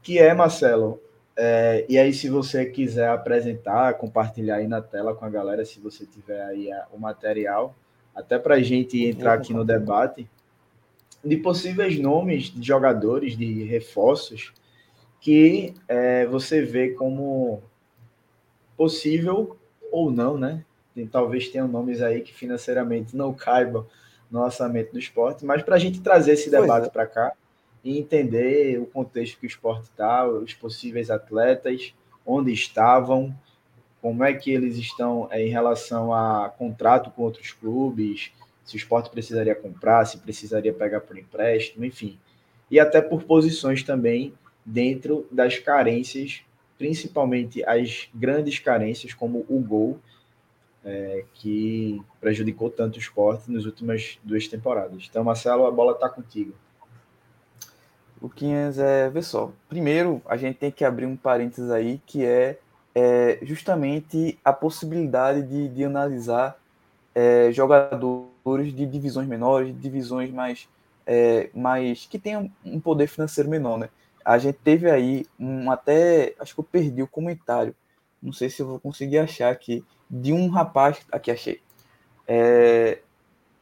[0.00, 1.00] que é, Marcelo,
[1.36, 5.80] é, e aí se você quiser apresentar, compartilhar aí na tela com a galera, se
[5.80, 7.74] você tiver aí a, o material,
[8.14, 10.28] até para a gente entrar aqui no debate,
[11.24, 14.52] de possíveis nomes de jogadores, de reforços,
[15.20, 17.62] que é, você vê como
[18.76, 19.56] possível
[19.90, 20.64] ou não, né?
[20.94, 23.86] Tem, talvez tenham nomes aí que financeiramente não caibam
[24.30, 26.90] no orçamento do esporte, mas para a gente trazer esse debate é.
[26.90, 27.32] para cá
[27.82, 31.94] e entender o contexto que o esporte está, os possíveis atletas,
[32.26, 33.34] onde estavam,
[34.02, 38.32] como é que eles estão é, em relação a contrato com outros clubes,
[38.64, 42.18] se o esporte precisaria comprar, se precisaria pegar por empréstimo, enfim.
[42.70, 44.34] E até por posições também
[44.68, 46.42] dentro das carências,
[46.76, 49.98] principalmente as grandes carências, como o gol,
[50.84, 55.06] é, que prejudicou tanto o esporte nas últimas duas temporadas.
[55.08, 56.52] Então, Marcelo, a bola está contigo.
[58.20, 59.52] Luquinhas, é, vê só.
[59.68, 62.58] Primeiro, a gente tem que abrir um parênteses aí, que é,
[62.94, 66.58] é justamente a possibilidade de, de analisar
[67.14, 70.68] é, jogadores de divisões menores, divisões mais,
[71.06, 73.88] é, mais que tenham um poder financeiro menor, né?
[74.24, 77.74] A gente teve aí um até, acho que eu perdi o comentário,
[78.22, 81.60] não sei se eu vou conseguir achar aqui, de um rapaz, aqui achei.
[82.26, 82.98] É,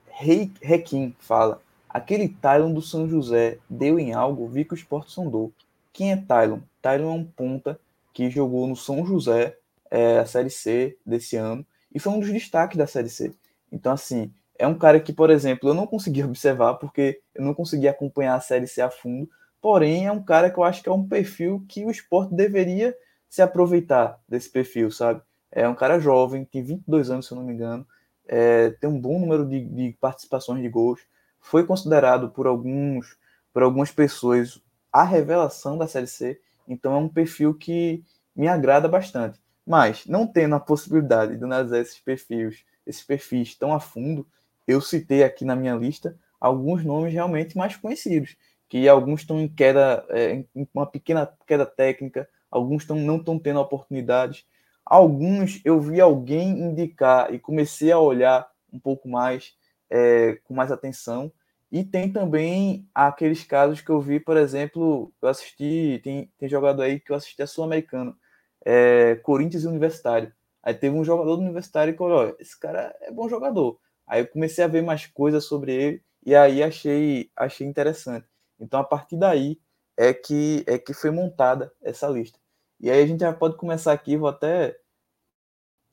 [0.09, 5.53] Requim fala, aquele Tylon do São José deu em algo, vi que o esporte sondou.
[5.93, 6.61] Quem é Tylon?
[6.83, 7.79] Tylon é um ponta
[8.13, 9.57] que jogou no São José
[9.91, 11.65] é, a Série C desse ano
[11.95, 13.35] e foi um dos destaques da Série C.
[13.71, 17.55] Então, assim, é um cara que, por exemplo, eu não consegui observar porque eu não
[17.55, 19.29] consegui acompanhar a Série C a fundo,
[19.67, 22.97] porém é um cara que eu acho que é um perfil que o esporte deveria
[23.29, 25.21] se aproveitar desse perfil, sabe?
[25.51, 27.85] É um cara jovem, tem 22 anos, se eu não me engano,
[28.29, 31.01] é, tem um bom número de, de participações de gols,
[31.41, 33.17] foi considerado por alguns
[33.53, 34.63] por algumas pessoas
[34.93, 38.05] a revelação da Série C, então é um perfil que
[38.37, 39.41] me agrada bastante.
[39.67, 44.25] Mas, não tendo a possibilidade de analisar esses perfis, esses perfis tão a fundo,
[44.65, 48.37] eu citei aqui na minha lista alguns nomes realmente mais conhecidos,
[48.69, 53.39] que alguns estão em queda, é, em uma pequena queda técnica, alguns tão, não estão
[53.39, 54.45] tendo oportunidades,
[54.85, 59.55] alguns eu vi alguém indicar e comecei a olhar um pouco mais,
[59.91, 61.33] é, com mais atenção,
[61.71, 66.83] e tem também aqueles casos que eu vi, por exemplo, eu assisti, tem, tem jogador
[66.83, 68.17] aí que eu assisti a Sul-Americano,
[68.65, 70.33] é, Corinthians e Universitário.
[70.63, 73.79] Aí teve um jogador do Universitário que falou: esse cara é bom jogador.
[74.07, 78.27] Aí eu comecei a ver mais coisas sobre ele e aí achei, achei interessante.
[78.59, 79.61] Então a partir daí
[79.97, 82.39] é que é que foi montada essa lista.
[82.81, 84.79] E aí a gente já pode começar aqui, vou até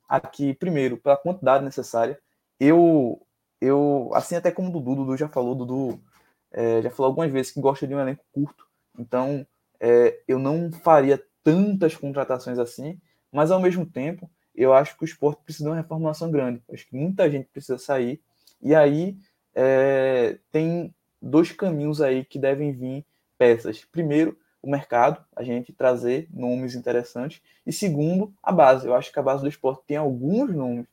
[0.07, 2.19] aqui primeiro pela quantidade necessária.
[2.59, 3.25] Eu
[3.63, 6.03] eu, assim até como o Dudu, Dudu já falou, Dudu
[6.51, 8.67] é, já falou algumas vezes que gosta de um elenco curto,
[8.99, 9.47] então
[9.79, 12.99] é, eu não faria tantas contratações assim,
[13.31, 16.85] mas ao mesmo tempo eu acho que o esporte precisa de uma reformulação grande, acho
[16.85, 18.21] que muita gente precisa sair,
[18.61, 19.17] e aí
[19.55, 23.05] é, tem dois caminhos aí que devem vir
[23.37, 23.85] peças.
[23.85, 28.87] Primeiro, o mercado, a gente trazer nomes interessantes, e segundo, a base.
[28.87, 30.85] Eu acho que a base do esporte tem alguns nomes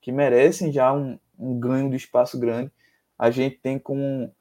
[0.00, 2.70] que merecem já um, um ganho de espaço grande.
[3.18, 4.32] A gente tem como,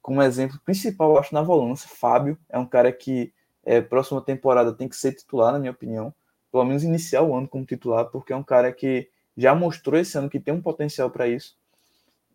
[0.00, 2.38] como exemplo principal, acho, na volância, Fábio.
[2.48, 3.32] É um cara que,
[3.64, 6.14] é, próxima temporada, tem que ser titular, na minha opinião.
[6.50, 10.16] Pelo menos iniciar o ano como titular, porque é um cara que já mostrou esse
[10.16, 11.56] ano que tem um potencial para isso.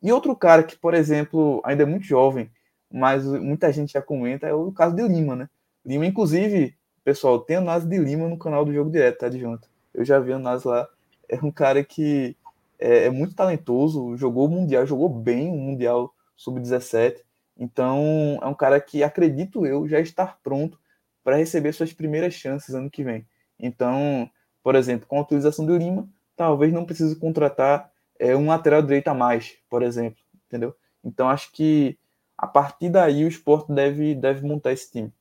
[0.01, 2.51] E outro cara que, por exemplo, ainda é muito jovem,
[2.95, 5.49] mas muita gente já comenta, é o caso de Lima, né?
[5.85, 6.73] Lima, inclusive,
[7.03, 9.67] pessoal, tem a Nas de Lima no canal do Jogo Direto, tá, de junto.
[9.93, 10.87] Eu já vi o Nas lá.
[11.27, 12.37] É um cara que
[12.79, 17.17] é, é muito talentoso, jogou o Mundial, jogou bem o Mundial Sub-17.
[17.57, 20.79] Então, é um cara que, acredito eu, já estar pronto
[21.21, 23.25] para receber suas primeiras chances ano que vem.
[23.59, 24.29] Então,
[24.63, 29.09] por exemplo, com a utilização do Lima, talvez não precise contratar é, um lateral direito
[29.09, 30.73] a mais, por exemplo, entendeu?
[31.03, 31.97] Então, acho que
[32.37, 35.13] a partir daí o esporte deve, deve montar esse time.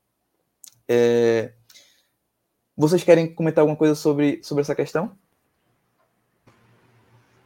[0.88, 1.52] É...
[2.76, 5.16] Vocês querem comentar alguma coisa sobre, sobre essa questão?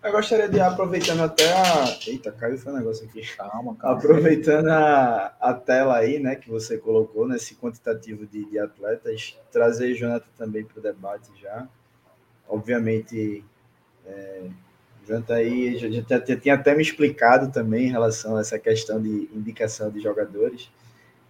[0.02, 1.98] Eu gostaria de, aproveitando até a.
[2.06, 3.20] Eita, caiu foi um negócio aqui.
[3.36, 3.98] Calma, calma.
[3.98, 9.94] Aproveitando a, a tela aí, né, que você colocou nesse quantitativo de, de atletas, trazer
[9.94, 11.68] Jonathan também para o debate já.
[12.48, 13.44] Obviamente,
[14.06, 14.48] é,
[15.08, 19.90] Jonathan aí já, tinha até me explicado também em relação a essa questão de indicação
[19.90, 20.70] de jogadores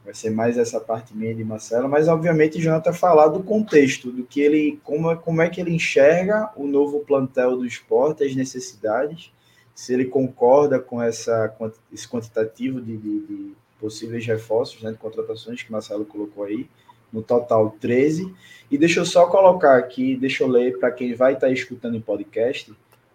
[0.09, 4.25] vai ser mais essa parte minha de Marcelo, mas obviamente Jonathan falar do contexto, do
[4.25, 9.31] que ele, como, como é que ele enxerga o novo plantel do esporte, as necessidades,
[9.75, 11.55] se ele concorda com essa,
[11.93, 16.67] esse quantitativo de, de, de possíveis reforços, né, de contratações que Marcelo colocou aí,
[17.13, 18.35] no total 13.
[18.71, 21.99] E deixa eu só colocar aqui, deixa eu ler para quem vai estar tá escutando
[21.99, 22.73] em podcast,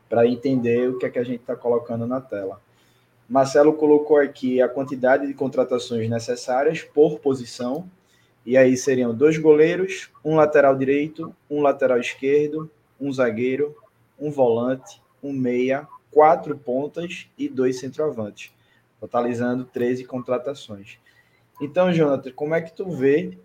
[0.09, 2.61] para entender o que é que a gente está colocando na tela.
[3.27, 7.89] Marcelo colocou aqui a quantidade de contratações necessárias por posição,
[8.45, 12.69] e aí seriam dois goleiros, um lateral direito, um lateral esquerdo,
[12.99, 13.75] um zagueiro,
[14.19, 18.51] um volante, um meia, quatro pontas e dois centroavantes,
[18.99, 20.99] totalizando 13 contratações.
[21.61, 23.37] Então, Jonathan, como é que tu vê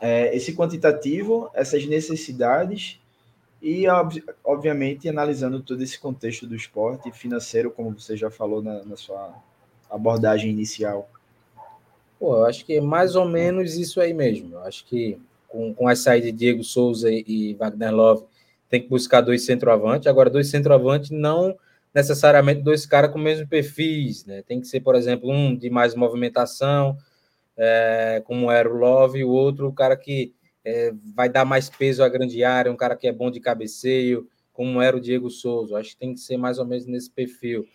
[0.00, 3.00] é, esse quantitativo, essas necessidades
[3.64, 3.86] e,
[4.44, 9.34] obviamente, analisando todo esse contexto do esporte financeiro, como você já falou na, na sua
[9.90, 11.08] abordagem inicial.
[12.18, 14.56] Pô, eu acho que é mais ou menos isso aí mesmo.
[14.56, 15.18] Eu acho que
[15.48, 18.26] com, com a saída de Diego Souza e, Wagner Love,
[18.68, 20.08] tem que buscar dois centroavantes.
[20.08, 21.56] Agora, dois centroavantes não
[21.94, 24.42] necessariamente dois caras com o mesmo perfis, né?
[24.46, 26.98] Tem que ser, por exemplo, um de mais movimentação,
[27.56, 30.34] é, como era o Love, e o outro, o cara que
[30.64, 34.26] é, vai dar mais peso à grande área, um cara que é bom de cabeceio,
[34.52, 35.78] como era o Diego Souza.
[35.78, 37.66] Acho que tem que ser mais ou menos nesse perfil.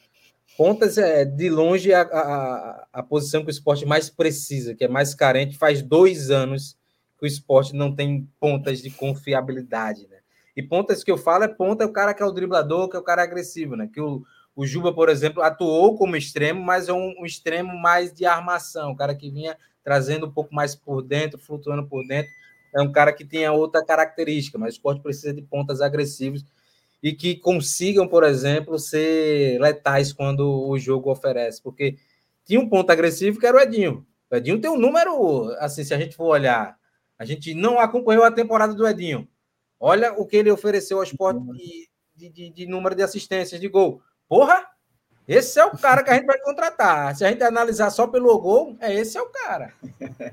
[0.57, 4.87] Pontas é de longe a, a, a posição que o esporte mais precisa, que é
[4.87, 5.57] mais carente.
[5.57, 6.75] Faz dois anos
[7.17, 10.17] que o esporte não tem pontas de confiabilidade, né?
[10.55, 12.95] E pontas que eu falo é ponta, é o cara que é o driblador, que
[12.95, 13.89] é o cara agressivo, né?
[13.93, 14.23] Que o,
[14.55, 18.91] o Juba, por exemplo, atuou como extremo, mas é um, um extremo mais de armação,
[18.91, 22.31] o cara que vinha trazendo um pouco mais por dentro, flutuando por dentro
[22.75, 26.45] é um cara que tenha outra característica, mas o esporte precisa de pontas agressivos
[27.01, 31.97] e que consigam, por exemplo, ser letais quando o jogo oferece, porque
[32.45, 34.05] tinha um ponto agressivo que era o Edinho.
[34.29, 36.77] O Edinho tem um número, assim, se a gente for olhar,
[37.17, 39.27] a gente não acompanhou a temporada do Edinho.
[39.79, 41.39] Olha o que ele ofereceu ao esporte
[42.15, 44.01] de, de, de número de assistências de gol.
[44.27, 44.65] Porra!
[45.29, 47.15] Esse é o cara que a gente vai contratar.
[47.15, 49.71] Se a gente analisar só pelo gol, é esse é o cara.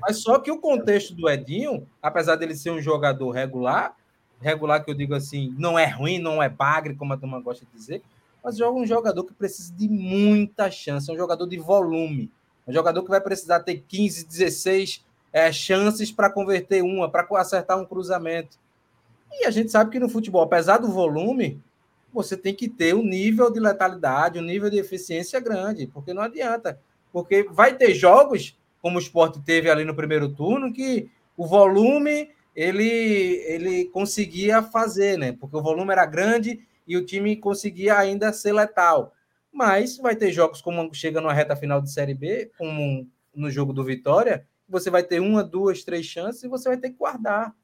[0.01, 3.95] Mas só que o contexto do Edinho, apesar dele ser um jogador regular,
[4.41, 7.63] regular que eu digo assim, não é ruim, não é bagre, como a turma gosta
[7.63, 8.01] de dizer,
[8.43, 12.31] mas joga um jogador que precisa de muita chance, é um jogador de volume,
[12.67, 17.77] um jogador que vai precisar ter 15, 16 é, chances para converter uma, para acertar
[17.77, 18.57] um cruzamento.
[19.31, 21.61] E a gente sabe que no futebol, apesar do volume,
[22.13, 26.21] você tem que ter um nível de letalidade, um nível de eficiência grande, porque não
[26.21, 26.79] adianta.
[27.11, 32.29] Porque vai ter jogos, como o esporte teve ali no primeiro turno, que o volume
[32.55, 32.87] ele,
[33.45, 35.31] ele conseguia fazer, né?
[35.31, 39.13] Porque o volume era grande e o time conseguia ainda ser letal.
[39.51, 43.71] Mas vai ter jogos como chega numa reta final de Série B, como no jogo
[43.71, 47.55] do Vitória, você vai ter uma, duas, três chances e você vai ter que guardar.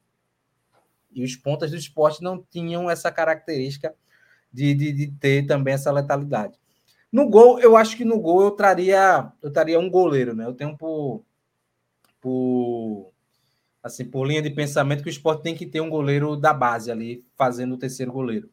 [1.12, 3.94] E os pontas do esporte não tinham essa característica
[4.54, 6.54] de, de, de, ter também essa letalidade.
[7.12, 10.46] No gol, eu acho que no gol eu traria, eu traria um goleiro, né?
[10.46, 11.24] Eu tenho por,
[12.20, 13.10] por
[13.82, 16.90] assim, por linha de pensamento que o esporte tem que ter um goleiro da base
[16.90, 18.48] ali, fazendo o terceiro goleiro.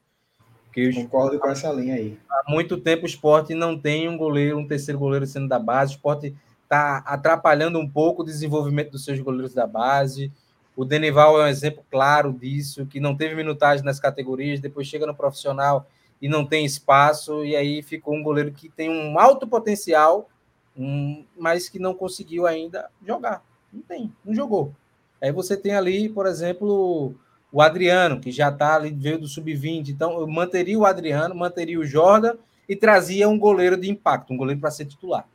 [0.65, 2.17] Porque Concordo com essa linha aí.
[2.29, 5.93] Há muito tempo o esporte não tem um goleiro, um terceiro goleiro sendo da base.
[5.93, 10.31] O esporte está atrapalhando um pouco o desenvolvimento dos seus goleiros da base.
[10.75, 15.05] O Denival é um exemplo claro disso, que não teve minutagem nas categorias, depois chega
[15.05, 15.85] no profissional
[16.21, 20.29] e não tem espaço, e aí ficou um goleiro que tem um alto potencial,
[20.77, 23.43] um, mas que não conseguiu ainda jogar.
[23.71, 24.73] Não tem, não jogou.
[25.21, 27.13] Aí você tem ali, por exemplo,
[27.51, 29.89] o Adriano, que já está ali, veio do sub-20.
[29.89, 32.35] Então, eu manteria o Adriano, manteria o Jordan
[32.67, 35.27] e trazia um goleiro de impacto, um goleiro para ser titular.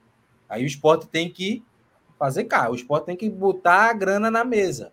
[0.49, 1.63] Aí o esporte tem que
[2.19, 4.93] fazer cá, o esporte tem que botar a grana na mesa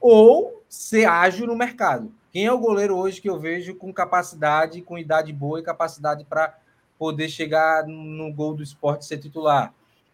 [0.00, 2.12] ou ser ágil no mercado.
[2.30, 6.24] Quem é o goleiro hoje que eu vejo com capacidade, com idade boa e capacidade
[6.24, 6.56] para
[6.98, 9.72] poder chegar no gol do esporte ser titular?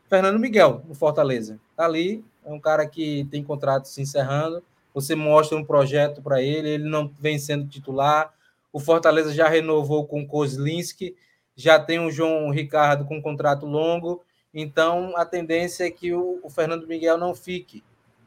[0.09, 1.59] Fernando Miguel, no Fortaleza.
[1.71, 4.63] Está ali, é um cara que tem contrato se encerrando.
[4.93, 8.33] Você mostra um projeto para ele, ele não vem sendo titular.
[8.73, 11.17] O Fortaleza já renovou com Kozlinski,
[11.57, 14.23] já tem o João Ricardo com um contrato longo.
[14.53, 17.83] Então, a tendência é que o, o Fernando Miguel não fique.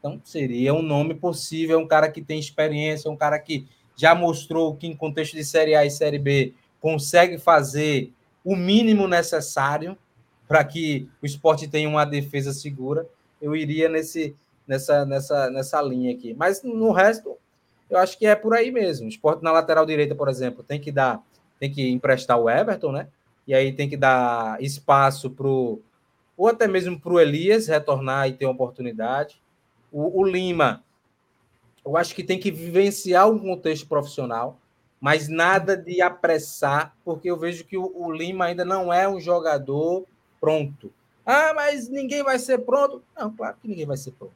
[0.08, 3.66] Então, seria um nome possível, um cara que tem experiência, um cara que
[3.96, 8.12] já mostrou que, em contexto de Série A e Série B, consegue fazer
[8.44, 9.98] o mínimo necessário
[10.46, 13.06] para que o esporte tenha uma defesa segura.
[13.42, 14.34] Eu iria nesse,
[14.66, 16.32] nessa, nessa, nessa linha aqui.
[16.32, 17.36] Mas no resto,
[17.90, 19.06] eu acho que é por aí mesmo.
[19.06, 21.20] O esporte na lateral direita, por exemplo, tem que dar,
[21.58, 23.08] tem que emprestar o Everton, né?
[23.46, 28.32] E aí tem que dar espaço para ou até mesmo para o Elias retornar e
[28.32, 29.40] ter uma oportunidade.
[29.92, 30.84] O, o, Lima,
[31.84, 34.58] eu acho que tem que vivenciar um contexto profissional,
[35.00, 39.20] mas nada de apressar, porque eu vejo que o, o Lima ainda não é um
[39.20, 40.04] jogador
[40.40, 40.92] pronto.
[41.24, 43.02] Ah, mas ninguém vai ser pronto.
[43.16, 44.34] Não, claro que ninguém vai ser pronto.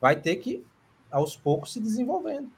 [0.00, 0.64] Vai ter que,
[1.10, 2.50] aos poucos, se desenvolvendo.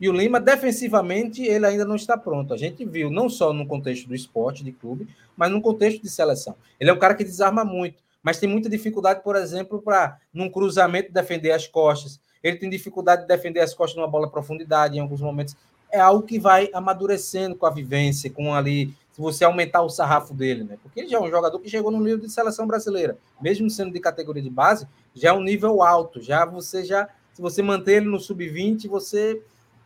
[0.00, 2.52] E o Lima, defensivamente, ele ainda não está pronto.
[2.52, 6.10] A gente viu, não só no contexto do esporte, de clube, mas no contexto de
[6.10, 6.56] seleção.
[6.78, 10.50] Ele é um cara que desarma muito mas tem muita dificuldade, por exemplo, para num
[10.50, 12.18] cruzamento defender as costas.
[12.42, 15.54] Ele tem dificuldade de defender as costas numa bola profundidade em alguns momentos.
[15.92, 20.32] É algo que vai amadurecendo com a vivência, com ali, se você aumentar o sarrafo
[20.32, 20.78] dele, né?
[20.82, 23.92] Porque ele já é um jogador que chegou no nível de seleção brasileira, mesmo sendo
[23.92, 26.20] de categoria de base, já é um nível alto.
[26.20, 29.40] Já você já, se você manter ele no sub-20, você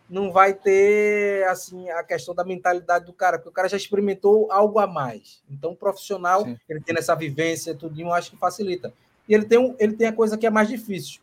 [0.09, 4.51] não vai ter assim a questão da mentalidade do cara, porque o cara já experimentou
[4.51, 5.43] algo a mais.
[5.51, 6.57] Então, o profissional, Sim.
[6.69, 8.93] ele tem essa vivência, tudinho, eu acho que facilita.
[9.29, 11.21] E ele tem, um, ele tem a coisa que é mais difícil,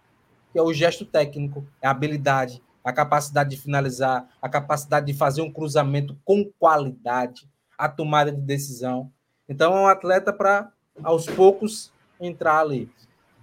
[0.51, 5.13] que é o gesto técnico, é a habilidade, a capacidade de finalizar, a capacidade de
[5.17, 9.11] fazer um cruzamento com qualidade, a tomada de decisão.
[9.49, 10.71] Então, é um atleta para,
[11.03, 12.89] aos poucos, entrar ali.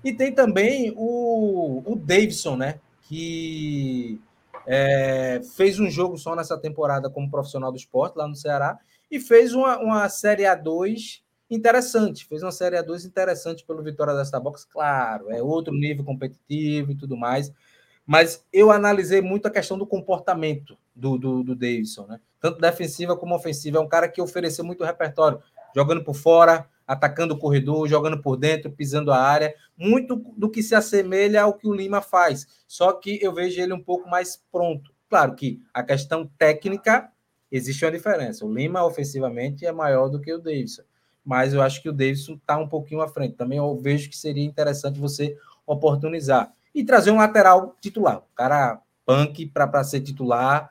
[0.04, 2.80] E tem também o, o Davidson, né?
[3.02, 4.20] Que
[4.66, 8.78] é, fez um jogo só nessa temporada como profissional do esporte lá no Ceará
[9.10, 12.26] e fez uma, uma Série A2 interessante.
[12.26, 16.96] Fez uma Série A2 interessante pelo Vitória da Box, claro, é outro nível competitivo e
[16.96, 17.52] tudo mais.
[18.06, 22.20] Mas eu analisei muito a questão do comportamento do, do, do Davidson, né?
[22.40, 23.78] Tanto defensiva como ofensiva.
[23.78, 25.40] É um cara que ofereceu muito repertório,
[25.74, 30.62] jogando por fora, atacando o corredor, jogando por dentro, pisando a área, muito do que
[30.62, 32.46] se assemelha ao que o Lima faz.
[32.68, 34.92] Só que eu vejo ele um pouco mais pronto.
[35.08, 37.10] Claro que a questão técnica
[37.50, 38.44] existe uma diferença.
[38.44, 40.82] O Lima, ofensivamente, é maior do que o Davidson.
[41.24, 43.36] Mas eu acho que o Davidson está um pouquinho à frente.
[43.36, 45.36] Também eu vejo que seria interessante você
[45.66, 46.52] oportunizar.
[46.74, 48.18] E trazer um lateral titular.
[48.18, 50.70] O cara punk para ser titular,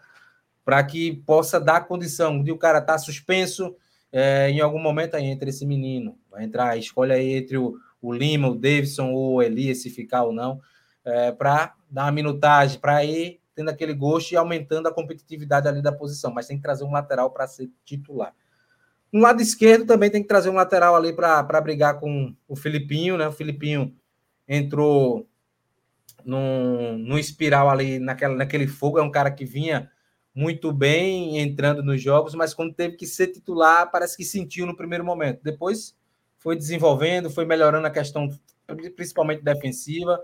[0.63, 3.75] para que possa dar condição de o cara estar tá suspenso,
[4.11, 8.13] é, em algum momento aí entra esse menino, vai entrar, escolhe aí entre o, o
[8.13, 10.59] Lima, o Davidson ou o Elias, se ficar ou não,
[11.05, 15.81] é, para dar uma minutagem, para ir tendo aquele gosto e aumentando a competitividade ali
[15.81, 18.33] da posição, mas tem que trazer um lateral para ser titular.
[19.11, 23.17] No lado esquerdo também tem que trazer um lateral ali para brigar com o Filipinho,
[23.17, 23.27] né?
[23.27, 23.93] O Filipinho
[24.47, 25.27] entrou
[26.23, 29.91] num, num espiral ali naquela, naquele fogo, é um cara que vinha
[30.33, 34.75] muito bem entrando nos jogos, mas quando teve que ser titular, parece que sentiu no
[34.75, 35.41] primeiro momento.
[35.43, 35.95] Depois
[36.37, 38.29] foi desenvolvendo, foi melhorando a questão,
[38.95, 40.19] principalmente defensiva,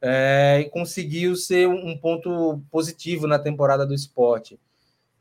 [0.00, 4.58] é, e conseguiu ser um ponto positivo na temporada do esporte.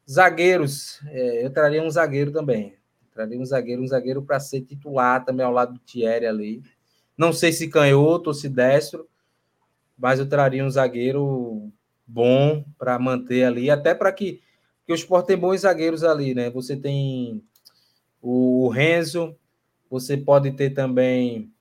[0.09, 2.75] Zagueiros, é, eu traria um zagueiro também.
[3.13, 6.63] Traria um zagueiro, um zagueiro para ser titular também ao lado do Thierry ali.
[7.17, 9.07] Não sei se canhoto ou se destro,
[9.97, 11.69] mas eu traria um zagueiro
[12.09, 14.41] bom para manter ali, até para que,
[14.85, 16.49] que o Sport tem bons zagueiros ali, né?
[16.49, 17.43] Você tem
[18.21, 19.35] o Renzo,
[19.89, 21.51] você pode ter também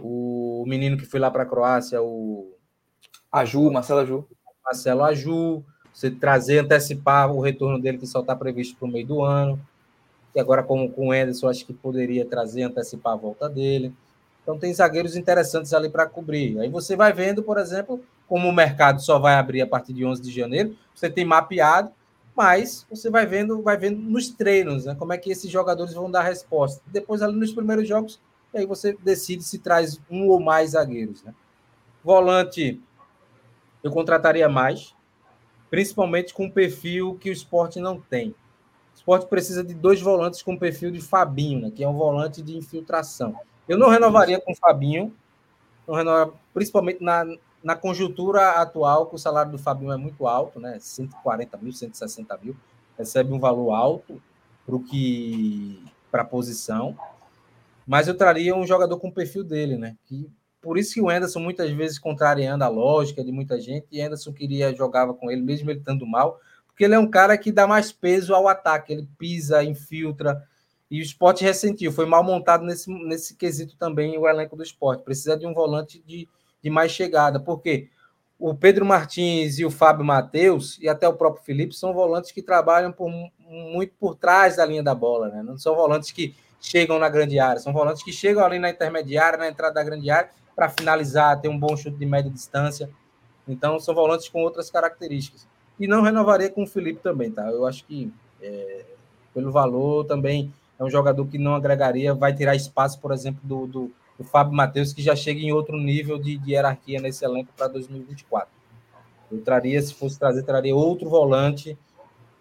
[0.00, 2.54] o menino que foi lá para a Croácia, o
[3.30, 4.28] Aju, Marcelo Aju.
[4.64, 9.06] Marcelo Aju, você trazer, antecipar o retorno dele, que só está previsto para o meio
[9.06, 9.58] do ano.
[10.34, 13.92] E agora, como com o Anderson, acho que poderia trazer, antecipar a volta dele.
[14.42, 16.58] Então, tem zagueiros interessantes ali para cobrir.
[16.58, 20.04] Aí você vai vendo, por exemplo, como o mercado só vai abrir a partir de
[20.04, 21.92] 11 de janeiro, você tem mapeado,
[22.34, 26.10] mas você vai vendo, vai vendo nos treinos, né, como é que esses jogadores vão
[26.10, 26.82] dar resposta.
[26.86, 28.20] Depois ali nos primeiros jogos,
[28.54, 31.34] aí você decide se traz um ou mais zagueiros, né?
[32.02, 32.80] Volante,
[33.82, 34.94] eu contrataria mais,
[35.70, 38.30] principalmente com o perfil que o esporte não tem.
[38.30, 42.42] O esporte precisa de dois volantes com perfil de Fabinho, né, que é um volante
[42.42, 43.36] de infiltração.
[43.68, 45.14] Eu não renovaria com o Fabinho,
[45.86, 47.24] não renova, principalmente na,
[47.62, 50.78] na conjuntura atual, que o salário do Fabinho é muito alto, né?
[50.80, 52.56] 140 mil, 160 mil,
[52.98, 54.20] recebe um valor alto
[54.66, 56.96] para que para a posição.
[57.86, 59.96] Mas eu traria um jogador com o perfil dele, né?
[60.06, 60.30] Que,
[60.60, 64.32] por isso que o Anderson, muitas vezes, contrariando a lógica de muita gente, e Anderson
[64.32, 67.66] queria, jogava com ele, mesmo ele estando mal, porque ele é um cara que dá
[67.66, 70.46] mais peso ao ataque, ele pisa, infiltra,
[70.92, 75.02] e o esporte ressentiu, foi mal montado nesse, nesse quesito também o elenco do esporte.
[75.02, 76.28] Precisa de um volante de,
[76.62, 77.88] de mais chegada, porque
[78.38, 82.42] o Pedro Martins e o Fábio Matheus, e até o próprio Felipe, são volantes que
[82.42, 83.08] trabalham por,
[83.38, 85.42] muito por trás da linha da bola, né?
[85.42, 89.38] Não são volantes que chegam na grande área, são volantes que chegam ali na intermediária,
[89.38, 92.90] na entrada da grande área, para finalizar, ter um bom chute de média distância.
[93.46, 95.46] Então, são volantes com outras características.
[95.78, 97.48] E não renovaria com o Felipe também, tá?
[97.48, 98.84] Eu acho que, é,
[99.34, 103.66] pelo valor, também é um jogador que não agregaria, vai tirar espaço, por exemplo, do,
[103.66, 107.50] do o Fábio Matheus, que já chega em outro nível de, de hierarquia nesse elenco
[107.56, 108.48] para 2024.
[109.30, 111.76] Eu traria, se fosse trazer, traria outro volante,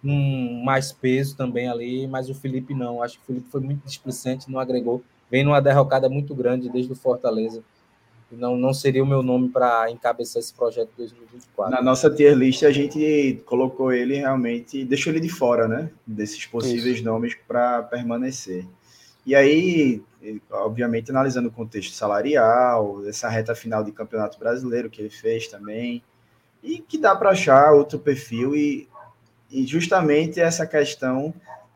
[0.03, 3.01] um mais peso também ali, mas o Felipe não.
[3.01, 5.01] Acho que o Felipe foi muito displicente, não agregou.
[5.29, 7.63] Vem numa derrocada muito grande desde o Fortaleza.
[8.31, 11.75] Não, não seria o meu nome para encabeçar esse projeto 2024.
[11.75, 15.91] Na nossa tier list, a gente colocou ele realmente, deixou ele de fora, né?
[16.07, 17.03] Desses possíveis Isso.
[17.03, 18.65] nomes para permanecer.
[19.25, 20.03] E aí,
[20.51, 26.03] obviamente, analisando o contexto salarial, essa reta final de campeonato brasileiro que ele fez também,
[26.63, 28.87] e que dá para achar outro perfil, e,
[29.49, 31.33] e justamente essa questão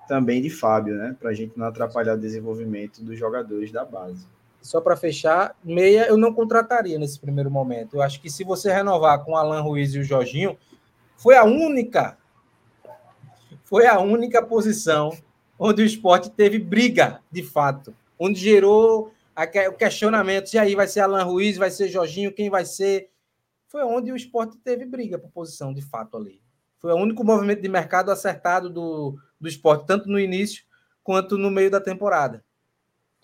[0.08, 1.16] também de Fábio, né?
[1.20, 4.26] Para a gente não atrapalhar o desenvolvimento dos jogadores da base.
[4.62, 7.98] Só para fechar, meia eu não contrataria nesse primeiro momento.
[7.98, 10.58] Eu acho que se você renovar com Alan Ruiz e o Jorginho,
[11.16, 12.18] foi a única,
[13.64, 15.16] foi a única posição
[15.58, 19.12] onde o esporte teve briga, de fato, onde gerou
[19.70, 23.10] o questionamento se aí vai ser Alan Ruiz, vai ser Jorginho, quem vai ser.
[23.68, 26.42] Foi onde o esporte teve briga por posição, de fato, ali.
[26.80, 30.64] Foi o único movimento de mercado acertado do, do esporte, tanto no início
[31.04, 32.44] quanto no meio da temporada.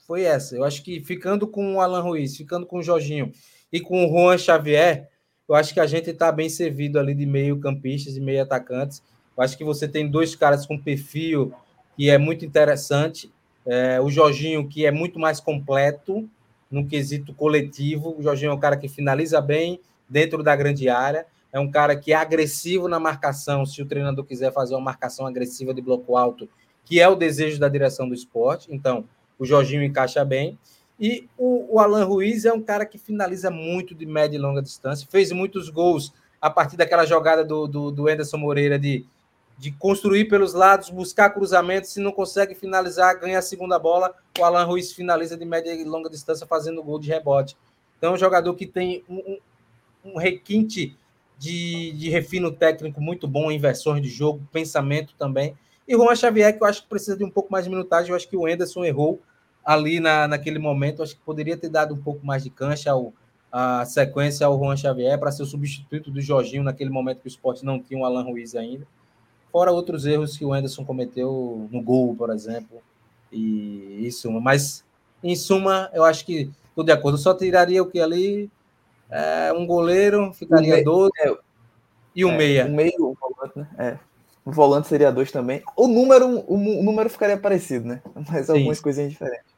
[0.05, 0.55] Foi essa.
[0.55, 3.31] Eu acho que ficando com o Alan Ruiz, ficando com o Jorginho
[3.71, 5.09] e com o Juan Xavier,
[5.47, 9.01] eu acho que a gente está bem servido ali de meio campistas e meio atacantes.
[9.37, 11.53] Eu acho que você tem dois caras com perfil
[12.01, 13.31] que é muito interessante.
[13.63, 16.27] É, o Jorginho, que é muito mais completo
[16.71, 18.15] no quesito coletivo.
[18.17, 19.79] O Jorginho é um cara que finaliza bem
[20.09, 21.27] dentro da grande área.
[21.53, 25.27] É um cara que é agressivo na marcação, se o treinador quiser fazer uma marcação
[25.27, 26.49] agressiva de bloco alto,
[26.83, 28.73] que é o desejo da direção do esporte.
[28.73, 29.05] Então,
[29.37, 30.57] o Jorginho encaixa bem.
[30.99, 34.63] E o, o Alan Ruiz é um cara que finaliza muito de média e longa
[34.63, 36.11] distância, fez muitos gols
[36.41, 39.05] a partir daquela jogada do, do, do Anderson Moreira de,
[39.61, 44.43] de construir pelos lados, buscar cruzamentos, se não consegue finalizar, ganha a segunda bola, o
[44.43, 47.55] Alan Ruiz finaliza de média e longa distância fazendo gol de rebote.
[47.95, 49.38] Então é um jogador que tem um,
[50.03, 50.97] um, requinte
[51.38, 55.55] de, de refino técnico muito bom, inversões de jogo, pensamento também.
[55.88, 58.15] E Juan Xavier, que eu acho que precisa de um pouco mais de minutagem, eu
[58.15, 59.21] acho que o Anderson errou
[59.63, 63.13] ali na, naquele momento, acho que poderia ter dado um pouco mais de cancha ao,
[63.51, 67.29] a sequência ao Juan Xavier para ser o substituto do Jorginho naquele momento que o
[67.29, 68.88] esporte não tinha o Alan Ruiz ainda.
[69.51, 72.81] Fora outros erros que o Anderson cometeu no gol, por exemplo.
[73.31, 74.83] E isso, mas
[75.23, 77.17] em suma, eu acho que tudo de acordo.
[77.17, 78.49] Eu só tiraria o que ali?
[79.09, 81.37] É, um goleiro, ficaria 12 é,
[82.15, 82.65] e um é, meia.
[82.65, 83.67] Um meio, o volante, né?
[83.77, 84.11] É.
[84.43, 85.61] O volante seria dois também.
[85.75, 88.01] O número, o, o número ficaria parecido, né?
[88.29, 88.53] Mas Sim.
[88.53, 89.51] algumas coisinhas diferentes.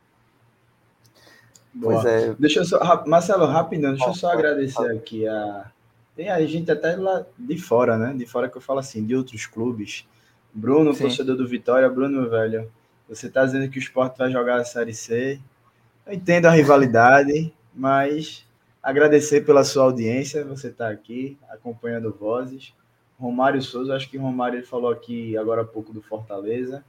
[1.74, 2.02] Boa.
[2.02, 2.36] Pois é.
[2.38, 5.72] Deixa eu só, Marcelo, rapidão, deixa eu só agradecer aqui a.
[6.16, 8.14] Tem a gente até lá de fora, né?
[8.14, 10.06] De fora que eu falo assim, de outros clubes.
[10.54, 11.04] Bruno, Sim.
[11.04, 12.72] torcedor do Vitória, Bruno, velho.
[13.10, 15.40] Você tá dizendo que o esporte vai jogar a Série C.
[16.06, 18.46] Eu entendo a rivalidade, mas
[18.82, 20.46] agradecer pela sua audiência.
[20.46, 22.74] Você tá aqui acompanhando vozes.
[23.20, 26.84] Romário Souza, acho que Romário ele falou aqui agora há pouco do Fortaleza.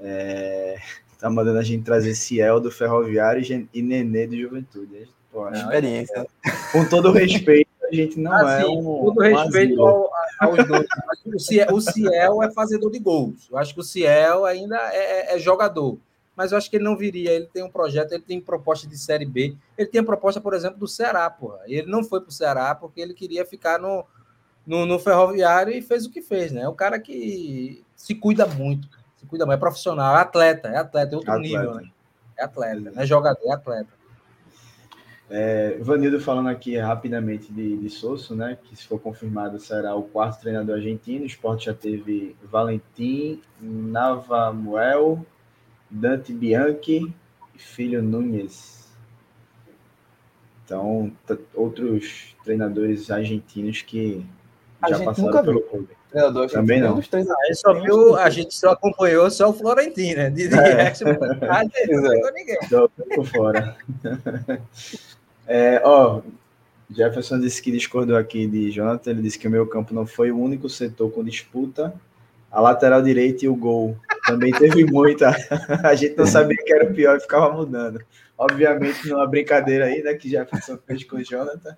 [0.00, 0.76] É,
[1.18, 5.08] tá mandando a gente trazer Ciel do Ferroviário e Nenê do Juventude.
[5.30, 6.26] Pô, é experiência.
[6.72, 8.82] Com todo respeito, gente não é um.
[8.82, 10.10] Todo respeito ao,
[10.40, 10.86] aos dois.
[11.26, 13.48] O Ciel, o Ciel, é fazedor de gols.
[13.50, 15.98] Eu acho que o Ciel ainda é, é, é, jogador.
[16.36, 17.30] Mas eu acho que ele não viria.
[17.30, 19.54] Ele tem um projeto, ele tem proposta de Série B.
[19.78, 21.60] Ele tem a proposta, por exemplo, do Ceará, porra.
[21.66, 24.04] Ele não foi para o Ceará porque ele queria ficar no,
[24.66, 26.62] no, no Ferroviário e fez o que fez, né?
[26.62, 28.88] É um cara que se cuida muito
[29.24, 31.58] se cuida mais, é profissional, é atleta, é atleta, é outro atleta.
[31.58, 31.90] nível, né?
[32.36, 33.93] É atleta, não é jogador, é atleta.
[35.36, 38.56] É, Vanildo falando aqui rapidamente de, de Sosso, né?
[38.62, 41.24] Que se for confirmado será o quarto treinador argentino.
[41.24, 45.26] O esporte já teve Valentim, Navamuel,
[45.90, 47.12] Dante Bianchi
[47.52, 48.94] e Filho Nunes.
[50.64, 51.10] Então,
[51.52, 54.24] outros treinadores argentinos que
[54.80, 55.88] a já passaram pelo clube.
[56.10, 57.00] Treinador, Também não.
[57.02, 60.30] Três, a, só viu, a gente só acompanhou só o Florentino, né?
[60.30, 60.92] De, de é.
[61.02, 62.58] não pegou ninguém.
[62.68, 63.76] Só por fora.
[65.46, 66.20] é, ó,
[66.90, 69.10] Jefferson disse que discordou aqui de Jonathan.
[69.10, 71.94] Ele disse que o meu campo não foi o único setor com disputa.
[72.50, 73.96] A lateral direita e o gol.
[74.26, 75.34] Também teve muita.
[75.82, 78.00] a gente não sabia que era o pior e ficava mudando.
[78.36, 81.76] Obviamente, numa brincadeira aí, né, que Jefferson fez com o Jonathan.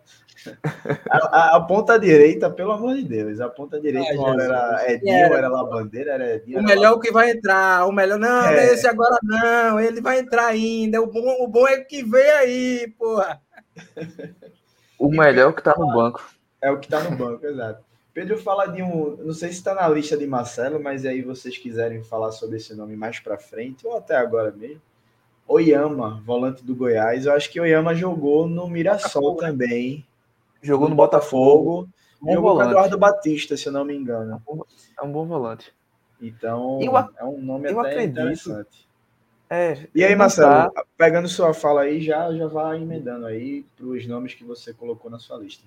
[1.10, 4.92] A, a, a, ponta direita, pelo amor de Deus, a ponta direita ah, uma era
[4.92, 6.60] Edinho, era, era Labandeira, era Edinho.
[6.60, 8.72] O melhor que vai entrar, o melhor, não, é.
[8.72, 11.02] esse agora não, ele vai entrar ainda.
[11.02, 13.40] O bom, o bom é que vem aí, porra.
[14.98, 16.24] O melhor é o que tá no banco.
[16.60, 17.84] É o que tá no banco, exato.
[18.14, 21.58] Pedro fala de um, não sei se está na lista de Marcelo, mas aí vocês
[21.58, 24.80] quiserem falar sobre esse nome mais para frente, ou até agora mesmo.
[25.46, 27.26] Oyama, volante do Goiás.
[27.26, 30.04] Eu acho que Oyama jogou no Mirassol também.
[30.62, 31.82] Jogou no, no Botafogo.
[31.82, 31.96] Botafogo
[32.34, 32.64] jogou volante.
[32.64, 34.42] com Eduardo Batista, se eu não me engano.
[34.98, 35.72] É um bom volante.
[36.20, 38.10] Então, eu, é um nome até acredito.
[38.12, 38.85] interessante.
[39.48, 40.84] É, e aí, Marcelo, tá...
[40.96, 45.10] pegando sua fala aí, já, já vai emendando aí para os nomes que você colocou
[45.10, 45.64] na sua lista.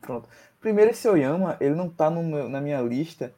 [0.00, 0.28] Pronto.
[0.60, 3.34] Primeiro, esse Oyama, ele não está na minha lista,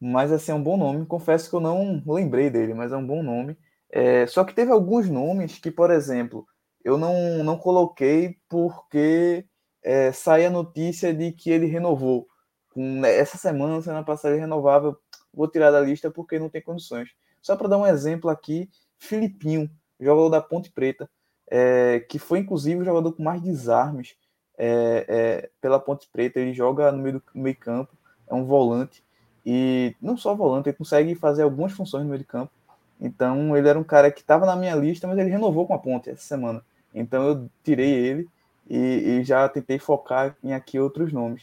[0.00, 1.04] mas assim, é um bom nome.
[1.04, 3.56] Confesso que eu não lembrei dele, mas é um bom nome.
[3.90, 6.46] É, só que teve alguns nomes que, por exemplo,
[6.82, 9.44] eu não, não coloquei porque
[9.82, 12.26] é, sai a notícia de que ele renovou.
[12.70, 14.96] Com, essa semana, semana passada, ele renovava.
[15.32, 17.10] Vou tirar da lista porque não tem condições.
[17.42, 19.68] Só para dar um exemplo aqui, Filipinho,
[20.00, 21.10] jogador da Ponte Preta,
[21.50, 24.14] é, que foi inclusive o jogador com mais desarmes
[24.56, 26.38] é, é, pela Ponte Preta.
[26.38, 27.92] Ele joga no meio, do, no meio campo,
[28.28, 29.04] é um volante.
[29.44, 32.52] E não só volante, ele consegue fazer algumas funções no meio de campo.
[33.00, 35.78] Então ele era um cara que estava na minha lista, mas ele renovou com a
[35.78, 36.64] Ponte essa semana.
[36.94, 38.28] Então eu tirei ele
[38.70, 41.42] e, e, já tentei focar em aqui outros nomes.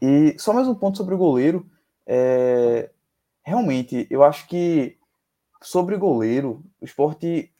[0.00, 1.66] E só mais um ponto sobre o goleiro.
[2.06, 2.88] É,
[3.44, 4.96] realmente, eu acho que
[5.62, 7.52] sobre goleiro, o esporte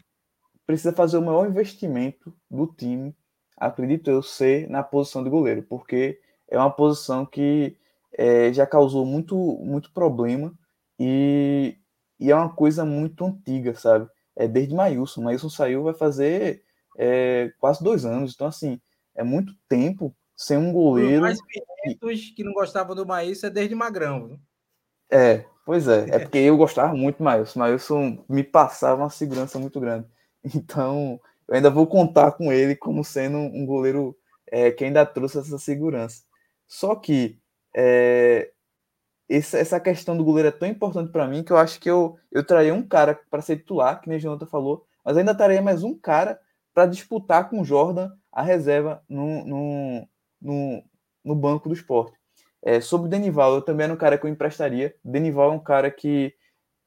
[0.67, 3.15] precisa fazer o maior investimento do time,
[3.57, 7.77] acredito eu, ser na posição de goleiro, porque é uma posição que
[8.13, 10.53] é, já causou muito, muito problema
[10.99, 11.77] e,
[12.19, 14.09] e, é uma coisa muito antiga, sabe?
[14.37, 15.23] É desde Maílson.
[15.23, 16.63] Maílson saiu, vai fazer
[16.97, 18.35] é, quase dois anos.
[18.35, 18.81] Então, assim,
[19.15, 21.23] é muito tempo sem um goleiro.
[21.23, 22.35] mais que...
[22.35, 24.29] que não gostavam do Maílson é desde Magrão.
[24.29, 24.41] Viu?
[25.11, 27.61] É, Pois é, é porque eu gostava muito do Mailson.
[27.61, 30.05] Mailson me passava uma segurança muito grande.
[30.53, 34.17] Então, eu ainda vou contar com ele como sendo um goleiro
[34.51, 36.25] é, que ainda trouxe essa segurança.
[36.67, 37.39] Só que
[37.73, 38.51] é,
[39.29, 42.45] essa, questão do goleiro é tão importante para mim que eu acho que eu, eu
[42.45, 45.85] traria um cara para ser titular, que nem o Jonathan falou, mas ainda traria mais
[45.85, 46.41] um cara
[46.75, 50.09] para disputar com o Jordan a reserva no, no,
[50.43, 50.83] no,
[51.25, 52.20] no banco do esporte.
[52.62, 54.95] É, sobre o Denival, eu também era um cara que eu emprestaria.
[55.05, 56.35] Denival é um cara que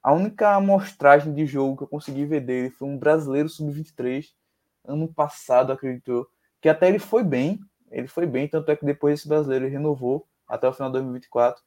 [0.04, 4.28] a única amostragem de jogo que eu consegui ver dele foi um brasileiro sub-23,
[4.86, 6.28] ano passado, acredito
[6.62, 7.60] que até ele foi bem,
[7.90, 11.62] ele foi bem, tanto é que depois esse brasileiro renovou até o final de 2024.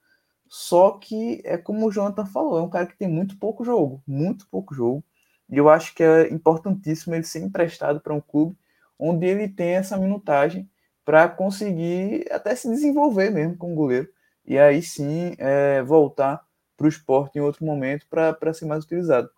[0.49, 4.03] Só que é como o Jonathan falou, é um cara que tem muito pouco jogo,
[4.07, 5.03] muito pouco jogo.
[5.51, 8.57] E eu acho que é importantíssimo ele ser emprestado para um clube
[8.99, 10.69] onde ele tem essa minutagem
[11.07, 14.09] para conseguir até se desenvolver mesmo como goleiro.
[14.45, 16.45] E aí sim é, voltar
[16.77, 19.31] para o esporte em outro momento para ser mais utilizado.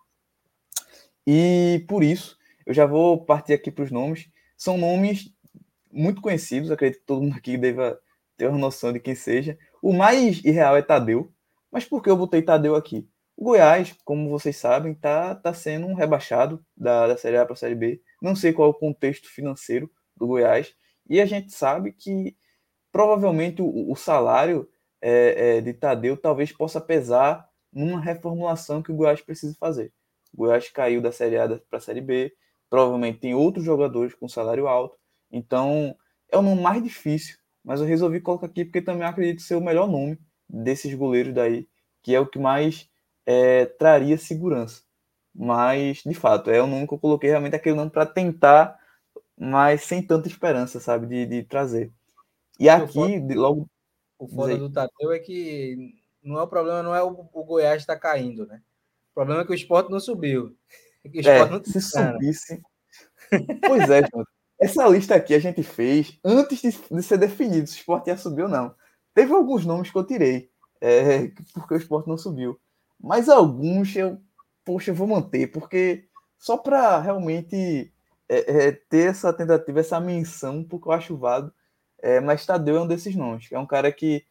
[1.25, 4.27] E por isso, eu já vou partir aqui para os nomes.
[4.57, 5.31] São nomes
[5.91, 7.99] muito conhecidos, acredito que todo mundo aqui deva
[8.35, 9.55] ter uma noção de quem seja.
[9.79, 11.31] O mais irreal é Tadeu.
[11.71, 13.07] Mas por que eu botei Tadeu aqui?
[13.37, 17.53] O Goiás, como vocês sabem, tá, tá sendo um rebaixado da, da Série A para
[17.53, 18.01] a Série B.
[18.19, 20.73] Não sei qual é o contexto financeiro do Goiás.
[21.09, 22.37] E a gente sabe que
[22.91, 24.69] provavelmente o, o salário
[25.01, 29.91] é, é, de Tadeu talvez possa pesar numa reformulação que o Goiás precisa fazer.
[30.33, 32.33] O Goiás caiu da Série A para a Série B.
[32.69, 34.97] Provavelmente tem outros jogadores com salário alto.
[35.31, 35.95] Então
[36.31, 39.61] é o nome mais difícil mas eu resolvi colocar aqui porque também acredito ser o
[39.61, 40.17] melhor nome
[40.47, 41.67] desses goleiros daí,
[42.01, 42.89] que é o que mais
[43.25, 44.81] é, traria segurança.
[45.35, 48.78] Mas, de fato, é o nome que eu coloquei realmente aquele nome para tentar,
[49.39, 51.91] mas sem tanta esperança, sabe, de, de trazer.
[52.59, 53.69] E aqui, foda, logo.
[54.17, 57.81] O foda do Tateu é que não é o problema, não é o, o Goiás
[57.81, 58.61] estar tá caindo, né?
[59.11, 60.55] O problema é que o esporte não subiu.
[61.25, 62.61] É, não se subisse.
[63.65, 64.23] pois é, Jonathan.
[64.59, 68.17] Essa lista aqui a gente fez antes de, de ser definido se o esporte ia
[68.17, 68.75] subir ou não.
[69.13, 70.51] Teve alguns nomes que eu tirei,
[70.81, 72.59] é, porque o esporte não subiu.
[72.99, 74.21] Mas alguns eu,
[74.65, 77.93] poxa, eu vou manter, porque só para realmente
[78.29, 81.53] é, é, ter essa tentativa, essa menção, porque eu acho válido.
[82.01, 84.25] É, mas Tadeu é um desses nomes, é um cara que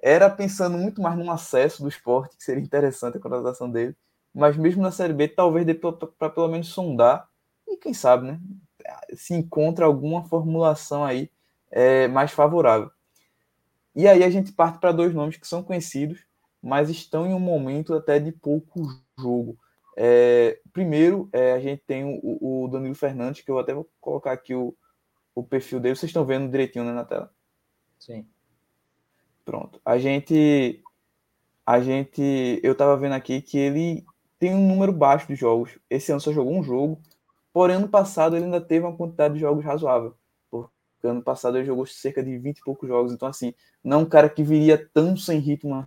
[0.00, 3.96] era pensando muito mais no acesso do esporte, que seria interessante a contratação dele,
[4.32, 7.28] mas mesmo na Série B, talvez dê para pelo menos sondar,
[7.66, 8.40] e quem sabe, né?
[9.14, 11.30] se encontra alguma formulação aí
[11.70, 12.90] é, mais favorável.
[13.94, 16.24] E aí a gente parte para dois nomes que são conhecidos,
[16.62, 18.80] mas estão em um momento até de pouco
[19.18, 19.58] jogo.
[20.00, 24.30] É, primeiro, é, a gente tem o, o, Danilo Fernandes, que eu até vou colocar
[24.30, 24.72] aqui o,
[25.34, 25.96] o perfil dele.
[25.96, 27.34] Vocês estão vendo direitinho né, na tela?
[27.98, 28.24] Sim.
[29.44, 29.80] Pronto.
[29.84, 30.80] A gente.
[31.66, 32.60] A gente.
[32.62, 34.06] Eu estava vendo aqui que ele
[34.38, 35.76] tem um número baixo de jogos.
[35.90, 37.02] Esse ano só jogou um jogo.
[37.52, 40.14] Porém, ano passado ele ainda teve uma quantidade de jogos razoável.
[40.48, 43.12] Porque ano passado ele jogou cerca de 20 e poucos jogos.
[43.12, 43.52] Então, assim,
[43.82, 45.84] não é um cara que viria tão sem ritmo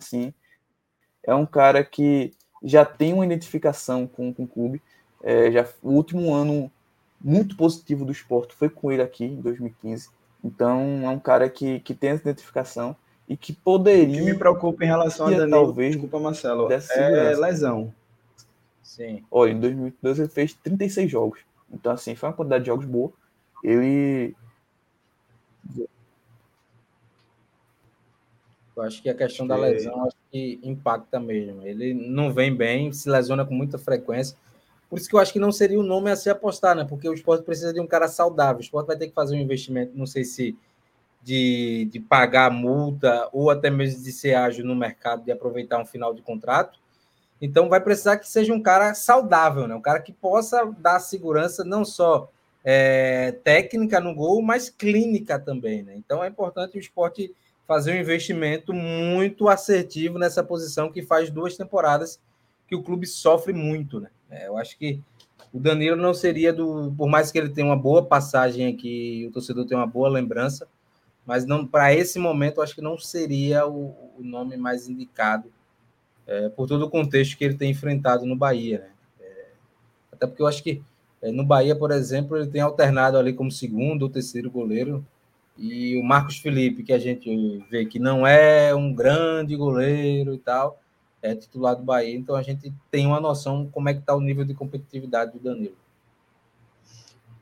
[0.00, 0.34] assim.
[1.22, 2.32] É um cara que
[2.62, 4.82] já tem uma identificação com, com o clube.
[5.22, 6.70] É, já, o último ano
[7.20, 10.08] muito positivo do esporte foi com ele aqui, em 2015.
[10.42, 12.96] Então, é um cara que, que tem essa identificação
[13.28, 14.22] e que poderia.
[14.22, 17.94] O que me preocupa em relação a Danilo, talvez, desculpa, Marcelo, é lesão.
[18.82, 19.24] Sim.
[19.30, 21.40] Olha, em 2012 ele fez 36 jogos.
[21.72, 23.12] Então, assim, foi uma quantidade de jogos boa.
[23.62, 24.34] Ele.
[28.76, 31.66] Eu acho que a questão da lesão acho que impacta mesmo.
[31.66, 34.36] Ele não vem bem, se lesiona com muita frequência.
[34.88, 36.84] Por isso que eu acho que não seria o nome a se apostar, né?
[36.84, 38.58] Porque o esporte precisa de um cara saudável.
[38.58, 40.56] O esporte vai ter que fazer um investimento, não sei se
[41.22, 45.78] de, de pagar a multa ou até mesmo de ser ágil no mercado, de aproveitar
[45.78, 46.82] um final de contrato
[47.42, 49.74] então vai precisar que seja um cara saudável, né?
[49.74, 52.30] Um cara que possa dar segurança não só
[52.64, 55.96] é, técnica no gol, mas clínica também, né?
[55.96, 57.34] Então é importante o esporte
[57.66, 62.20] fazer um investimento muito assertivo nessa posição que faz duas temporadas
[62.66, 64.10] que o clube sofre muito, né?
[64.30, 65.00] É, eu acho que
[65.52, 69.32] o Danilo não seria do, por mais que ele tenha uma boa passagem aqui, o
[69.32, 70.66] torcedor tem uma boa lembrança,
[71.26, 75.52] mas não para esse momento eu acho que não seria o, o nome mais indicado
[76.26, 78.78] é, por todo o contexto que ele tem enfrentado no Bahia.
[78.80, 78.90] Né?
[79.20, 79.46] É,
[80.12, 80.82] até porque eu acho que
[81.20, 85.06] é, no Bahia, por exemplo, ele tem alternado ali como segundo ou terceiro goleiro.
[85.64, 90.38] E o Marcos Felipe, que a gente vê que não é um grande goleiro e
[90.38, 90.80] tal,
[91.22, 92.16] é titular do Bahia.
[92.16, 95.38] Então a gente tem uma noção como é que está o nível de competitividade do
[95.38, 95.76] Danilo.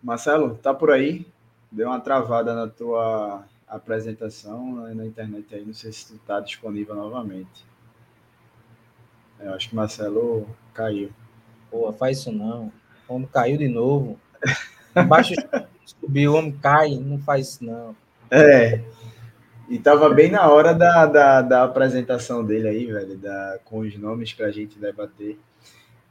[0.02, 1.26] Marcelo, tá por aí?
[1.72, 7.64] Deu uma travada na tua apresentação na internet aí, não sei se está disponível novamente.
[9.38, 11.10] Eu acho que Marcelo caiu.
[11.70, 12.70] Pô, faz isso não.
[13.08, 14.20] O homem caiu de novo.
[14.94, 15.32] Embaixo
[15.86, 17.96] subiu, o homem cai, não faz isso não.
[18.30, 18.80] É.
[19.68, 23.96] E tava bem na hora da, da, da apresentação dele aí, velho, da, com os
[23.96, 25.38] nomes pra gente debater.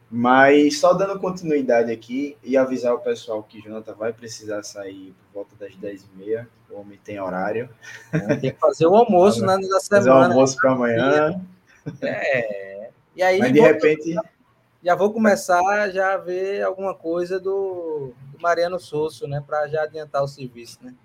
[0.09, 5.41] Mas só dando continuidade aqui e avisar o pessoal que Jonathan vai precisar sair por
[5.41, 6.47] volta das 10h30.
[6.71, 7.69] O homem tem horário.
[8.11, 10.05] É, tem que fazer o almoço na, na semana.
[10.05, 11.41] Fazer o almoço para amanhã.
[12.01, 12.89] É.
[13.15, 14.15] E aí, Mas de repente.
[14.81, 19.43] Já vou começar já a ver alguma coisa do, do Mariano Souza, né?
[19.45, 20.95] Para já adiantar o serviço, né?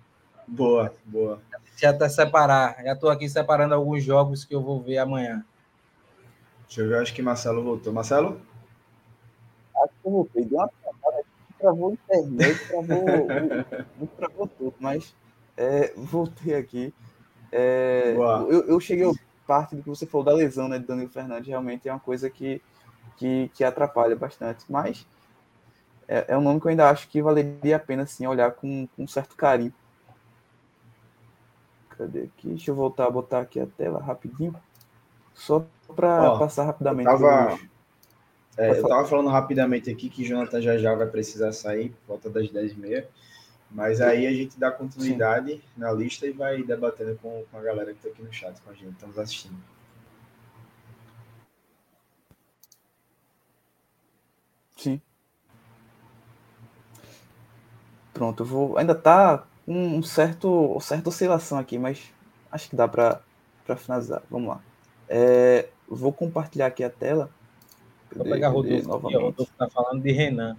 [0.47, 1.41] Boa, boa.
[1.77, 2.83] Já até separar.
[2.83, 5.45] Já estou aqui separando alguns jogos que eu vou ver amanhã.
[6.67, 7.93] Deixa eu ver, acho que Marcelo voltou.
[7.93, 8.41] Marcelo?
[9.77, 10.45] Acho que eu voltei.
[10.45, 11.25] Deu uma travada
[11.65, 13.05] travou a internet, travou,
[13.99, 15.15] não travou tudo, mas
[15.57, 16.93] é, voltei aqui.
[17.51, 18.15] É,
[18.51, 19.15] eu, eu cheguei a
[19.47, 22.29] parte do que você falou da lesão né, de Danilo Fernandes, realmente é uma coisa
[22.29, 22.61] que,
[23.17, 25.07] que, que atrapalha bastante, mas
[26.07, 28.87] é, é, um nome que eu ainda acho que valeria a pena sim, olhar com,
[28.95, 29.73] com um certo carinho.
[31.97, 32.49] Cadê aqui?
[32.49, 34.55] Deixa eu voltar a botar aqui a tela rapidinho,
[35.33, 35.65] só
[35.95, 37.09] para passar rapidamente.
[37.09, 37.59] Eu tava,
[38.57, 42.49] é, eu tava falando rapidamente aqui que Jonathan já já vai precisar sair, volta das
[42.49, 43.07] 10h30.
[43.71, 45.63] Mas aí a gente dá continuidade Sim.
[45.77, 48.71] na lista e vai debatendo com, com a galera que está aqui no chat com
[48.71, 49.57] a gente, estamos assistindo.
[54.77, 55.01] Sim.
[58.13, 58.79] Pronto, eu vou.
[58.79, 62.13] Ainda tá um certo, um certa oscilação aqui, mas
[62.51, 63.21] acho que dá para
[63.77, 64.23] finalizar.
[64.31, 64.61] Vamos lá.
[65.09, 67.31] É, vou compartilhar aqui a tela.
[68.15, 68.89] Vou pegar Rodolfo.
[68.89, 69.17] Novamente.
[69.17, 70.57] O Rodolfo tá falando de Renan.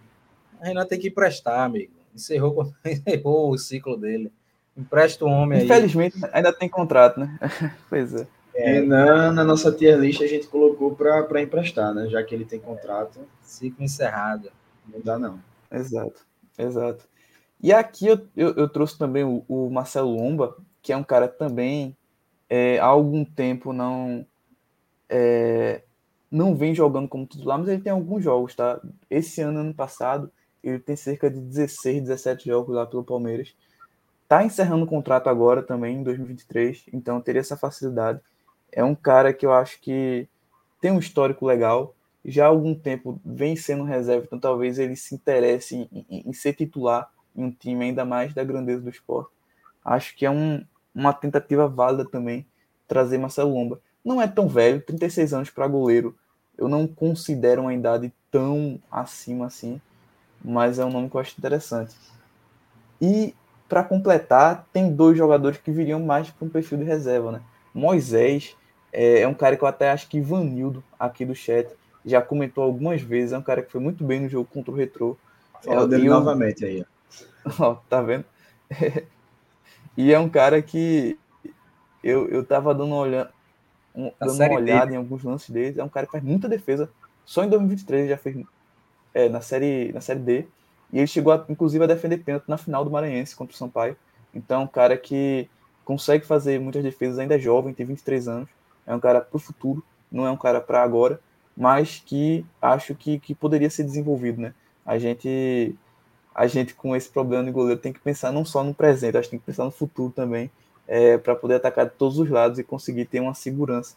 [0.59, 4.31] A Renan tem que prestar, amigo encerrou, encerrou o ciclo dele.
[4.75, 5.65] Empresta o homem aí.
[5.65, 7.37] Infelizmente, ainda tem contrato, né?
[7.89, 8.27] pois é.
[8.55, 8.81] é.
[8.81, 12.07] na, na nossa tier list a gente colocou para emprestar, né?
[12.07, 13.19] Já que ele tem contrato.
[13.41, 14.51] Ciclo encerrado.
[14.87, 15.39] Não dá, não.
[15.71, 16.25] Exato,
[16.57, 17.05] exato.
[17.65, 21.27] E aqui eu, eu, eu trouxe também o, o, Marcelo Lomba, que é um cara
[21.27, 21.97] também
[22.47, 24.23] é, há algum tempo não
[25.09, 25.81] é,
[26.29, 28.79] não vem jogando como titular, mas ele tem alguns jogos, tá?
[29.09, 30.31] Esse ano, ano passado,
[30.63, 33.55] ele tem cerca de 16, 17 jogos lá pelo Palmeiras.
[34.27, 38.21] Tá encerrando o contrato agora também, em 2023, então teria essa facilidade.
[38.71, 40.27] É um cara que eu acho que
[40.79, 45.15] tem um histórico legal, já há algum tempo vem sendo reserva, então talvez ele se
[45.15, 49.31] interesse em, em, em ser titular em um time ainda mais da grandeza do esporte.
[49.83, 50.63] Acho que é um,
[50.93, 52.45] uma tentativa válida também
[52.87, 53.79] trazer Marcelo Lomba.
[54.03, 56.15] Não é tão velho, 36 anos para goleiro.
[56.57, 59.81] Eu não considero uma idade tão acima assim
[60.45, 61.95] mas é um nome que eu acho interessante.
[63.01, 63.33] E
[63.67, 67.41] para completar, tem dois jogadores que viriam mais para um perfil de reserva, né?
[67.73, 68.55] Moisés
[68.93, 71.67] é, é, um cara que eu até acho que Ivanildo, aqui do chat,
[72.05, 73.33] já comentou algumas vezes.
[73.33, 75.17] É um cara que foi muito bem no jogo contra o Retro.
[75.63, 76.13] Fala é, dele eu...
[76.13, 76.85] novamente aí.
[77.59, 78.25] Ó, tá vendo?
[79.95, 81.17] e é um cara que
[82.03, 83.29] eu, eu tava dando uma, olha...
[83.95, 85.79] um, dando uma olhada em alguns lances dele.
[85.79, 86.89] É um cara que faz muita defesa.
[87.25, 88.45] Só em 2023 ele já fez
[89.13, 90.47] é, na, série, na Série D.
[90.91, 93.95] E ele chegou, a, inclusive, a defender pênalti na final do Maranhense contra o Sampaio.
[94.33, 95.49] Então, um cara que
[95.83, 98.49] consegue fazer muitas defesas, ainda é jovem, tem 23 anos.
[98.85, 101.19] É um cara para o futuro, não é um cara para agora,
[101.55, 104.53] mas que acho que, que poderia ser desenvolvido, né?
[104.85, 105.75] A gente,
[106.35, 109.29] a gente, com esse problema de goleiro, tem que pensar não só no presente, acho
[109.29, 110.51] que tem que pensar no futuro também,
[110.85, 113.95] é, para poder atacar de todos os lados e conseguir ter uma segurança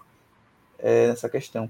[0.79, 1.69] é, nessa questão.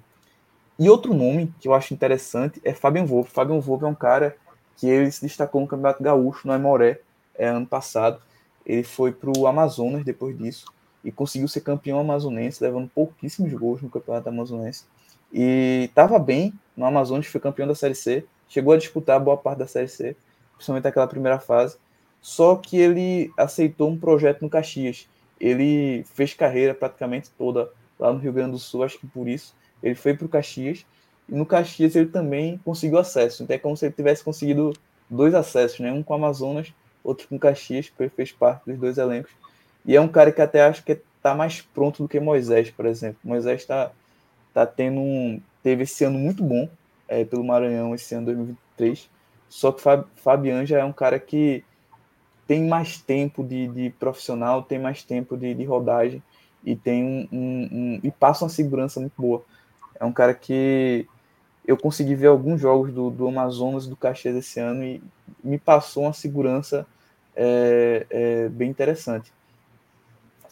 [0.78, 3.32] E outro nome que eu acho interessante é Fabian Wolff.
[3.32, 4.36] Fabian Wolff é um cara
[4.77, 7.01] que ele se destacou no Campeonato Gaúcho, no Aimoré,
[7.35, 8.20] é, ano passado.
[8.65, 10.66] Ele foi para o Amazonas depois disso
[11.03, 14.85] e conseguiu ser campeão amazonense, levando pouquíssimos gols no Campeonato Amazonense.
[15.32, 19.59] E estava bem no Amazonas, foi campeão da Série C, chegou a disputar boa parte
[19.59, 20.16] da Série C,
[20.59, 21.78] principalmente aquela primeira fase.
[22.20, 25.09] Só que ele aceitou um projeto no Caxias.
[25.40, 29.55] Ele fez carreira praticamente toda lá no Rio Grande do Sul, acho que por isso
[29.82, 30.85] ele foi para o Caxias
[31.28, 33.43] e no Caxias ele também conseguiu acesso.
[33.43, 34.72] Então é como se ele tivesse conseguido
[35.09, 35.93] dois acessos, né?
[35.93, 36.72] um com Amazonas,
[37.02, 39.32] outro com Caxias, porque ele fez parte dos dois elencos.
[39.85, 42.86] E é um cara que até acho que está mais pronto do que Moisés, por
[42.86, 43.18] exemplo.
[43.24, 43.93] Moisés está
[44.52, 46.68] tá tendo um, teve esse ano muito bom
[47.06, 49.09] é, pelo Maranhão, esse ano 2023.
[49.48, 51.64] Só que Fab, Fabian já é um cara que
[52.46, 56.22] tem mais tempo de, de profissional, tem mais tempo de, de rodagem
[56.64, 59.44] e tem um, um, um, e passa uma segurança muito boa.
[59.98, 61.06] É um cara que
[61.66, 65.02] eu consegui ver alguns jogos do, do Amazonas do Caxias esse ano e
[65.44, 66.86] me passou uma segurança
[67.36, 69.30] é, é, bem interessante.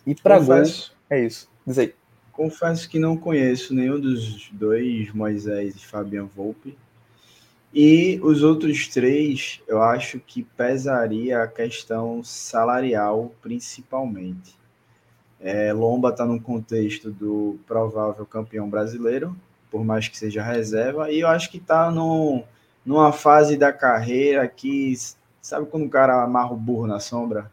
[0.06, 0.62] E para gol,
[1.10, 1.51] é isso.
[1.66, 1.94] Diz aí.
[2.31, 6.77] Confesso que não conheço nenhum dos dois, Moisés e Fabian Volpe.
[7.73, 14.57] E os outros três, eu acho que pesaria a questão salarial, principalmente.
[15.39, 19.37] É, Lomba está no contexto do provável campeão brasileiro,
[19.71, 24.95] por mais que seja reserva, e eu acho que está numa fase da carreira que,
[25.43, 27.53] sabe quando o cara amarra o burro na sombra?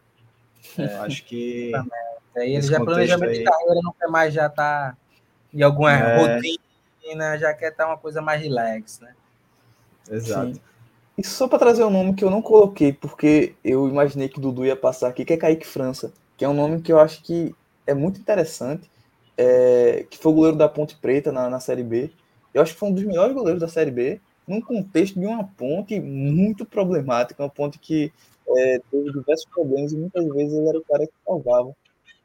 [0.78, 1.72] É, eu acho que
[2.36, 3.38] Aí ele já planejamento aí...
[3.38, 4.96] de carreira não quer mais já tá
[5.52, 6.18] em alguma é...
[6.18, 9.14] rotina, já quer estar tá uma coisa mais relax, né?
[10.10, 10.54] Exato.
[10.54, 10.60] Sim.
[11.16, 14.64] E só para trazer um nome que eu não coloquei, porque eu imaginei que Dudu
[14.64, 17.54] ia passar aqui, que é Kaique França, que é um nome que eu acho que
[17.86, 18.90] é muito interessante,
[19.36, 22.10] é, que foi o goleiro da Ponte Preta na, na Série B.
[22.52, 25.44] Eu acho que foi um dos melhores goleiros da Série B, num contexto de uma
[25.44, 28.12] ponte muito problemática, uma ponte que
[28.48, 31.74] é, teve diversos problemas e muitas vezes ele era o cara que salvava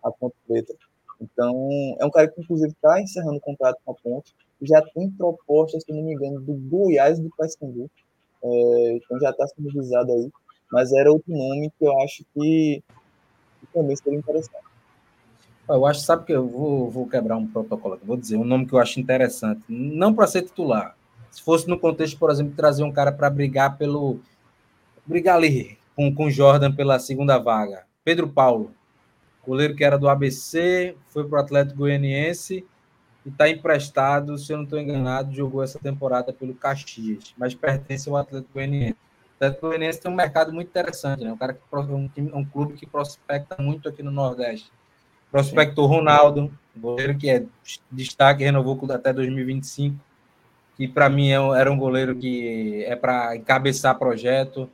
[0.03, 0.73] a Ponte Preta.
[1.21, 1.69] Então,
[1.99, 4.33] é um cara que, inclusive, está encerrando o contrato com a Ponte.
[4.61, 7.89] Já tem proposta, se não me engano, do Goiás e do Paysandu.
[8.43, 10.29] É, então, já está sendo visado aí.
[10.71, 12.83] Mas era outro nome que eu acho que,
[13.59, 14.69] que também seria interessante.
[15.67, 18.65] Eu acho, sabe que eu vou, vou quebrar um protocolo aqui, vou dizer um nome
[18.65, 20.95] que eu acho interessante, não para ser titular.
[21.29, 24.19] Se fosse no contexto, por exemplo, de trazer um cara para brigar pelo.
[25.05, 27.85] brigar ali com, com Jordan pela segunda vaga.
[28.03, 28.71] Pedro Paulo
[29.45, 32.65] goleiro que era do ABC, foi para o Atlético Goianiense
[33.25, 38.09] e está emprestado, se eu não estou enganado, jogou essa temporada pelo Caxias, mas pertence
[38.09, 38.93] ao Atlético Goianiense.
[38.93, 41.31] O Atlético Goianiense tem um mercado muito interessante, né?
[41.31, 44.71] Um cara que um, um clube que prospecta muito aqui no Nordeste.
[45.31, 47.43] Prospectou Ronaldo, goleiro que é
[47.91, 49.95] destaque, renovou até 2025,
[50.75, 54.69] que para mim é era um goleiro que é para encabeçar projeto,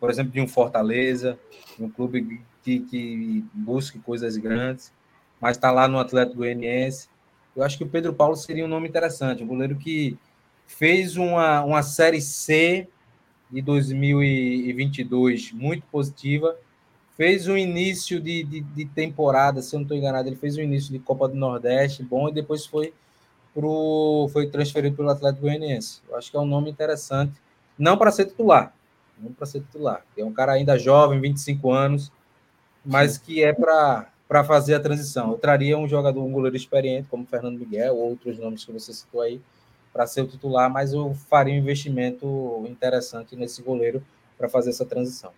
[0.00, 1.38] por exemplo, de um Fortaleza,
[1.78, 4.92] um clube que, que busque coisas grandes,
[5.40, 7.08] mas está lá no Atlético Goianiense.
[7.56, 10.16] Eu acho que o Pedro Paulo seria um nome interessante, um goleiro que
[10.66, 12.88] fez uma, uma Série C
[13.50, 16.56] de 2022 muito positiva,
[17.16, 20.62] fez um início de, de, de temporada, se eu não estou enganado, ele fez um
[20.62, 22.94] início de Copa do Nordeste bom e depois foi
[23.52, 26.00] pro, foi transferido pelo Atlético Goianiense.
[26.08, 27.34] Eu acho que é um nome interessante,
[27.78, 28.72] não para ser titular,
[29.18, 30.04] não para ser titular.
[30.16, 32.12] É um cara ainda jovem, 25 anos,
[32.84, 35.32] mas que é para fazer a transição.
[35.32, 38.92] Eu traria um jogador, um goleiro experiente, como Fernando Miguel, ou outros nomes que você
[38.92, 39.40] citou aí,
[39.92, 44.02] para ser o titular, mas eu faria um investimento interessante nesse goleiro
[44.38, 45.32] para fazer essa transição.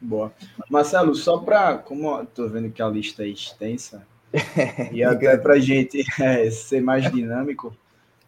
[0.00, 0.32] Boa.
[0.70, 4.06] Marcelo, só para, como estou vendo que a lista é extensa,
[4.92, 7.76] e até para a gente é, ser mais dinâmico,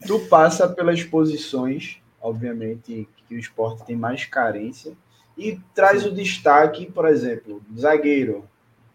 [0.06, 4.92] tu passa pelas posições, obviamente, que o esporte tem mais carência,
[5.36, 8.44] e traz o destaque, por exemplo, zagueiro.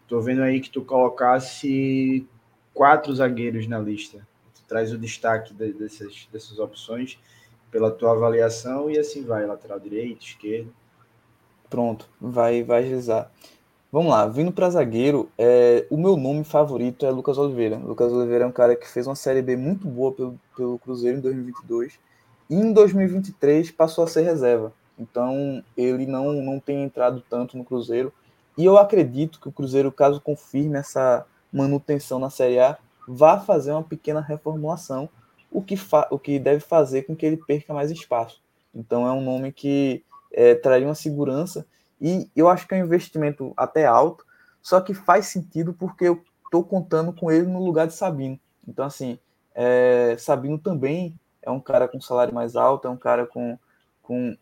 [0.06, 2.26] Tô vendo aí que tu colocasse
[2.72, 4.26] quatro zagueiros na lista.
[4.54, 7.18] Tu traz o destaque de, dessas, dessas opções
[7.70, 10.72] pela tua avaliação e assim vai, lateral direito, esquerdo.
[11.68, 13.30] Pronto, vai, vai agilizar.
[13.90, 17.76] Vamos lá, vindo para zagueiro, é, o meu nome favorito é Lucas Oliveira.
[17.78, 21.18] Lucas Oliveira é um cara que fez uma Série B muito boa pelo, pelo Cruzeiro
[21.18, 21.98] em 2022
[22.50, 24.72] e em 2023 passou a ser reserva.
[24.98, 28.12] Então, ele não, não tem entrado tanto no Cruzeiro.
[28.56, 33.72] E eu acredito que o Cruzeiro, caso confirme essa manutenção na Série A, vá fazer
[33.72, 35.08] uma pequena reformulação,
[35.50, 35.74] o que,
[36.10, 38.40] o que deve fazer com que ele perca mais espaço.
[38.74, 40.02] Então, é um nome que
[40.32, 41.66] é, traria uma segurança.
[42.00, 44.24] E eu acho que é um investimento até alto,
[44.62, 48.38] só que faz sentido porque eu estou contando com ele no lugar de Sabino.
[48.66, 49.18] Então, assim,
[49.54, 53.58] é, Sabino também é um cara com salário mais alto, é um cara com,
[54.02, 54.36] com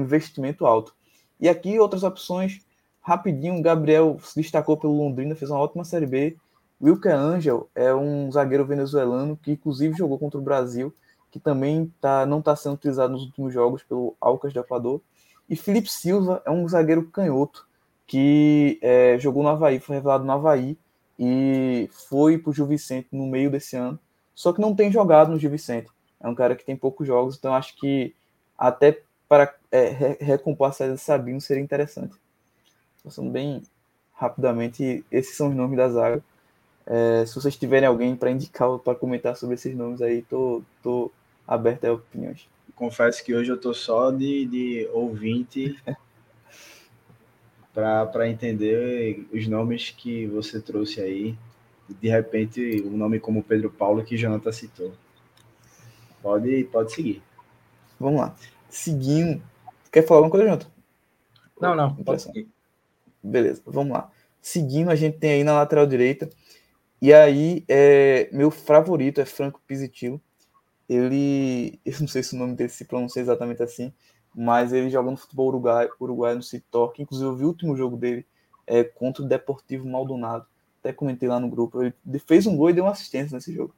[0.00, 0.94] investimento alto.
[1.40, 2.60] E aqui outras opções,
[3.00, 6.36] rapidinho, Gabriel se destacou pelo Londrina, fez uma ótima Série B.
[6.80, 10.94] Wilker Angel é um zagueiro venezuelano que inclusive jogou contra o Brasil,
[11.30, 15.00] que também tá, não está sendo utilizado nos últimos jogos pelo Alcas do Equador.
[15.48, 17.66] E Felipe Silva é um zagueiro canhoto
[18.06, 20.76] que é, jogou no Havaí, foi revelado no Havaí
[21.18, 23.98] e foi para o Gil Vicente no meio desse ano,
[24.34, 25.90] só que não tem jogado no Gil Vicente.
[26.20, 28.14] É um cara que tem poucos jogos, então acho que
[28.56, 29.02] até
[29.32, 32.14] para é, recompor a saída de Sabino seria interessante.
[33.02, 33.62] Passando bem
[34.12, 36.22] rapidamente, esses são os nomes da zaga.
[36.84, 41.10] É, se vocês tiverem alguém para indicar para comentar sobre esses nomes aí, tô, tô
[41.48, 42.46] aberto a opiniões.
[42.74, 45.82] Confesso que hoje eu tô só de, de ouvinte
[47.72, 51.34] para entender os nomes que você trouxe aí.
[51.88, 54.92] De repente, um nome como Pedro Paulo que Jonathan citou.
[56.20, 57.22] Pode, pode seguir.
[57.98, 58.36] Vamos lá
[58.72, 59.42] seguindo.
[59.92, 60.68] Quer falar alguma coisa, Jonathan?
[61.60, 61.96] Não, não.
[63.22, 64.10] Beleza, vamos lá.
[64.40, 66.28] Seguindo, a gente tem aí na lateral direita
[67.00, 70.20] E aí, é, meu favorito é Franco Pizzitilo.
[70.88, 73.92] Ele, eu não sei se o nome dele se pronuncia exatamente assim,
[74.34, 77.02] mas ele joga no futebol uruguai, uruguai no Citorque.
[77.02, 78.26] Inclusive, eu vi o último jogo dele
[78.66, 80.46] é, contra o Deportivo Maldonado.
[80.80, 81.82] Até comentei lá no grupo.
[81.82, 83.74] Ele fez um gol e deu uma assistência nesse jogo.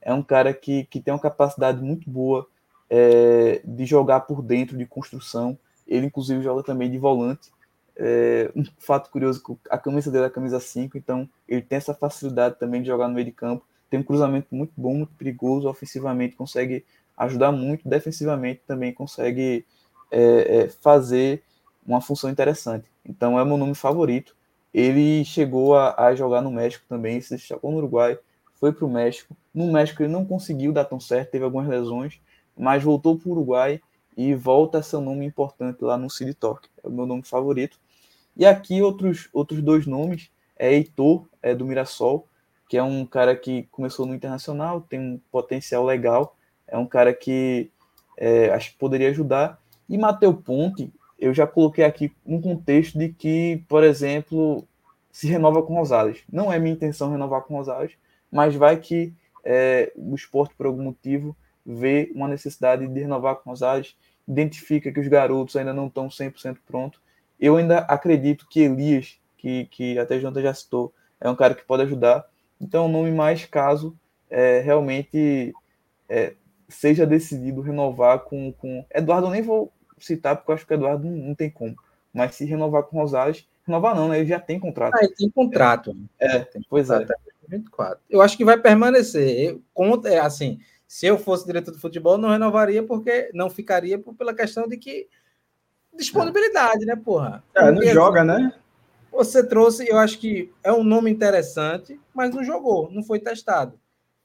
[0.00, 2.48] É um cara que, que tem uma capacidade muito boa
[2.88, 5.58] é, de jogar por dentro, de construção.
[5.86, 7.50] Ele, inclusive, joga também de volante.
[7.98, 11.94] É, um fato curioso, a camisa dele é a camisa 5, então ele tem essa
[11.94, 13.64] facilidade também de jogar no meio de campo.
[13.88, 16.84] Tem um cruzamento muito bom, muito perigoso, ofensivamente consegue
[17.16, 19.64] ajudar muito, defensivamente também consegue
[20.10, 21.42] é, é, fazer
[21.86, 22.86] uma função interessante.
[23.04, 24.36] Então é meu nome favorito.
[24.74, 28.18] Ele chegou a, a jogar no México também, se destacou no Uruguai,
[28.56, 29.34] foi para o México.
[29.54, 32.20] No México ele não conseguiu dar tão certo, teve algumas lesões,
[32.56, 33.80] mas voltou para o Uruguai
[34.16, 36.68] e volta a ser um nome importante lá no City Talk.
[36.82, 37.78] É o meu nome favorito.
[38.36, 42.26] E aqui outros, outros dois nomes, é Heitor, é do Mirassol,
[42.68, 47.12] que é um cara que começou no Internacional, tem um potencial legal, é um cara
[47.12, 47.70] que
[48.16, 49.60] é, acho que poderia ajudar.
[49.88, 54.66] E Mateu Ponte, eu já coloquei aqui um contexto de que, por exemplo,
[55.12, 56.22] se renova com Rosales.
[56.30, 57.92] Não é minha intenção renovar com Rosales,
[58.30, 59.12] mas vai que
[59.44, 61.36] é, o esporte, por algum motivo,
[61.66, 63.96] vê uma necessidade de renovar com Rosales,
[64.28, 67.00] identifica que os garotos ainda não estão 100% prontos
[67.38, 71.64] eu ainda acredito que Elias, que, que até Jonathan já citou, é um cara que
[71.64, 72.26] pode ajudar.
[72.60, 73.96] Então, o nome mais caso
[74.30, 75.54] é, realmente
[76.08, 76.34] é,
[76.68, 78.84] seja decidido renovar com, com.
[78.94, 81.76] Eduardo, eu nem vou citar, porque eu acho que Eduardo não, não tem como.
[82.12, 84.18] Mas se renovar com Rosales, renovar não, né?
[84.18, 84.94] Ele já tem contrato.
[84.94, 85.94] Ah, ele tem contrato.
[86.18, 87.06] É, tem pois é.
[87.48, 88.00] 24.
[88.08, 89.38] Eu acho que vai permanecer.
[89.38, 93.98] Eu, conta, é, assim, se eu fosse diretor de futebol, não renovaria, porque não ficaria
[93.98, 95.08] por, pela questão de que
[95.94, 97.42] disponibilidade, né, porra?
[97.54, 98.52] É, não joga, né?
[99.10, 103.78] Você trouxe, eu acho que é um nome interessante, mas não jogou, não foi testado.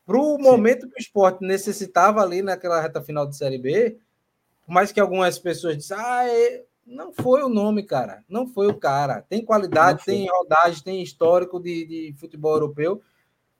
[0.06, 3.98] Para o momento que o esporte necessitava ali naquela reta final de Série B,
[4.66, 6.66] por mais que algumas pessoas dissem, ah, é...
[6.86, 9.26] não foi o nome, cara, não foi o cara.
[9.30, 13.02] Tem qualidade, tem rodagem, tem histórico de, de futebol europeu,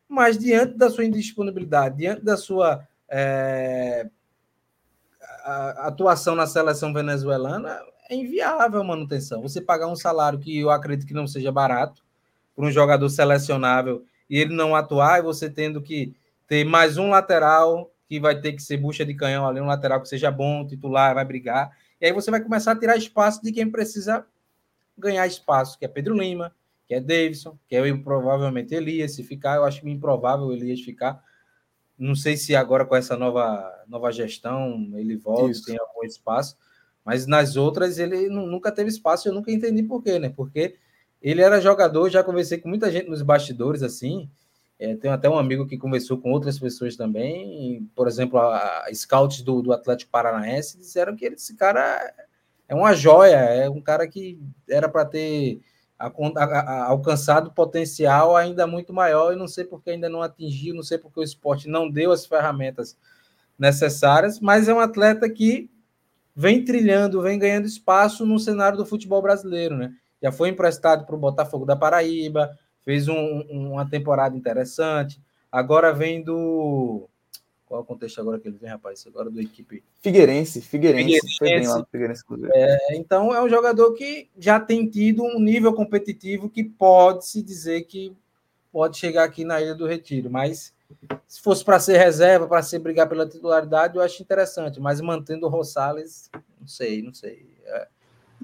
[0.08, 4.10] mas diante da sua indisponibilidade, diante da sua é...
[5.44, 7.80] a atuação na seleção venezuelana,
[8.10, 9.42] é inviável a manutenção.
[9.42, 12.04] Você pagar um salário que eu acredito que não seja barato
[12.56, 16.16] para um jogador selecionável e ele não atuar, e você tendo que
[16.48, 20.02] ter mais um lateral que vai ter que ser bucha de canhão ali, um lateral
[20.02, 21.72] que seja bom, titular, vai brigar.
[22.00, 24.26] E aí você vai começar a tirar espaço de quem precisa
[24.98, 26.54] ganhar espaço, que é Pedro Lima,
[26.88, 31.24] que é Davidson, que é provavelmente Elias, se ficar, eu acho improvável Elias ficar.
[32.02, 35.66] Não sei se agora com essa nova, nova gestão ele volta, Isso.
[35.66, 36.58] tem algum espaço,
[37.06, 40.34] mas nas outras ele nunca teve espaço, eu nunca entendi por quê, né?
[40.36, 40.78] Porque
[41.22, 44.28] ele era jogador, já conversei com muita gente nos bastidores assim.
[44.80, 48.94] É, tenho até um amigo que conversou com outras pessoas também, por exemplo, a, a
[48.96, 52.12] scouts do, do Atlético Paranaense disseram que ele, esse cara
[52.68, 55.62] é uma joia, é um cara que era para ter
[56.08, 60.84] a, a, alcançado potencial ainda muito maior, e não sei porque ainda não atingiu, não
[60.84, 62.98] sei porque o esporte não deu as ferramentas
[63.58, 65.70] necessárias, mas é um atleta que
[66.36, 69.94] vem trilhando, vem ganhando espaço no cenário do futebol brasileiro, né?
[70.22, 72.50] Já foi emprestado para o Botafogo da Paraíba,
[72.84, 75.22] fez um, uma temporada interessante.
[75.52, 77.10] Agora vem do.
[77.72, 79.08] Qual é o contexto agora que ele vem, rapaz?
[79.08, 79.82] Agora do equipe.
[80.02, 81.22] Figueirense, Figueirense.
[81.22, 81.38] Figueirense.
[81.38, 82.24] Foi bem lá no Figueirense,
[82.54, 87.42] é, então é um jogador que já tem tido um nível competitivo que pode se
[87.42, 88.14] dizer que
[88.74, 90.74] pode chegar aqui na Ilha do Retiro, mas
[91.26, 95.46] se fosse para ser reserva, para ser brigar pela titularidade, eu acho interessante, mas mantendo
[95.46, 96.30] o Rosales,
[96.60, 97.48] não sei, não sei.
[97.64, 97.88] É,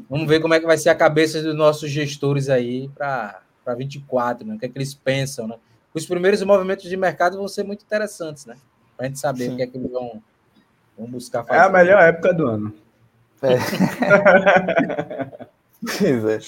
[0.10, 3.42] vamos ver como é que vai ser a cabeça dos nossos gestores aí para
[3.78, 4.56] 24, né?
[4.56, 5.60] O que é que eles pensam, né?
[5.94, 8.56] Os primeiros movimentos de mercado vão ser muito interessantes, né?
[8.98, 9.54] Para a gente saber Sim.
[9.54, 10.22] o que é que eles vão,
[10.98, 11.60] vão buscar fazer.
[11.60, 12.74] É a melhor época do ano.
[13.42, 13.58] É.
[15.80, 16.40] pois é.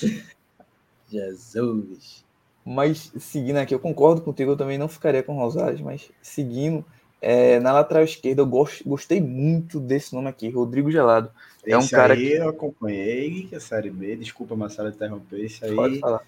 [1.10, 2.26] Jesus.
[2.66, 6.84] Mas seguindo aqui, eu concordo contigo, eu também não ficaria com Rosales, mas seguindo,
[7.22, 11.32] é, na lateral esquerda eu gost, gostei muito desse nome aqui, Rodrigo Gelado.
[11.66, 15.64] É esse um cara aí que eu acompanhei, a Série B, desculpa Marcelo interromper, esse
[15.64, 15.76] aí.
[15.76, 16.22] Pode falar.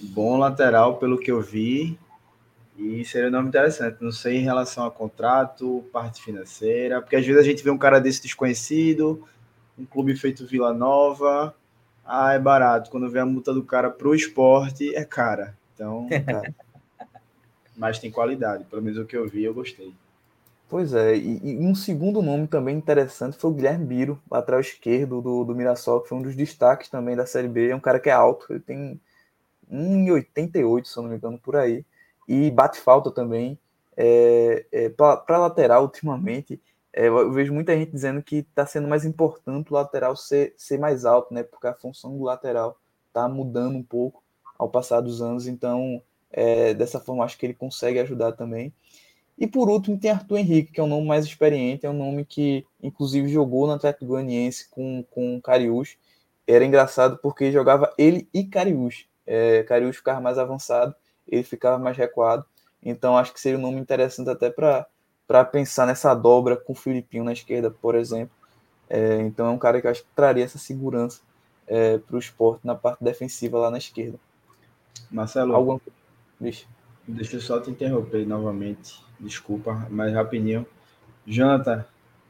[0.00, 1.98] Bom lateral pelo que eu vi.
[2.76, 3.98] E seria um nome interessante.
[4.00, 7.78] Não sei em relação a contrato, parte financeira, porque às vezes a gente vê um
[7.78, 9.26] cara desse desconhecido,
[9.78, 11.54] um clube feito Vila Nova,
[12.04, 12.90] ah, é barato.
[12.90, 15.56] Quando vem a multa do cara pro esporte, é cara.
[15.74, 16.54] Então, cara.
[17.76, 18.64] mas tem qualidade.
[18.64, 19.92] Pelo menos o que eu vi, eu gostei.
[20.68, 25.20] Pois é, e, e, um segundo nome também interessante foi o Guilherme Biro, lateral esquerdo
[25.20, 27.68] do, do Mirassol, que foi um dos destaques também da Série B.
[27.68, 29.00] É um cara que é alto, ele tem
[29.70, 31.84] 1,88, se eu não me engano, por aí.
[32.28, 33.58] E bate falta também.
[33.96, 36.60] É, é, para lateral, ultimamente,
[36.92, 40.78] é, eu vejo muita gente dizendo que está sendo mais importante o lateral ser, ser
[40.78, 41.42] mais alto, né?
[41.42, 42.78] Porque a função do lateral
[43.08, 44.22] está mudando um pouco
[44.58, 48.72] ao passar dos anos, então é, dessa forma acho que ele consegue ajudar também.
[49.36, 52.24] E por último tem Arthur Henrique, que é um nome mais experiente, é um nome
[52.24, 55.96] que inclusive jogou no Atlético Goianiense com, com Cariús.
[56.46, 59.08] Era engraçado porque jogava ele e Cariús.
[59.26, 60.94] É, Cariús ficava mais avançado,
[61.28, 62.44] ele ficava mais recuado.
[62.82, 64.86] Então acho que seria um nome interessante até para
[65.26, 68.36] para pensar nessa dobra com o Filipinho na esquerda, por exemplo.
[68.88, 71.22] É, então é um cara que eu acho que traria essa segurança
[71.66, 74.18] é, para o esporte na parte defensiva lá na esquerda.
[75.10, 75.80] Marcelo, Alguma...
[76.38, 76.66] Deixa.
[77.06, 80.66] deixa eu só te interromper novamente, desculpa, mas rapidinho.
[81.26, 81.84] Jonathan,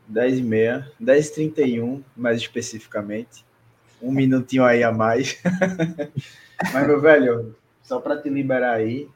[0.07, 3.45] 10 e meia, 10 e 31 mais especificamente.
[4.01, 5.41] Um minutinho aí a mais.
[6.73, 9.09] mas, meu velho, só para te liberar aí,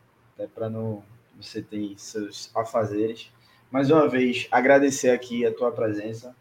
[0.55, 1.03] para não
[1.37, 3.33] você ter seus afazeres.
[3.71, 6.37] Mais uma vez, agradecer aqui a tua presença.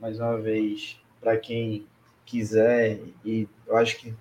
[0.00, 1.86] Mais uma vez, para quem
[2.24, 4.14] quiser, e eu acho que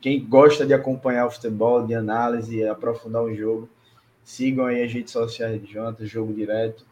[0.00, 3.68] quem gosta de acompanhar o futebol, de análise aprofundar o jogo,
[4.24, 6.86] sigam aí as redes sociais de Jonathan, Jogo Direto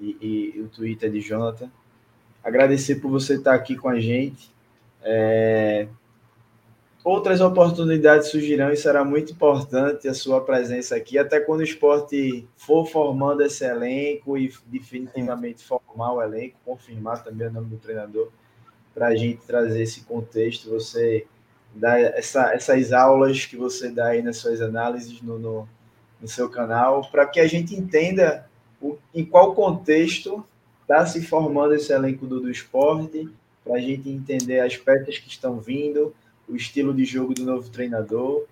[0.00, 1.70] e, e, e o Twitter de Jonathan.
[2.42, 4.52] Agradecer por você estar aqui com a gente.
[5.02, 5.86] É,
[7.04, 12.48] outras oportunidades surgirão e será muito importante a sua presença aqui, até quando o esporte
[12.56, 18.30] for formando esse elenco e definitivamente formar o elenco, confirmar também o nome do treinador,
[18.94, 21.26] para a gente trazer esse contexto, você
[21.74, 25.68] dá essa, essas aulas que você dá aí nas suas análises no, no,
[26.22, 28.48] no seu canal, para que a gente entenda
[28.80, 30.42] o, em qual contexto
[30.82, 33.28] está se formando esse elenco do, do esporte,
[33.62, 36.14] para a gente entender as peças que estão vindo,
[36.48, 38.44] o estilo de jogo do novo treinador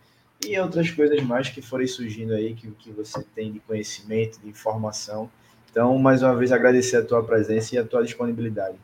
[0.46, 4.48] e outras coisas mais que forem surgindo aí, que, que você tem de conhecimento, de
[4.48, 5.30] informação.
[5.70, 8.76] Então, mais uma vez, agradecer a tua presença e a tua disponibilidade.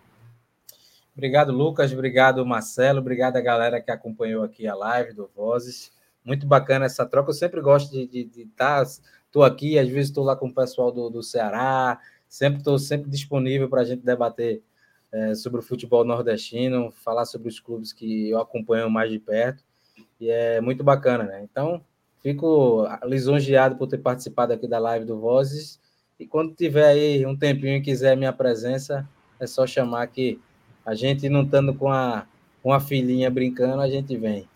[1.14, 1.92] Obrigado, Lucas.
[1.92, 3.00] Obrigado, Marcelo.
[3.00, 5.90] Obrigado a galera que acompanhou aqui a live do Vozes.
[6.24, 7.30] Muito bacana essa troca.
[7.30, 8.84] Eu sempre gosto de estar.
[8.84, 11.98] Estou tá, aqui, às vezes estou lá com o pessoal do, do Ceará.
[12.28, 14.62] Sempre estou sempre disponível para a gente debater
[15.12, 19.62] é, sobre o futebol nordestino, falar sobre os clubes que eu acompanho mais de perto,
[20.20, 21.42] e é muito bacana, né?
[21.42, 21.82] Então,
[22.22, 25.80] fico lisonjeado por ter participado aqui da live do Vozes,
[26.18, 29.08] e quando tiver aí um tempinho e quiser minha presença,
[29.38, 30.40] é só chamar que
[30.84, 32.26] a gente não estando com a,
[32.62, 34.48] com a filhinha brincando, a gente vem.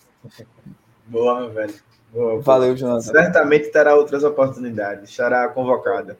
[1.06, 1.74] Boa, meu velho.
[2.12, 3.12] Boa, Valeu, Jonathan.
[3.12, 6.18] Certamente terá outras oportunidades, estará convocada.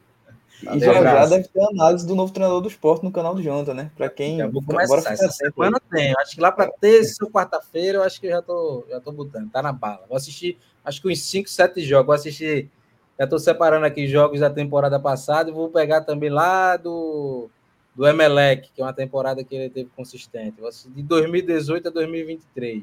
[0.63, 3.75] E já, já deve ter análise do novo treinador do esporte no canal do Jonathan,
[3.75, 3.91] né?
[3.97, 4.39] Para quem.
[4.39, 4.97] Já vou começar.
[4.97, 6.15] Bora essa semana tem.
[6.19, 9.51] Acho que lá para terça ou quarta-feira, eu acho que já tô, já tô botando.
[9.51, 10.05] Tá na bala.
[10.09, 12.07] Vou assistir, acho que uns 5, 7 jogos.
[12.07, 12.71] Vou assistir.
[13.19, 17.51] Já tô separando aqui jogos da temporada passada e vou pegar também lá do,
[17.95, 20.61] do Emelec, que é uma temporada que ele teve consistente.
[20.61, 22.83] Vou assistir de 2018 a 2023.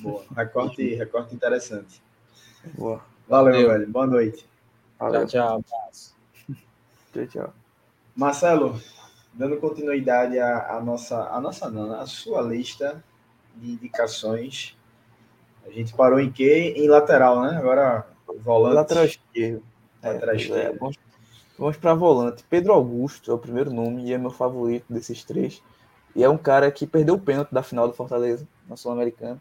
[0.00, 0.24] Boa.
[0.36, 2.02] Recorte, recorte interessante.
[2.76, 3.02] Boa.
[3.28, 3.68] Valeu, Valeu.
[3.68, 3.88] velho.
[3.88, 4.46] Boa noite.
[4.98, 5.26] Valeu.
[5.26, 6.17] Tchau, tchau.
[7.26, 7.54] Tchau, tchau.
[8.14, 8.80] Marcelo,
[9.32, 13.02] dando continuidade à, à nossa, a nossa não, a sua lista
[13.56, 14.76] de indicações.
[15.66, 16.74] A gente parou em quê?
[16.76, 17.56] Em lateral, né?
[17.56, 18.06] Agora
[18.44, 18.74] volante.
[18.74, 19.62] Lateral esquerdo.
[20.02, 20.74] Lateral é, esquerdo.
[20.74, 20.96] É, vamos,
[21.58, 22.44] vamos para volante.
[22.48, 25.62] Pedro Augusto é o primeiro nome e é meu favorito desses três.
[26.14, 29.40] E é um cara que perdeu o pênalti da final do Fortaleza, na Sul-Americana.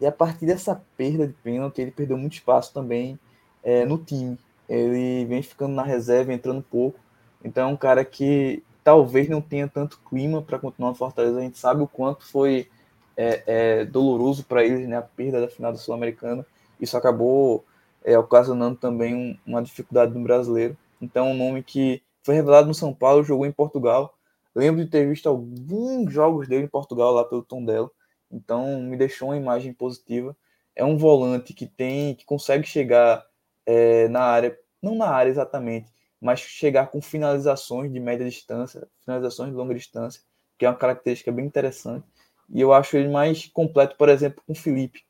[0.00, 3.18] E a partir dessa perda de pênalti, ele perdeu muito espaço também
[3.62, 4.38] é, no time
[4.68, 6.98] ele vem ficando na reserva, entrando pouco.
[7.46, 11.38] Então é um cara que talvez não tenha tanto clima para continuar no Fortaleza.
[11.38, 12.68] A gente sabe o quanto foi
[13.16, 16.44] é, é, doloroso para eles né, a perda da final da Sul-Americana.
[16.80, 17.64] Isso acabou
[18.04, 20.76] é, ocasionando também um, uma dificuldade no brasileiro.
[21.00, 24.18] Então, um nome que foi revelado no São Paulo, jogou em Portugal.
[24.52, 27.88] Lembro de ter visto alguns jogos dele em Portugal lá pelo Tondela.
[28.30, 30.36] Então, me deixou uma imagem positiva.
[30.74, 33.24] É um volante que tem, que consegue chegar
[33.64, 35.86] é, na área, não na área exatamente,
[36.20, 40.22] mas chegar com finalizações de média distância, finalizações de longa distância,
[40.58, 42.04] que é uma característica bem interessante.
[42.48, 45.02] E eu acho ele mais completo, por exemplo, com Felipe,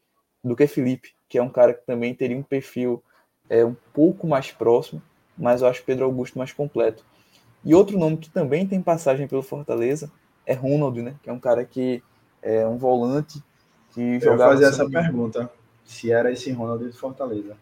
[0.43, 3.03] do que Felipe, que é um cara que também teria um perfil
[3.49, 5.03] é, um pouco mais próximo,
[5.37, 7.05] mas eu acho Pedro Augusto mais completo.
[7.65, 10.11] E outro nome que também tem passagem pelo Fortaleza
[10.47, 11.17] é Ronald, né?
[11.23, 12.03] Que é um cara que
[12.41, 13.43] é um volante
[13.93, 14.53] que jogava.
[14.53, 15.51] Eu fazer essa pergunta,
[15.85, 17.57] se era esse Ronald de Fortaleza.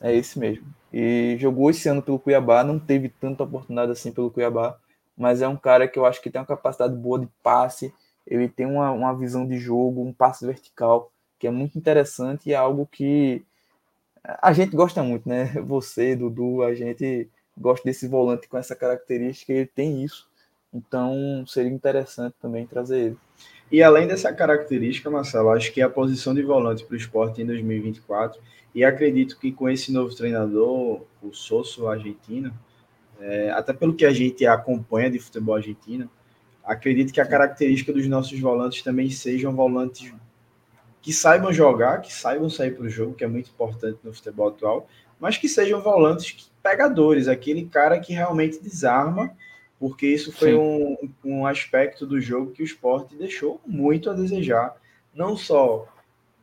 [0.00, 0.66] É esse mesmo.
[0.92, 4.78] E jogou esse ano pelo Cuiabá, não teve tanta oportunidade assim pelo Cuiabá,
[5.16, 7.92] mas é um cara que eu acho que tem uma capacidade boa de passe,
[8.26, 12.52] ele tem uma, uma visão de jogo, um passe vertical, que é muito interessante e
[12.52, 13.44] é algo que
[14.24, 15.46] A gente gosta muito, né?
[15.66, 20.28] Você, Dudu, a gente gosta desse volante com essa característica, ele tem isso.
[20.72, 23.18] Então seria interessante também trazer ele.
[23.70, 27.46] E além dessa característica, Marcelo, acho que a posição de volante para o esporte em
[27.46, 28.40] 2024,
[28.74, 32.52] e acredito que com esse novo treinador, o Sosso argentino,
[33.20, 36.08] é, até pelo que a gente acompanha de futebol argentino,
[36.64, 40.14] acredito que a característica dos nossos volantes também sejam volantes
[41.02, 44.48] que saibam jogar, que saibam sair para o jogo, que é muito importante no futebol
[44.48, 44.88] atual,
[45.18, 49.32] mas que sejam volantes pegadores, aquele cara que realmente desarma
[49.78, 54.76] porque isso foi um, um aspecto do jogo que o esporte deixou muito a desejar,
[55.14, 55.86] não só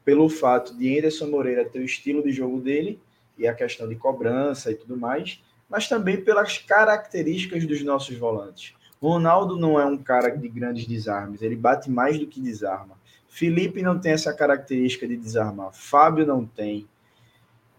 [0.04, 3.00] pelo fato de Anderson Moreira ter o estilo de jogo dele
[3.38, 8.74] e a questão de cobrança e tudo mais, mas também pelas características dos nossos volantes.
[9.02, 12.96] Ronaldo não é um cara de grandes desarmes, ele bate mais do que desarma.
[13.28, 16.88] Felipe não tem essa característica de desarmar, Fábio não tem.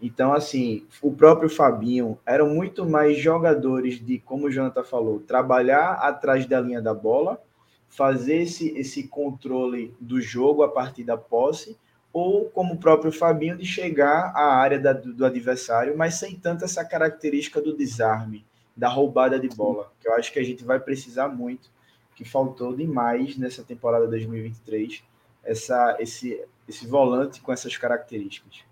[0.01, 5.93] Então, assim, o próprio Fabinho eram muito mais jogadores de, como o Jonathan falou, trabalhar
[5.93, 7.41] atrás da linha da bola,
[7.89, 11.77] fazer esse, esse controle do jogo a partir da posse,
[12.13, 16.35] ou como o próprio Fabinho, de chegar à área da, do, do adversário, mas sem
[16.35, 18.45] tanto essa característica do desarme,
[18.75, 21.71] da roubada de bola, que eu acho que a gente vai precisar muito,
[22.15, 25.03] que faltou demais nessa temporada 2023,
[25.43, 28.63] essa, esse, esse volante com essas características.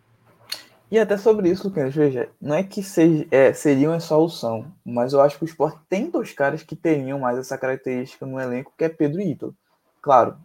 [0.92, 5.14] E até sobre isso, Lucas, veja, não é que seja, é, seriam a solução, mas
[5.14, 8.72] eu acho que o esporte tem dois caras que teriam mais essa característica no elenco,
[8.78, 9.56] que é Pedro e Ítalo.
[10.00, 10.38] Claro,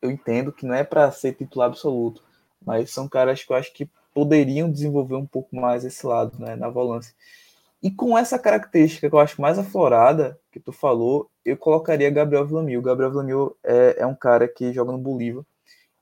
[0.00, 2.22] eu entendo que não é para ser titular absoluto,
[2.64, 6.54] mas são caras que eu acho que poderiam desenvolver um pouco mais esse lado, né,
[6.54, 7.12] na volância.
[7.82, 12.46] E com essa característica que eu acho mais aflorada, que tu falou, eu colocaria Gabriel
[12.46, 12.82] Villamil.
[12.82, 15.44] Gabriel Villamil é, é um cara que joga no Bolívar.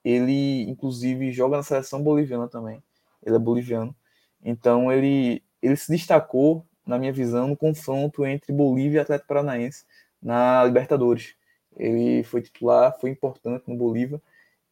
[0.05, 2.83] Ele, inclusive, joga na seleção boliviana também
[3.27, 3.95] ele é boliviano.
[4.43, 9.85] Então ele, ele se destacou, na minha visão, no confronto entre Bolívia e Atlético Paranaense
[10.23, 11.35] na Libertadores.
[11.77, 14.23] Ele foi titular, foi importante no Bolívia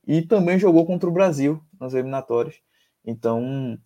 [0.07, 2.55] e também jogou contra o Brasil nas eliminatórias.
[3.05, 3.79] Então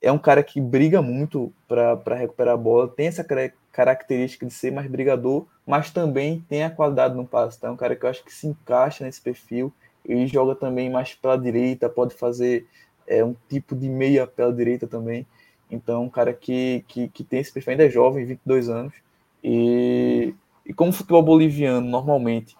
[0.00, 3.26] é um cara que briga muito para recuperar a bola, tem essa
[3.72, 7.56] característica de ser mais brigador, mas também tem a qualidade no passe.
[7.56, 9.72] Então é um cara que eu acho que se encaixa nesse perfil.
[10.04, 12.66] Ele joga também mais pela direita, pode fazer
[13.06, 15.26] é um tipo de meia pela direita também.
[15.70, 18.94] Então, um cara que, que, que tem esse perfil, ainda é jovem, 22 anos.
[19.42, 22.56] E, e como o futebol boliviano normalmente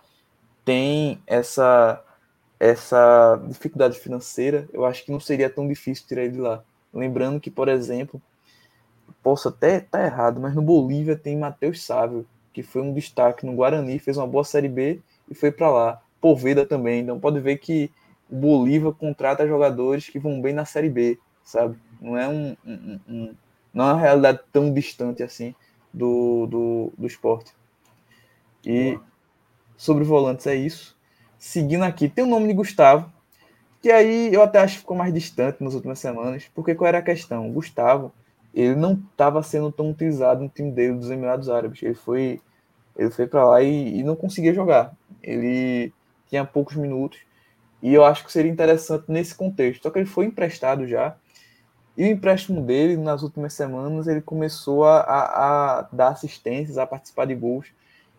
[0.65, 2.03] tem essa,
[2.59, 6.62] essa dificuldade financeira, eu acho que não seria tão difícil tirar ele de lá.
[6.93, 8.21] Lembrando que, por exemplo,
[9.23, 13.45] posso até estar tá errado, mas no Bolívia tem Matheus Sávio, que foi um destaque
[13.45, 16.03] no Guarani, fez uma boa Série B e foi para lá.
[16.21, 17.91] Poveda também, então pode ver que
[18.30, 21.78] o Bolívar contrata jogadores que vão bem na Série B, sabe?
[22.01, 23.34] Não é um, um, um
[23.72, 25.55] não é uma realidade tão distante assim
[25.92, 27.52] do, do, do esporte.
[28.64, 28.98] E
[29.76, 30.96] sobre volantes é isso.
[31.38, 33.12] Seguindo aqui, tem o nome de Gustavo,
[33.82, 36.98] que aí eu até acho que ficou mais distante nas últimas semanas, porque qual era
[36.98, 37.48] a questão?
[37.48, 38.12] O Gustavo,
[38.55, 41.82] ele não estava sendo tão utilizado no time dele dos Emirados Árabes.
[41.82, 42.40] Ele foi,
[42.96, 44.96] ele foi para lá e, e não conseguia jogar.
[45.22, 45.92] Ele
[46.28, 47.18] tinha poucos minutos
[47.82, 49.82] e eu acho que seria interessante nesse contexto.
[49.82, 51.16] Só que ele foi emprestado já.
[51.96, 56.86] E o empréstimo dele, nas últimas semanas, ele começou a, a, a dar assistências, a
[56.86, 57.66] participar de gols.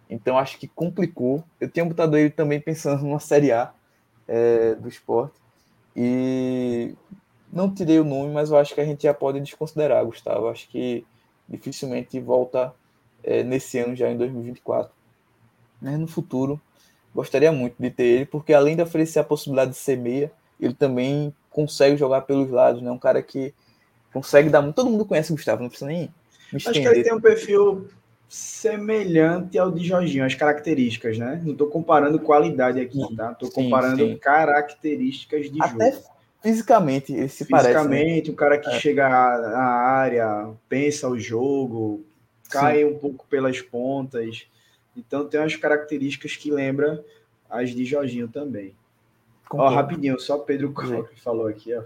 [0.09, 1.43] Então acho que complicou.
[1.59, 3.73] Eu tinha botado ele também pensando numa Série A
[4.27, 5.35] é, do esporte.
[5.95, 6.95] E
[7.51, 10.47] não tirei o nome, mas eu acho que a gente já pode desconsiderar, Gustavo.
[10.47, 11.05] Acho que
[11.47, 12.73] dificilmente volta
[13.23, 14.91] é, nesse ano, já em 2024.
[15.81, 16.61] Mas no futuro,
[17.15, 20.29] Gostaria muito de ter ele, porque além de oferecer a possibilidade de ser meia,
[20.59, 22.91] ele também consegue jogar pelos lados, né?
[22.91, 23.53] Um cara que
[24.11, 24.75] consegue dar muito.
[24.75, 26.09] Todo mundo conhece o Gustavo, não precisa nem
[26.51, 27.87] me Acho que ele tem um perfil
[28.27, 31.41] semelhante ao de Jorginho, as características, né?
[31.43, 33.31] Não estou comparando qualidade aqui, tá?
[33.31, 34.17] Estou comparando sim.
[34.17, 36.03] características de Até jogo.
[36.41, 37.79] Fisicamente, ele se Fisicamente, parece.
[37.79, 38.33] Fisicamente, né?
[38.33, 38.79] um cara que é.
[38.79, 42.05] chega na área, pensa o jogo,
[42.49, 42.85] cai sim.
[42.85, 44.45] um pouco pelas pontas.
[44.95, 47.03] Então tem umas características que lembra
[47.49, 48.73] as de Jorginho também.
[49.51, 51.83] Ó, rapidinho, só Pedro que falou aqui, ó,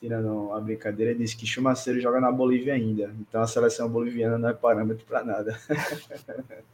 [0.00, 3.14] tirando a brincadeira, disse que Chumaceiro joga na Bolívia ainda.
[3.20, 5.58] Então a seleção boliviana não é parâmetro para nada.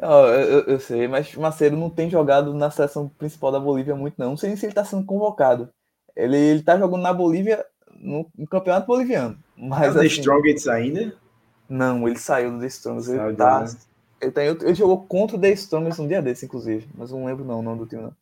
[0.00, 4.14] Não, eu, eu, sei, mas Chumaceiro não tem jogado na seleção principal da Bolívia muito,
[4.16, 4.30] não.
[4.30, 5.68] Não sei nem se ele está sendo convocado.
[6.14, 7.66] Ele, ele tá jogando na Bolívia
[8.00, 9.36] no, no campeonato boliviano.
[9.56, 11.12] Mas, é assim, The Strongest ainda?
[11.68, 13.10] Não, ele saiu do The Strongest.
[13.10, 13.66] Ele, tá?
[14.20, 16.88] Ele, tá, ele jogou contra o The Strongest um dia desse, inclusive.
[16.94, 18.16] Mas não lembro não, o nome do time, não.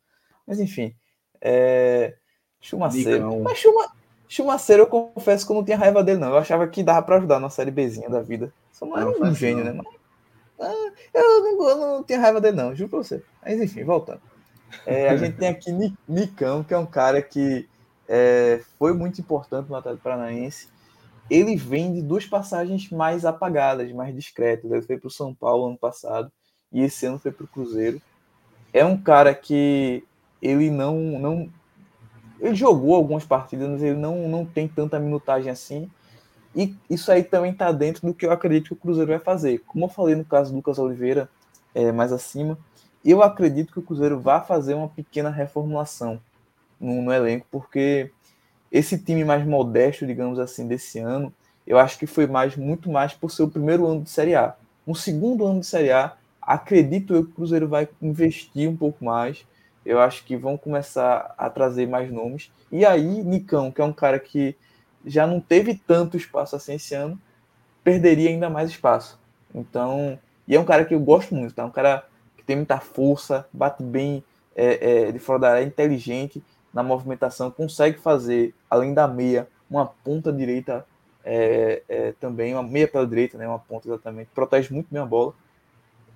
[0.47, 0.94] Mas enfim.
[1.40, 2.14] É...
[2.60, 3.43] Chumaceiro.
[3.43, 3.93] Mas Chuma...
[4.28, 6.28] Chumaceiro, eu confesso que eu não tinha raiva dele, não.
[6.28, 8.52] Eu achava que dava para ajudar na série Bzinha da vida.
[8.73, 9.73] Só não era um gênio, né?
[9.73, 9.86] Mas,
[10.59, 13.23] ah, eu, não, eu não tinha raiva dele, não, juro pra você.
[13.43, 14.20] Mas enfim, voltando.
[14.85, 15.70] É, a gente tem aqui
[16.09, 17.68] Nicão, que é um cara que
[18.09, 20.68] é, foi muito importante no Atlético Paranaense.
[21.28, 24.70] Ele vem de duas passagens mais apagadas, mais discretas.
[24.70, 26.31] Ele foi para o São Paulo ano passado
[26.73, 28.01] e esse ano foi para o Cruzeiro.
[28.73, 30.05] É um cara que
[30.40, 31.51] ele não, não.
[32.39, 35.90] Ele jogou algumas partidas, mas ele não, não tem tanta minutagem assim.
[36.55, 39.59] E isso aí também está dentro do que eu acredito que o Cruzeiro vai fazer.
[39.66, 41.28] Como eu falei no caso do Lucas Oliveira,
[41.74, 42.59] é, mais acima,
[43.05, 46.20] eu acredito que o Cruzeiro vai fazer uma pequena reformulação
[46.81, 48.11] no, no elenco, porque
[48.71, 51.33] esse time mais modesto, digamos assim, desse ano,
[51.67, 54.55] eu acho que foi mais muito mais por ser o primeiro ano de Série A.
[54.87, 59.05] No segundo ano de Série A, acredito eu que o Cruzeiro vai investir um pouco
[59.05, 59.45] mais.
[59.85, 62.51] Eu acho que vão começar a trazer mais nomes.
[62.71, 64.57] E aí, Nicão, que é um cara que
[65.05, 67.19] já não teve tanto espaço assim esse ano,
[67.83, 69.19] perderia ainda mais espaço.
[69.55, 71.65] Então, e é um cara que eu gosto muito, tá?
[71.65, 72.05] Um cara
[72.37, 74.23] que tem muita força, bate bem
[74.55, 76.43] é, é, de fora da área, é inteligente
[76.77, 80.86] na movimentação, consegue fazer, além da meia, uma ponta direita
[81.24, 85.07] é, é, também, uma meia pela direita, né, uma ponta exatamente, protege muito bem a
[85.07, 85.32] bola.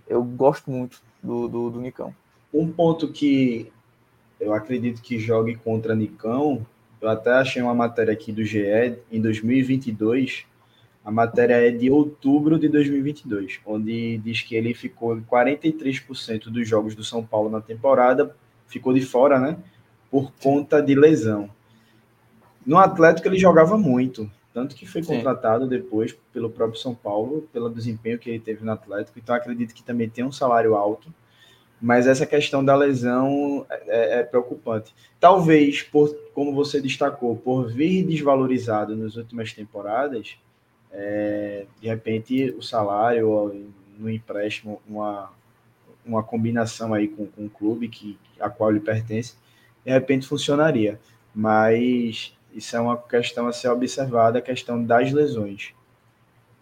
[0.07, 2.15] Eu gosto muito do, do, do Nicão.
[2.53, 3.73] Um ponto que
[4.39, 6.67] eu acredito que jogue contra Nicão,
[7.01, 10.45] eu até achei uma matéria aqui do GE em 2022,
[11.03, 16.69] a matéria é de outubro de 2022, onde diz que ele ficou em 43% dos
[16.69, 19.57] jogos do São Paulo na temporada, ficou de fora, né?
[20.11, 21.49] Por conta de lesão.
[22.67, 25.71] No Atlético ele jogava muito, tanto que foi contratado Sim.
[25.71, 29.83] depois pelo próprio São Paulo, pelo desempenho que ele teve no Atlético, então acredito que
[29.83, 31.13] também tem um salário alto,
[31.81, 34.95] mas essa questão da lesão é, é, é preocupante.
[35.19, 40.37] Talvez, por, como você destacou, por vir desvalorizado nas últimas temporadas,
[40.93, 45.31] é, de repente o salário no empréstimo, uma,
[46.05, 49.35] uma combinação aí com, com o clube que, a qual ele pertence,
[49.85, 51.01] de repente funcionaria.
[51.35, 55.73] Mas isso é uma questão a ser observada, a questão das lesões.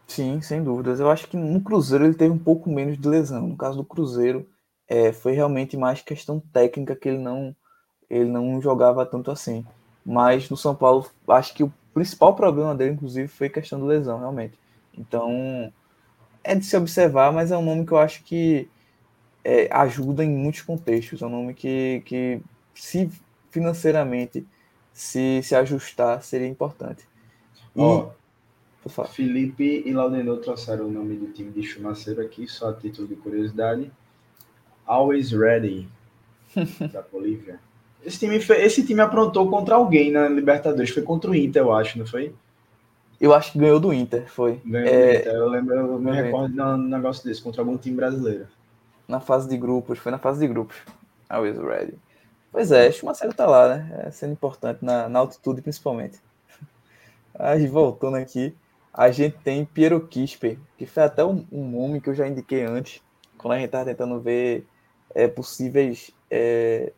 [0.07, 1.01] Sim, sem dúvidas.
[1.01, 3.49] Eu acho que no Cruzeiro ele teve um pouco menos de lesão.
[3.49, 4.47] No caso do Cruzeiro,
[4.89, 7.55] é, foi realmente mais questão técnica que ele não,
[8.09, 9.65] ele não jogava tanto assim.
[10.05, 14.19] Mas no São Paulo, acho que o principal problema dele, inclusive, foi questão de lesão,
[14.19, 14.59] realmente.
[14.97, 15.71] Então,
[16.43, 18.69] é de se observar, mas é um nome que eu acho que
[19.45, 21.21] é, ajuda em muitos contextos.
[21.21, 22.41] É um nome que, que
[22.79, 23.11] se
[23.51, 24.47] financeiramente
[24.93, 27.05] se, se ajustar, seria importante.
[27.75, 28.11] E, oh,
[29.11, 33.17] Felipe e Laudenor trouxeram o nome do time de Chumaceiro aqui, só a título de
[33.17, 33.91] curiosidade.
[34.87, 35.89] Always Ready,
[36.93, 37.61] da Bolívia.
[38.05, 41.73] Esse time, foi, esse time aprontou contra alguém na Libertadores, foi contra o Inter, eu
[41.73, 42.33] acho, não foi?
[43.21, 44.61] Eu acho que ganhou do Inter, foi.
[44.65, 45.13] Ganhou é...
[45.13, 48.47] do Inter, eu lembro, eu me recordo de um negócio desse, contra algum time brasileiro.
[49.07, 50.77] Na fase de grupos, foi na fase de grupos.
[51.29, 51.95] Always Ready.
[52.51, 54.05] Pois é, Schumacher tá lá, né?
[54.07, 56.19] É sendo importante na, na altitude, principalmente.
[57.39, 58.55] Aí, voltando aqui,
[58.93, 62.65] a gente tem Piero Kisper, que foi até um, um nome que eu já indiquei
[62.65, 63.03] antes,
[63.37, 64.67] quando a gente tava tentando ver
[65.15, 66.93] é, possíveis é,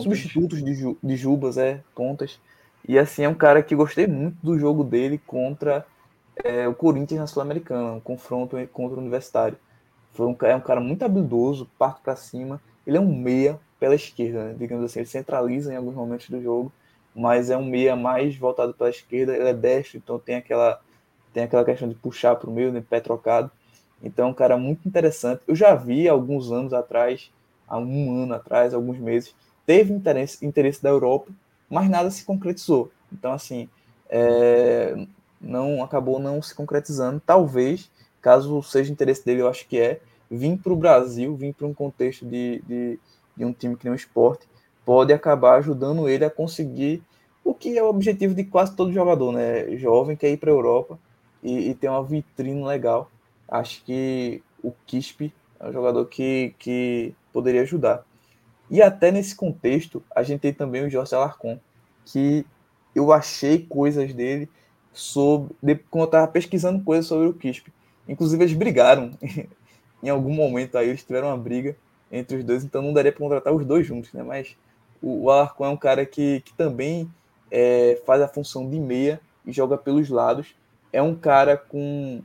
[0.00, 2.40] substitutos de, de Jubas, é, pontas.
[2.86, 5.86] E assim, é um cara que gostei muito do jogo dele contra
[6.44, 9.56] é, o Corinthians na Sul-Americana, um confronto contra o Universitário.
[10.12, 12.60] Foi um, é um cara muito habilidoso, parte para cima.
[12.86, 14.54] Ele é um meia, pela esquerda, né?
[14.56, 16.72] digamos assim, ele centraliza em alguns momentos do jogo,
[17.12, 20.80] mas é um meia mais voltado pela esquerda, ele é destro, então tem aquela,
[21.34, 23.50] tem aquela questão de puxar para o meio, né, pé trocado.
[24.00, 25.42] Então é um cara muito interessante.
[25.48, 27.32] Eu já vi alguns anos atrás,
[27.66, 29.34] há um ano atrás, alguns meses,
[29.66, 31.32] teve interesse, interesse da Europa,
[31.68, 32.88] mas nada se concretizou.
[33.12, 33.68] Então, assim,
[34.08, 34.94] é,
[35.40, 37.20] não acabou não se concretizando.
[37.26, 37.90] Talvez,
[38.20, 39.98] caso seja interesse dele, eu acho que é,
[40.30, 43.00] vir para o Brasil, vir para um contexto de, de
[43.36, 44.46] de um time que nem o esporte,
[44.84, 47.02] pode acabar ajudando ele a conseguir
[47.44, 49.76] o que é o objetivo de quase todo jogador, né?
[49.76, 50.98] Jovem quer ir para a Europa
[51.42, 53.10] e, e ter uma vitrine legal.
[53.48, 58.04] Acho que o Kispe é um jogador que, que poderia ajudar.
[58.70, 61.58] E até nesse contexto, a gente tem também o Jorge Alarcon,
[62.04, 62.46] que
[62.94, 64.48] eu achei coisas dele
[64.92, 65.84] sobre.
[65.90, 67.72] Quando eu estava pesquisando coisas sobre o Kispe.
[68.08, 69.10] Inclusive, eles brigaram.
[70.02, 71.76] em algum momento aí, eles tiveram uma briga
[72.12, 74.22] entre os dois, então não daria para contratar os dois juntos, né?
[74.22, 74.54] Mas
[75.00, 77.10] o, o Alarcon é um cara que, que também
[77.50, 80.54] é, faz a função de meia e joga pelos lados.
[80.92, 82.22] É um cara com.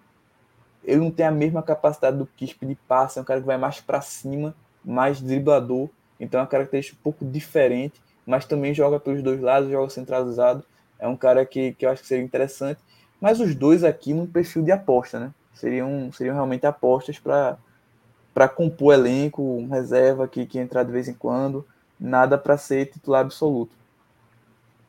[0.83, 3.57] Ele não tem a mesma capacidade do Kisp de passe, é um cara que vai
[3.57, 4.53] mais para cima,
[4.83, 5.89] mais driblador.
[6.19, 10.63] Então é uma característica um pouco diferente, mas também joga pelos dois lados, joga centralizado.
[10.99, 12.81] É um cara que, que eu acho que seria interessante.
[13.21, 15.31] Mas os dois aqui no perfil de aposta, né?
[15.53, 17.57] Seriam, seriam realmente apostas para
[18.45, 21.65] compor elenco, reserva que, que entrar de vez em quando,
[21.97, 23.71] nada para ser titular absoluto.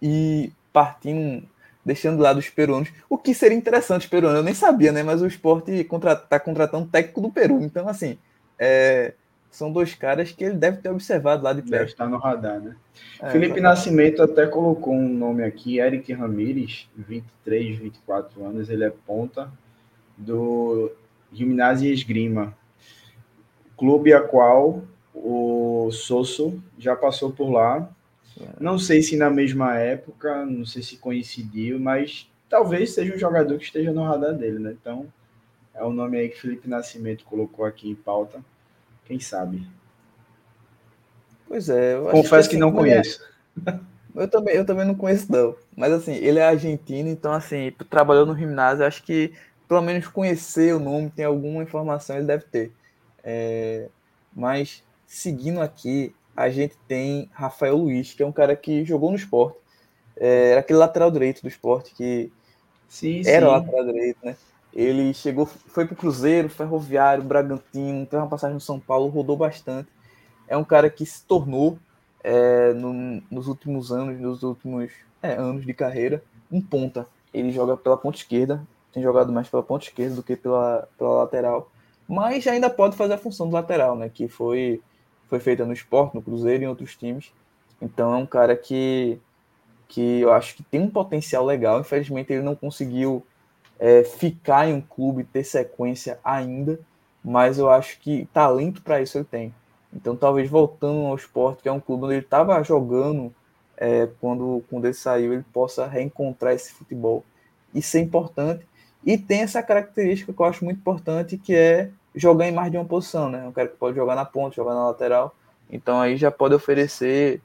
[0.03, 1.45] E partindo,
[1.85, 5.05] deixando de lado os peruanos, o que seria interessante os peruanos, eu nem sabia, né?
[5.05, 8.19] Mas o esporte está contra, tá contratando um técnico do Peru, então assim,
[8.59, 9.15] é,
[9.51, 11.71] são dois caras que ele deve ter observado lá de perto.
[11.71, 12.77] Deve estar no radar, né?
[13.21, 18.93] É, Felipe Nascimento até colocou um nome aqui, Eric Ramírez, 23, 24 anos, ele é
[19.07, 19.51] ponta
[20.17, 20.93] do
[21.33, 22.57] Gimnasia Esgrima,
[23.79, 24.83] clube a qual
[25.15, 27.89] o Sosso já passou por lá.
[28.61, 33.59] Não sei se na mesma época, não sei se coincidiu, mas talvez seja um jogador
[33.59, 34.77] que esteja no radar dele, né?
[34.81, 35.07] Então,
[35.75, 38.41] é o nome aí que Felipe Nascimento colocou aqui em pauta.
[39.05, 39.67] Quem sabe?
[41.49, 41.99] Pois é.
[42.11, 43.21] Confesso que, que, não é- conheço.
[43.67, 43.79] É...
[44.15, 45.55] Eu também, eu também não conheço, não.
[45.77, 49.33] Mas assim, ele é argentino, então assim, trabalhou no gimnásio, acho que
[49.69, 52.73] pelo menos conhecer o nome, tem alguma informação, ele deve ter.
[53.23, 53.89] É...
[54.35, 59.17] Mas seguindo aqui, a gente tem Rafael Luiz, que é um cara que jogou no
[59.17, 59.59] esporte.
[60.17, 62.31] É, era aquele lateral direito do esporte que
[62.89, 63.53] sim, era sim.
[63.53, 64.37] lateral direito, né?
[64.73, 69.37] Ele chegou, foi para o Cruzeiro, Ferroviário, Bragantino, teve uma passagem no São Paulo, rodou
[69.37, 69.89] bastante.
[70.47, 71.79] É um cara que se tornou,
[72.23, 74.93] é, no, nos últimos anos, nos últimos
[75.23, 76.23] é, anos de carreira,
[76.53, 77.07] um ponta.
[77.33, 78.63] Ele joga pela ponta esquerda,
[78.93, 81.71] tem jogado mais pela ponta esquerda do que pela, pela lateral,
[82.09, 84.09] mas ainda pode fazer a função do lateral, né?
[84.09, 84.81] Que foi,
[85.29, 87.33] foi feita no esporte, no Cruzeiro e em outros times.
[87.81, 89.21] Então é um cara que,
[89.87, 91.81] que eu acho que tem um potencial legal.
[91.81, 93.25] Infelizmente ele não conseguiu
[93.79, 96.81] é, ficar em um clube, ter sequência ainda,
[97.23, 99.55] mas eu acho que talento para isso ele tem.
[99.93, 103.35] Então, talvez voltando ao esporte, que é um clube onde ele estava jogando
[103.77, 107.25] é, quando, quando ele saiu, ele possa reencontrar esse futebol.
[107.75, 108.67] Isso é importante.
[109.09, 112.77] E tem essa característica que eu acho muito importante, que é jogar em mais de
[112.77, 113.43] uma posição, né?
[113.49, 115.35] Um cara que pode jogar na ponta, jogar na lateral.
[115.71, 117.41] Então aí já pode oferecer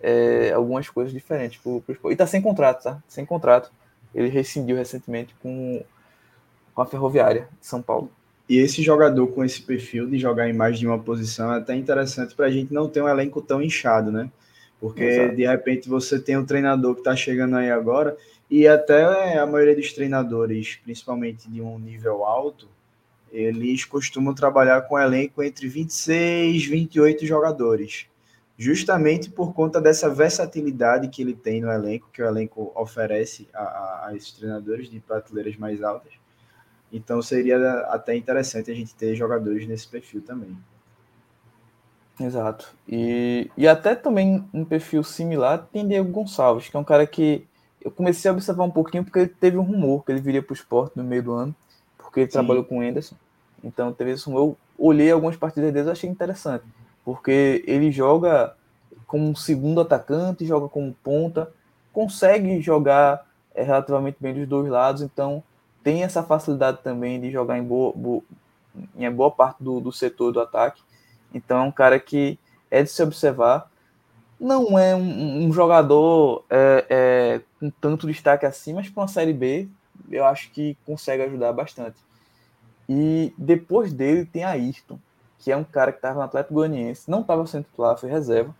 [0.00, 3.02] é, algumas coisas diferentes pro, pro E tá sem contrato, tá?
[3.08, 3.72] Sem contrato
[4.14, 5.82] ele rescindiu recentemente com,
[6.72, 8.08] com a Ferroviária de São Paulo.
[8.48, 11.74] E esse jogador com esse perfil de jogar em mais de uma posição é até
[11.74, 14.30] interessante para a gente não ter um elenco tão inchado, né?
[14.80, 15.34] Porque Exato.
[15.34, 18.16] de repente você tem um treinador que está chegando aí agora,
[18.50, 22.68] e até a maioria dos treinadores, principalmente de um nível alto,
[23.30, 28.10] eles costumam trabalhar com elenco entre 26 e 28 jogadores
[28.60, 33.62] justamente por conta dessa versatilidade que ele tem no elenco, que o elenco oferece a,
[33.62, 36.12] a, a esses treinadores de prateleiras mais altas.
[36.92, 37.56] Então seria
[37.86, 40.58] até interessante a gente ter jogadores nesse perfil também.
[42.20, 42.76] Exato.
[42.86, 47.48] E, e até também um perfil similar tem Diego Gonçalves, que é um cara que
[47.82, 50.56] eu comecei a observar um pouquinho porque teve um rumor que ele viria para o
[50.56, 51.54] esporte no meio do ano,
[51.98, 52.38] porque ele Sim.
[52.38, 53.16] trabalhou com o Anderson.
[53.62, 54.40] Então teve esse rumor.
[54.40, 56.64] Eu olhei algumas partidas dele e achei interessante
[57.04, 58.54] porque ele joga
[59.06, 61.50] como um segundo atacante, joga como ponta,
[61.92, 65.42] consegue jogar é, relativamente bem dos dois lados, então
[65.82, 68.22] tem essa facilidade também de jogar em boa, boa
[68.96, 70.82] em boa parte do, do setor do ataque.
[71.34, 72.38] Então é um cara que
[72.70, 73.68] é de se observar.
[74.40, 79.34] Não é um, um jogador é, é, com tanto destaque assim, mas para uma Série
[79.34, 79.68] B
[80.10, 81.98] eu acho que consegue ajudar bastante.
[82.88, 84.98] E depois dele tem Ayrton
[85.40, 88.54] que é um cara que estava no Atlético Goianiense, não estava sendo titular, foi reserva.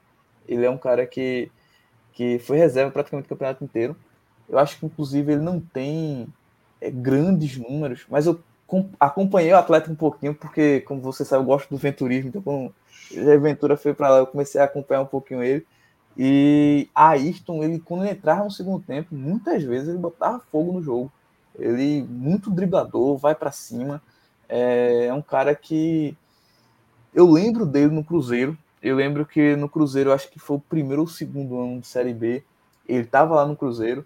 [0.49, 1.53] Ele é um cara que,
[2.13, 3.95] que foi reserva praticamente o campeonato inteiro.
[4.49, 6.27] Eu acho que, inclusive, ele não tem
[6.81, 8.41] é, grandes números, mas eu
[8.99, 12.75] acompanhei o Atlético um pouquinho, porque, como você sabe, eu gosto do venturismo, então, quando
[13.17, 15.67] a Ventura foi para lá, eu comecei a acompanhar um pouquinho ele.
[16.17, 20.73] E a Ayrton, ele, quando ele entrava no segundo tempo, muitas vezes ele botava fogo
[20.73, 21.11] no jogo.
[21.59, 24.03] Ele, muito driblador, vai para cima.
[24.49, 26.17] É, é um cara que
[27.15, 28.57] eu lembro dele no Cruzeiro.
[28.83, 32.15] Eu lembro que no Cruzeiro, acho que foi o primeiro ou segundo ano de Série
[32.15, 32.43] B.
[32.89, 34.05] Ele tava lá no Cruzeiro.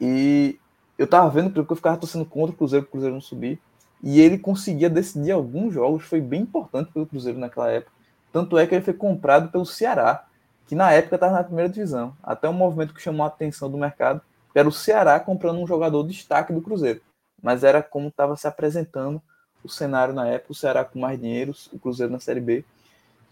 [0.00, 0.58] E
[0.98, 3.58] eu tava vendo porque eu ficava torcendo contra o Cruzeiro, o Cruzeiro não subir.
[4.02, 6.04] E ele conseguia decidir alguns jogos.
[6.04, 7.92] Foi bem importante pelo Cruzeiro naquela época.
[8.32, 10.24] Tanto é que ele foi comprado pelo Ceará,
[10.66, 12.14] que na época estava na primeira divisão.
[12.22, 14.20] Até um movimento que chamou a atenção do mercado
[14.54, 17.00] era o Ceará comprando um jogador de destaque do Cruzeiro.
[17.42, 19.20] Mas era como estava se apresentando
[19.62, 22.64] o cenário na época, o Ceará com mais dinheiro, o Cruzeiro na Série B.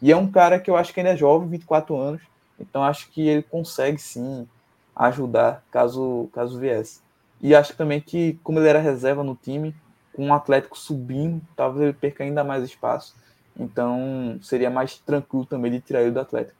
[0.00, 2.22] E é um cara que eu acho que ainda é jovem, 24 anos,
[2.58, 4.48] então acho que ele consegue sim
[4.96, 7.00] ajudar caso, caso viesse.
[7.40, 9.74] E acho também que, como ele era reserva no time,
[10.12, 13.14] com o Atlético subindo, talvez ele perca ainda mais espaço.
[13.58, 16.56] Então seria mais tranquilo também de tirar ele do Atlético.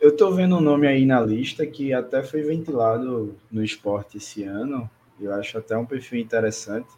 [0.00, 4.44] Eu tô vendo um nome aí na lista que até foi ventilado no esporte esse
[4.44, 4.88] ano.
[5.20, 6.88] Eu acho até um perfil interessante,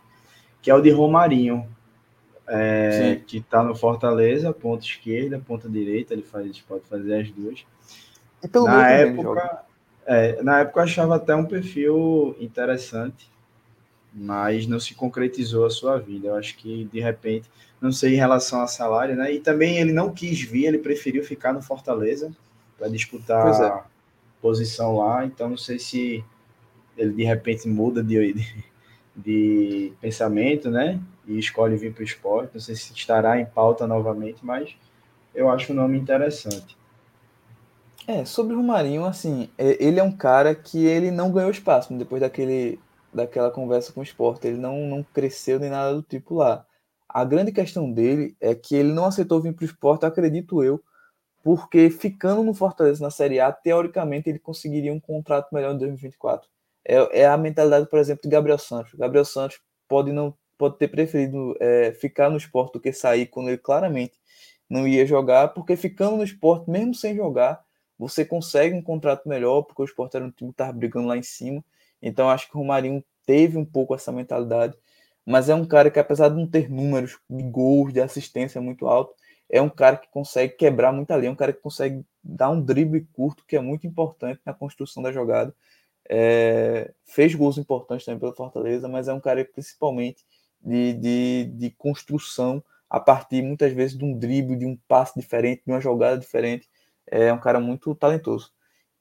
[0.60, 1.66] que é o de Romarinho,
[2.46, 7.64] é, que está no Fortaleza, ponta esquerda, ponta direita, ele faz, pode fazer as duas.
[8.54, 9.64] na época,
[10.06, 13.31] é, na época eu achava até um perfil interessante,
[14.14, 16.28] mas não se concretizou a sua vida.
[16.28, 17.48] Eu acho que de repente,
[17.80, 19.32] não sei em relação a salário, né?
[19.32, 22.30] E também ele não quis vir, ele preferiu ficar no Fortaleza
[22.78, 23.66] para disputar é.
[23.66, 23.84] a
[24.40, 25.24] posição lá.
[25.24, 26.24] Então não sei se
[26.96, 28.64] ele de repente muda de, de,
[29.16, 31.00] de pensamento, né?
[31.26, 32.50] E escolhe vir para o esporte.
[32.54, 34.74] Não sei se estará em pauta novamente, mas
[35.34, 36.76] eu acho o nome interessante.
[38.06, 41.94] É, sobre o Romarinho, assim, é, ele é um cara que ele não ganhou espaço
[41.94, 42.80] depois daquele,
[43.12, 44.46] daquela conversa com o esporte.
[44.46, 46.66] Ele não, não cresceu nem nada do tipo lá.
[47.08, 50.82] A grande questão dele é que ele não aceitou vir para o esporte, acredito eu,
[51.42, 56.48] porque ficando no Fortaleza na Série A, teoricamente ele conseguiria um contrato melhor em 2024.
[56.84, 58.94] É, é a mentalidade, por exemplo, de Gabriel Santos.
[58.94, 63.48] Gabriel Santos pode não pode ter preferido é, ficar no esporte do que sair quando
[63.48, 64.14] ele claramente
[64.70, 67.62] não ia jogar, porque ficando no esporte, mesmo sem jogar,
[67.98, 71.16] você consegue um contrato melhor, porque o esporte era um time que estava brigando lá
[71.16, 71.62] em cima.
[72.02, 74.76] Então acho que o Romarinho teve um pouco essa mentalidade,
[75.24, 78.86] mas é um cara que, apesar de não ter números de gols, de assistência muito
[78.86, 79.14] alto,
[79.48, 82.60] é um cara que consegue quebrar muita linha, é um cara que consegue dar um
[82.60, 85.54] drible curto, que é muito importante na construção da jogada.
[86.08, 90.24] É, fez gols importantes também pelo Fortaleza, mas é um cara principalmente
[90.60, 95.62] de, de, de construção a partir muitas vezes de um drible, de um passe diferente,
[95.64, 96.68] de uma jogada diferente
[97.12, 98.50] é um cara muito talentoso.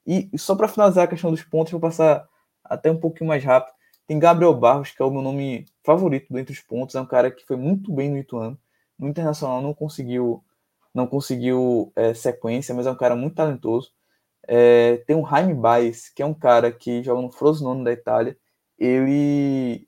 [0.06, 2.28] E só para finalizar a questão dos pontos, vou passar
[2.72, 3.74] até um pouquinho mais rápido.
[4.08, 7.32] Tem Gabriel Barros, que é o meu nome favorito dentre os pontos, é um cara
[7.32, 8.58] que foi muito bem no Ituano.
[8.98, 10.43] No Internacional não conseguiu
[10.93, 13.91] não conseguiu é, sequência, mas é um cara muito talentoso.
[14.48, 18.38] É, tem o Jaime Baez, que é um cara que joga no Frosinone da Itália.
[18.77, 19.88] Ele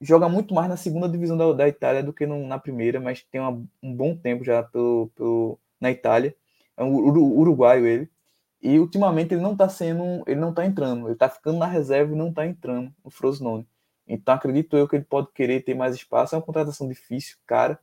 [0.00, 3.22] joga muito mais na segunda divisão da, da Itália do que no, na primeira, mas
[3.24, 3.50] tem uma,
[3.82, 6.36] um bom tempo já pelo, pelo, na Itália
[6.76, 8.10] é um uruguaio ele.
[8.62, 12.12] E ultimamente ele não está sendo, ele não está entrando, ele está ficando na reserva
[12.12, 13.66] e não está entrando no Frosinone.
[14.06, 17.78] Então acredito eu que ele pode querer ter mais espaço, é uma contratação difícil, cara.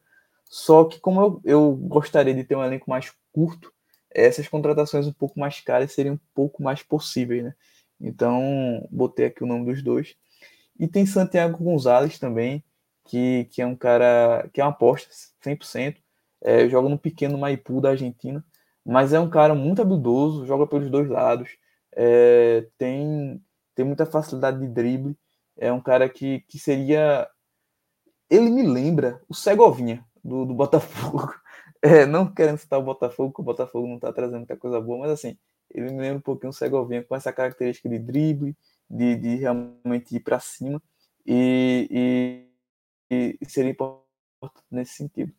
[0.45, 3.73] Só que como eu, eu gostaria de ter um elenco mais curto,
[4.09, 7.53] essas contratações um pouco mais caras seriam um pouco mais possíveis, né?
[7.99, 10.15] Então, botei aqui o nome dos dois.
[10.79, 12.63] E tem Santiago Gonzalez também,
[13.05, 15.09] que, que é um cara que é uma aposta
[15.43, 15.97] 100%.
[16.41, 18.43] É, joga no pequeno Maipú da Argentina
[18.89, 21.57] mas é um cara muito habilidoso, joga pelos dois lados,
[21.93, 23.39] é, tem,
[23.75, 25.15] tem muita facilidade de drible,
[25.55, 27.29] é um cara que, que seria.
[28.29, 31.33] Ele me lembra o Segovinha do, do Botafogo.
[31.81, 34.99] É, não querendo citar o Botafogo, porque o Botafogo não está trazendo muita coisa boa,
[34.99, 35.37] mas assim,
[35.71, 38.53] ele me lembra um pouquinho o Segovinha com essa característica de drible,
[38.89, 40.83] de, de realmente ir para cima,
[41.25, 42.45] e,
[43.09, 45.31] e, e seria importante nesse sentido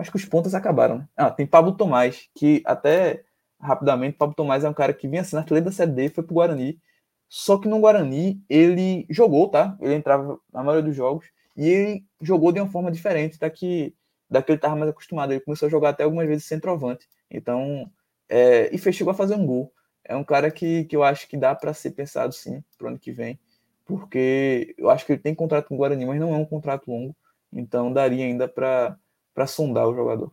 [0.00, 0.98] acho que os pontos acabaram.
[0.98, 1.08] Né?
[1.16, 3.24] Ah, tem Pablo Tomás, que até
[3.60, 6.34] rapidamente, Pablo Tomás é um cara que vinha na artilheiro da Série D, foi pro
[6.34, 6.80] Guarani.
[7.28, 9.76] Só que no Guarani ele jogou, tá?
[9.80, 13.94] Ele entrava na maioria dos jogos e ele jogou de uma forma diferente da que,
[14.28, 15.32] da que ele estava mais acostumado.
[15.32, 17.06] Ele começou a jogar até algumas vezes centroavante.
[17.30, 17.88] Então,
[18.28, 19.72] é, e fez, chegou a fazer um gol.
[20.04, 22.98] É um cara que, que eu acho que dá para ser pensado sim pro ano
[22.98, 23.38] que vem,
[23.84, 26.90] porque eu acho que ele tem contrato com o Guarani, mas não é um contrato
[26.90, 27.14] longo.
[27.52, 28.96] Então daria ainda para
[29.40, 30.30] para sondar o jogador.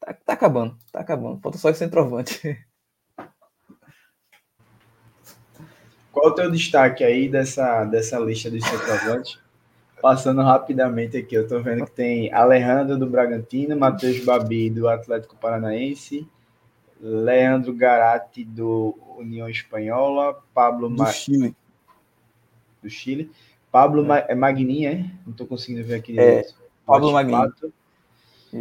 [0.00, 1.38] Tá, tá, acabando, tá acabando.
[1.42, 2.40] Falta só esse centroavante.
[6.10, 9.38] Qual o teu destaque aí dessa, dessa lista dos centroavantes?
[10.00, 15.36] Passando rapidamente aqui, eu tô vendo que tem Alejandro do Bragantino, Matheus Babi do Atlético
[15.36, 16.26] Paranaense,
[16.98, 21.12] Leandro Garati do União Espanhola, Pablo do Ma...
[21.12, 21.54] Chile.
[22.82, 23.30] Do Chile.
[23.70, 24.34] Pablo é.
[24.34, 25.10] Magnin, é?
[25.26, 26.18] Não tô conseguindo ver aqui.
[26.18, 26.46] É,
[26.86, 27.50] Pablo Magnin.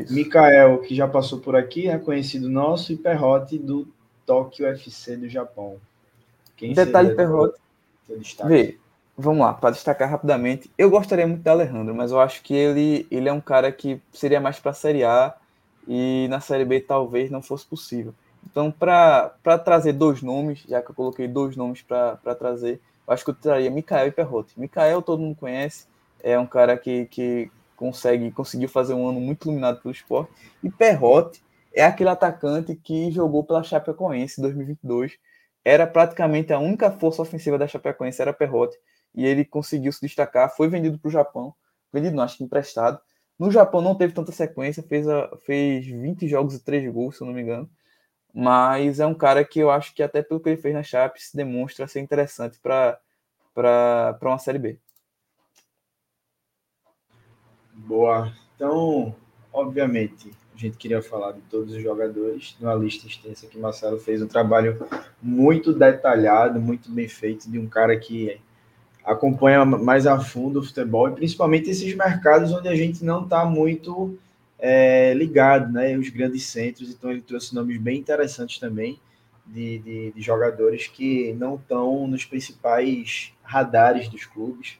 [0.09, 3.87] Mikael, que já passou por aqui, é conhecido nosso, e Perrote do
[4.25, 5.77] Tóquio FC do Japão.
[6.57, 7.59] Quem Detalhe Perrote.
[8.45, 8.77] Vê,
[9.17, 10.69] vamos lá, para destacar rapidamente.
[10.77, 14.01] Eu gostaria muito da Alejandro, mas eu acho que ele, ele é um cara que
[14.11, 15.35] seria mais para a Série A
[15.87, 18.13] e na Série B talvez não fosse possível.
[18.49, 19.31] Então, para
[19.63, 23.35] trazer dois nomes, já que eu coloquei dois nomes para trazer, eu acho que eu
[23.35, 24.59] traria Mikael e Perrote.
[24.59, 25.85] Mikael todo mundo conhece,
[26.21, 30.31] é um cara que, que consegue conseguiu fazer um ano muito iluminado pelo esporte.
[30.63, 31.43] E Perrote
[31.73, 35.17] é aquele atacante que jogou pela Chapecoense em 2022.
[35.65, 38.77] Era praticamente a única força ofensiva da Chapecoense, era Perrote.
[39.15, 41.53] E ele conseguiu se destacar, foi vendido para o Japão.
[41.91, 42.99] Vendido não, acho que emprestado.
[43.37, 47.23] No Japão não teve tanta sequência, fez, a, fez 20 jogos e 3 gols, se
[47.23, 47.69] eu não me engano.
[48.33, 51.21] mas é um cara que eu acho que até pelo que ele fez na Chape
[51.21, 52.99] se demonstra ser interessante para
[54.21, 54.79] uma Série B.
[57.73, 58.31] Boa.
[58.55, 59.15] Então,
[59.51, 64.21] obviamente, a gente queria falar de todos os jogadores, numa lista extensa que Marcelo fez
[64.21, 64.85] um trabalho
[65.21, 68.39] muito detalhado, muito bem feito, de um cara que
[69.03, 73.43] acompanha mais a fundo o futebol e principalmente esses mercados onde a gente não está
[73.45, 74.17] muito
[74.57, 75.97] é, ligado, né?
[75.97, 78.99] Os grandes centros, então ele trouxe nomes bem interessantes também
[79.45, 84.77] de, de, de jogadores que não estão nos principais radares dos clubes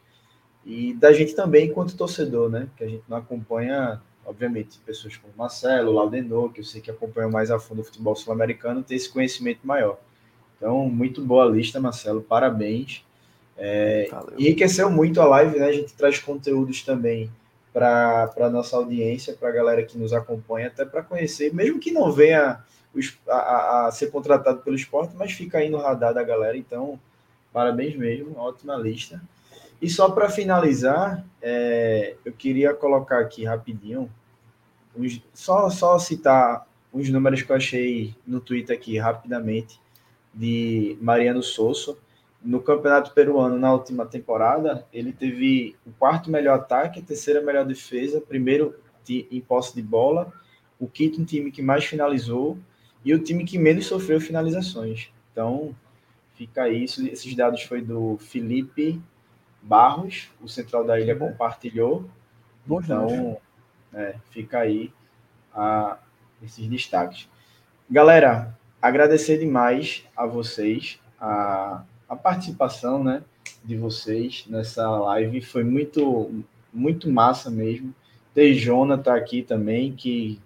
[0.65, 2.67] e da gente também enquanto torcedor, né?
[2.77, 7.29] Que a gente não acompanha, obviamente, pessoas como Marcelo, Laudenor, que eu sei que acompanham
[7.29, 9.99] mais a fundo o futebol sul-americano, ter esse conhecimento maior.
[10.57, 13.03] Então, muito boa lista, Marcelo, parabéns.
[13.57, 15.67] É, enriqueceu muito a live, né?
[15.67, 17.29] A gente traz conteúdos também
[17.73, 21.91] para a nossa audiência, para a galera que nos acompanha, até para conhecer, mesmo que
[21.91, 22.63] não venha
[23.27, 26.55] a, a, a, ser contratado pelo esporte, mas fica aí no radar da galera.
[26.55, 26.99] Então,
[27.51, 29.21] parabéns mesmo, ótima lista.
[29.83, 34.09] E só para finalizar, é, eu queria colocar aqui rapidinho,
[34.95, 39.77] uns, só, só citar uns números que eu achei no Twitter aqui rapidamente,
[40.33, 41.97] de Mariano Souza
[42.41, 47.65] no Campeonato Peruano, na última temporada, ele teve o quarto melhor ataque, a terceira melhor
[47.65, 48.75] defesa, primeiro
[49.09, 50.31] em posse de bola,
[50.79, 52.57] o quinto time que mais finalizou
[53.03, 55.09] e o time que menos sofreu finalizações.
[55.31, 55.75] Então,
[56.35, 57.05] fica isso.
[57.05, 59.01] Esses dados foi do Felipe
[59.63, 62.05] Barros, o central da ilha compartilhou.
[62.65, 63.37] Bom, então,
[63.93, 64.91] é, fica aí
[65.53, 65.97] a,
[66.43, 67.27] esses destaques.
[67.89, 71.83] Galera, agradecer demais a vocês, a
[72.13, 73.23] a participação né,
[73.63, 77.93] de vocês nessa live foi muito, muito massa mesmo.
[78.33, 80.39] Tem Jonathan aqui também, que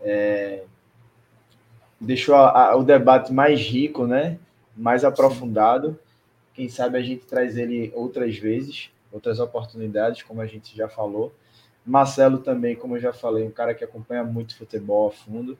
[0.00, 0.64] é,
[2.00, 4.38] deixou a, a, o debate mais rico, né,
[4.76, 5.98] mais aprofundado.
[6.58, 11.32] Quem sabe a gente traz ele outras vezes, outras oportunidades, como a gente já falou.
[11.86, 15.56] Marcelo também, como eu já falei, um cara que acompanha muito futebol a fundo.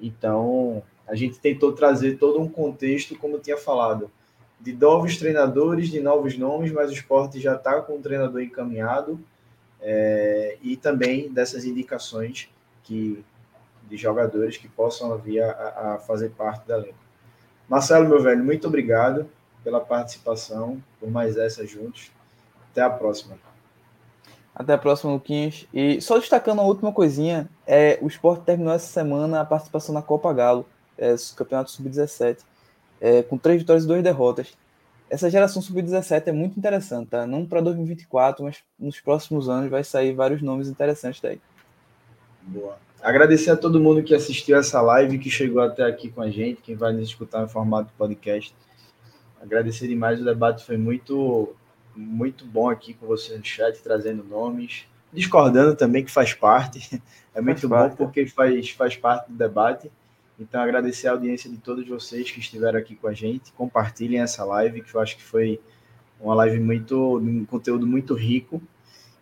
[0.00, 4.10] Então, a gente tentou trazer todo um contexto, como eu tinha falado,
[4.58, 9.20] de novos treinadores, de novos nomes, mas o esporte já está com um treinador encaminhado
[9.78, 12.48] é, e também dessas indicações
[12.82, 13.22] que
[13.86, 15.50] de jogadores que possam vir a,
[15.96, 16.94] a fazer parte da elenco.
[17.68, 19.28] Marcelo, meu velho, muito obrigado
[19.62, 22.10] pela participação, por mais essa juntos.
[22.70, 23.36] Até a próxima.
[24.54, 25.66] Até a próxima, Luquinhas.
[25.72, 30.02] E só destacando a última coisinha, é, o esporte terminou essa semana a participação na
[30.02, 30.66] Copa Galo,
[30.98, 32.38] é, Campeonato Sub-17
[33.00, 34.52] é, com três vitórias e duas derrotas.
[35.08, 37.26] Essa geração sub-17 é muito interessante, tá?
[37.26, 41.40] Não para 2024, mas nos próximos anos vai sair vários nomes interessantes daí.
[42.42, 42.78] Boa.
[43.02, 46.60] Agradecer a todo mundo que assistiu essa live, que chegou até aqui com a gente,
[46.62, 48.54] quem vai nos escutar em formato podcast.
[49.40, 51.54] Agradecer demais, o debate foi muito,
[51.96, 57.02] muito bom aqui com você no chat, trazendo nomes, discordando também, que faz parte.
[57.32, 57.96] É muito faz bom parte.
[57.96, 59.88] porque faz, faz parte do debate.
[60.36, 63.52] Então, agradecer a audiência de todos vocês que estiveram aqui com a gente.
[63.52, 65.60] Compartilhem essa live, que eu acho que foi
[66.20, 68.60] uma live muito, um conteúdo muito rico.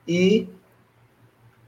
[0.07, 0.49] E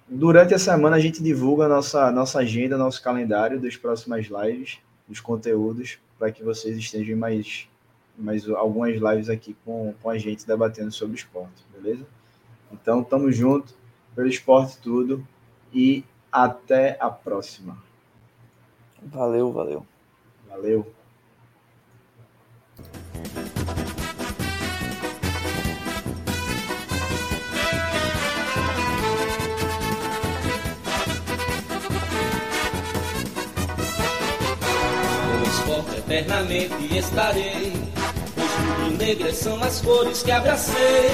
[0.09, 4.79] durante a semana a gente divulga a nossa, nossa agenda, nosso calendário das próximas lives,
[5.07, 7.69] dos conteúdos, para que vocês estejam mais,
[8.21, 12.07] mais algumas lives aqui com, com a gente debatendo sobre esporte, beleza?
[12.73, 13.75] Então, tamo junto,
[14.15, 15.27] pelo esporte tudo,
[15.73, 17.77] e até a próxima.
[19.03, 19.87] Valeu, valeu.
[20.49, 20.87] Valeu.
[35.71, 37.70] esporte eternamente estarei.
[38.81, 41.11] Os rubro-negras são as cores que abracei.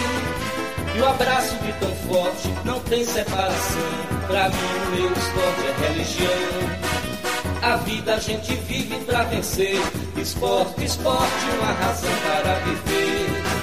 [0.95, 3.83] E o abraço de tão forte não tem separação.
[4.27, 6.31] Pra mim, o meu esporte é religião.
[7.62, 9.81] A vida a gente vive pra vencer.
[10.17, 13.57] Esporte, esporte, uma razão para viver.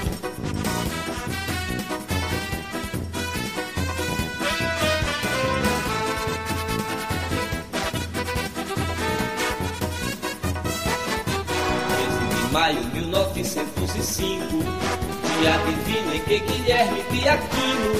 [12.54, 17.94] maio 1905, dia divino em que Guilherme Piaquino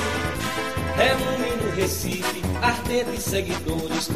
[0.96, 4.10] reúne no Recife ardentes seguidores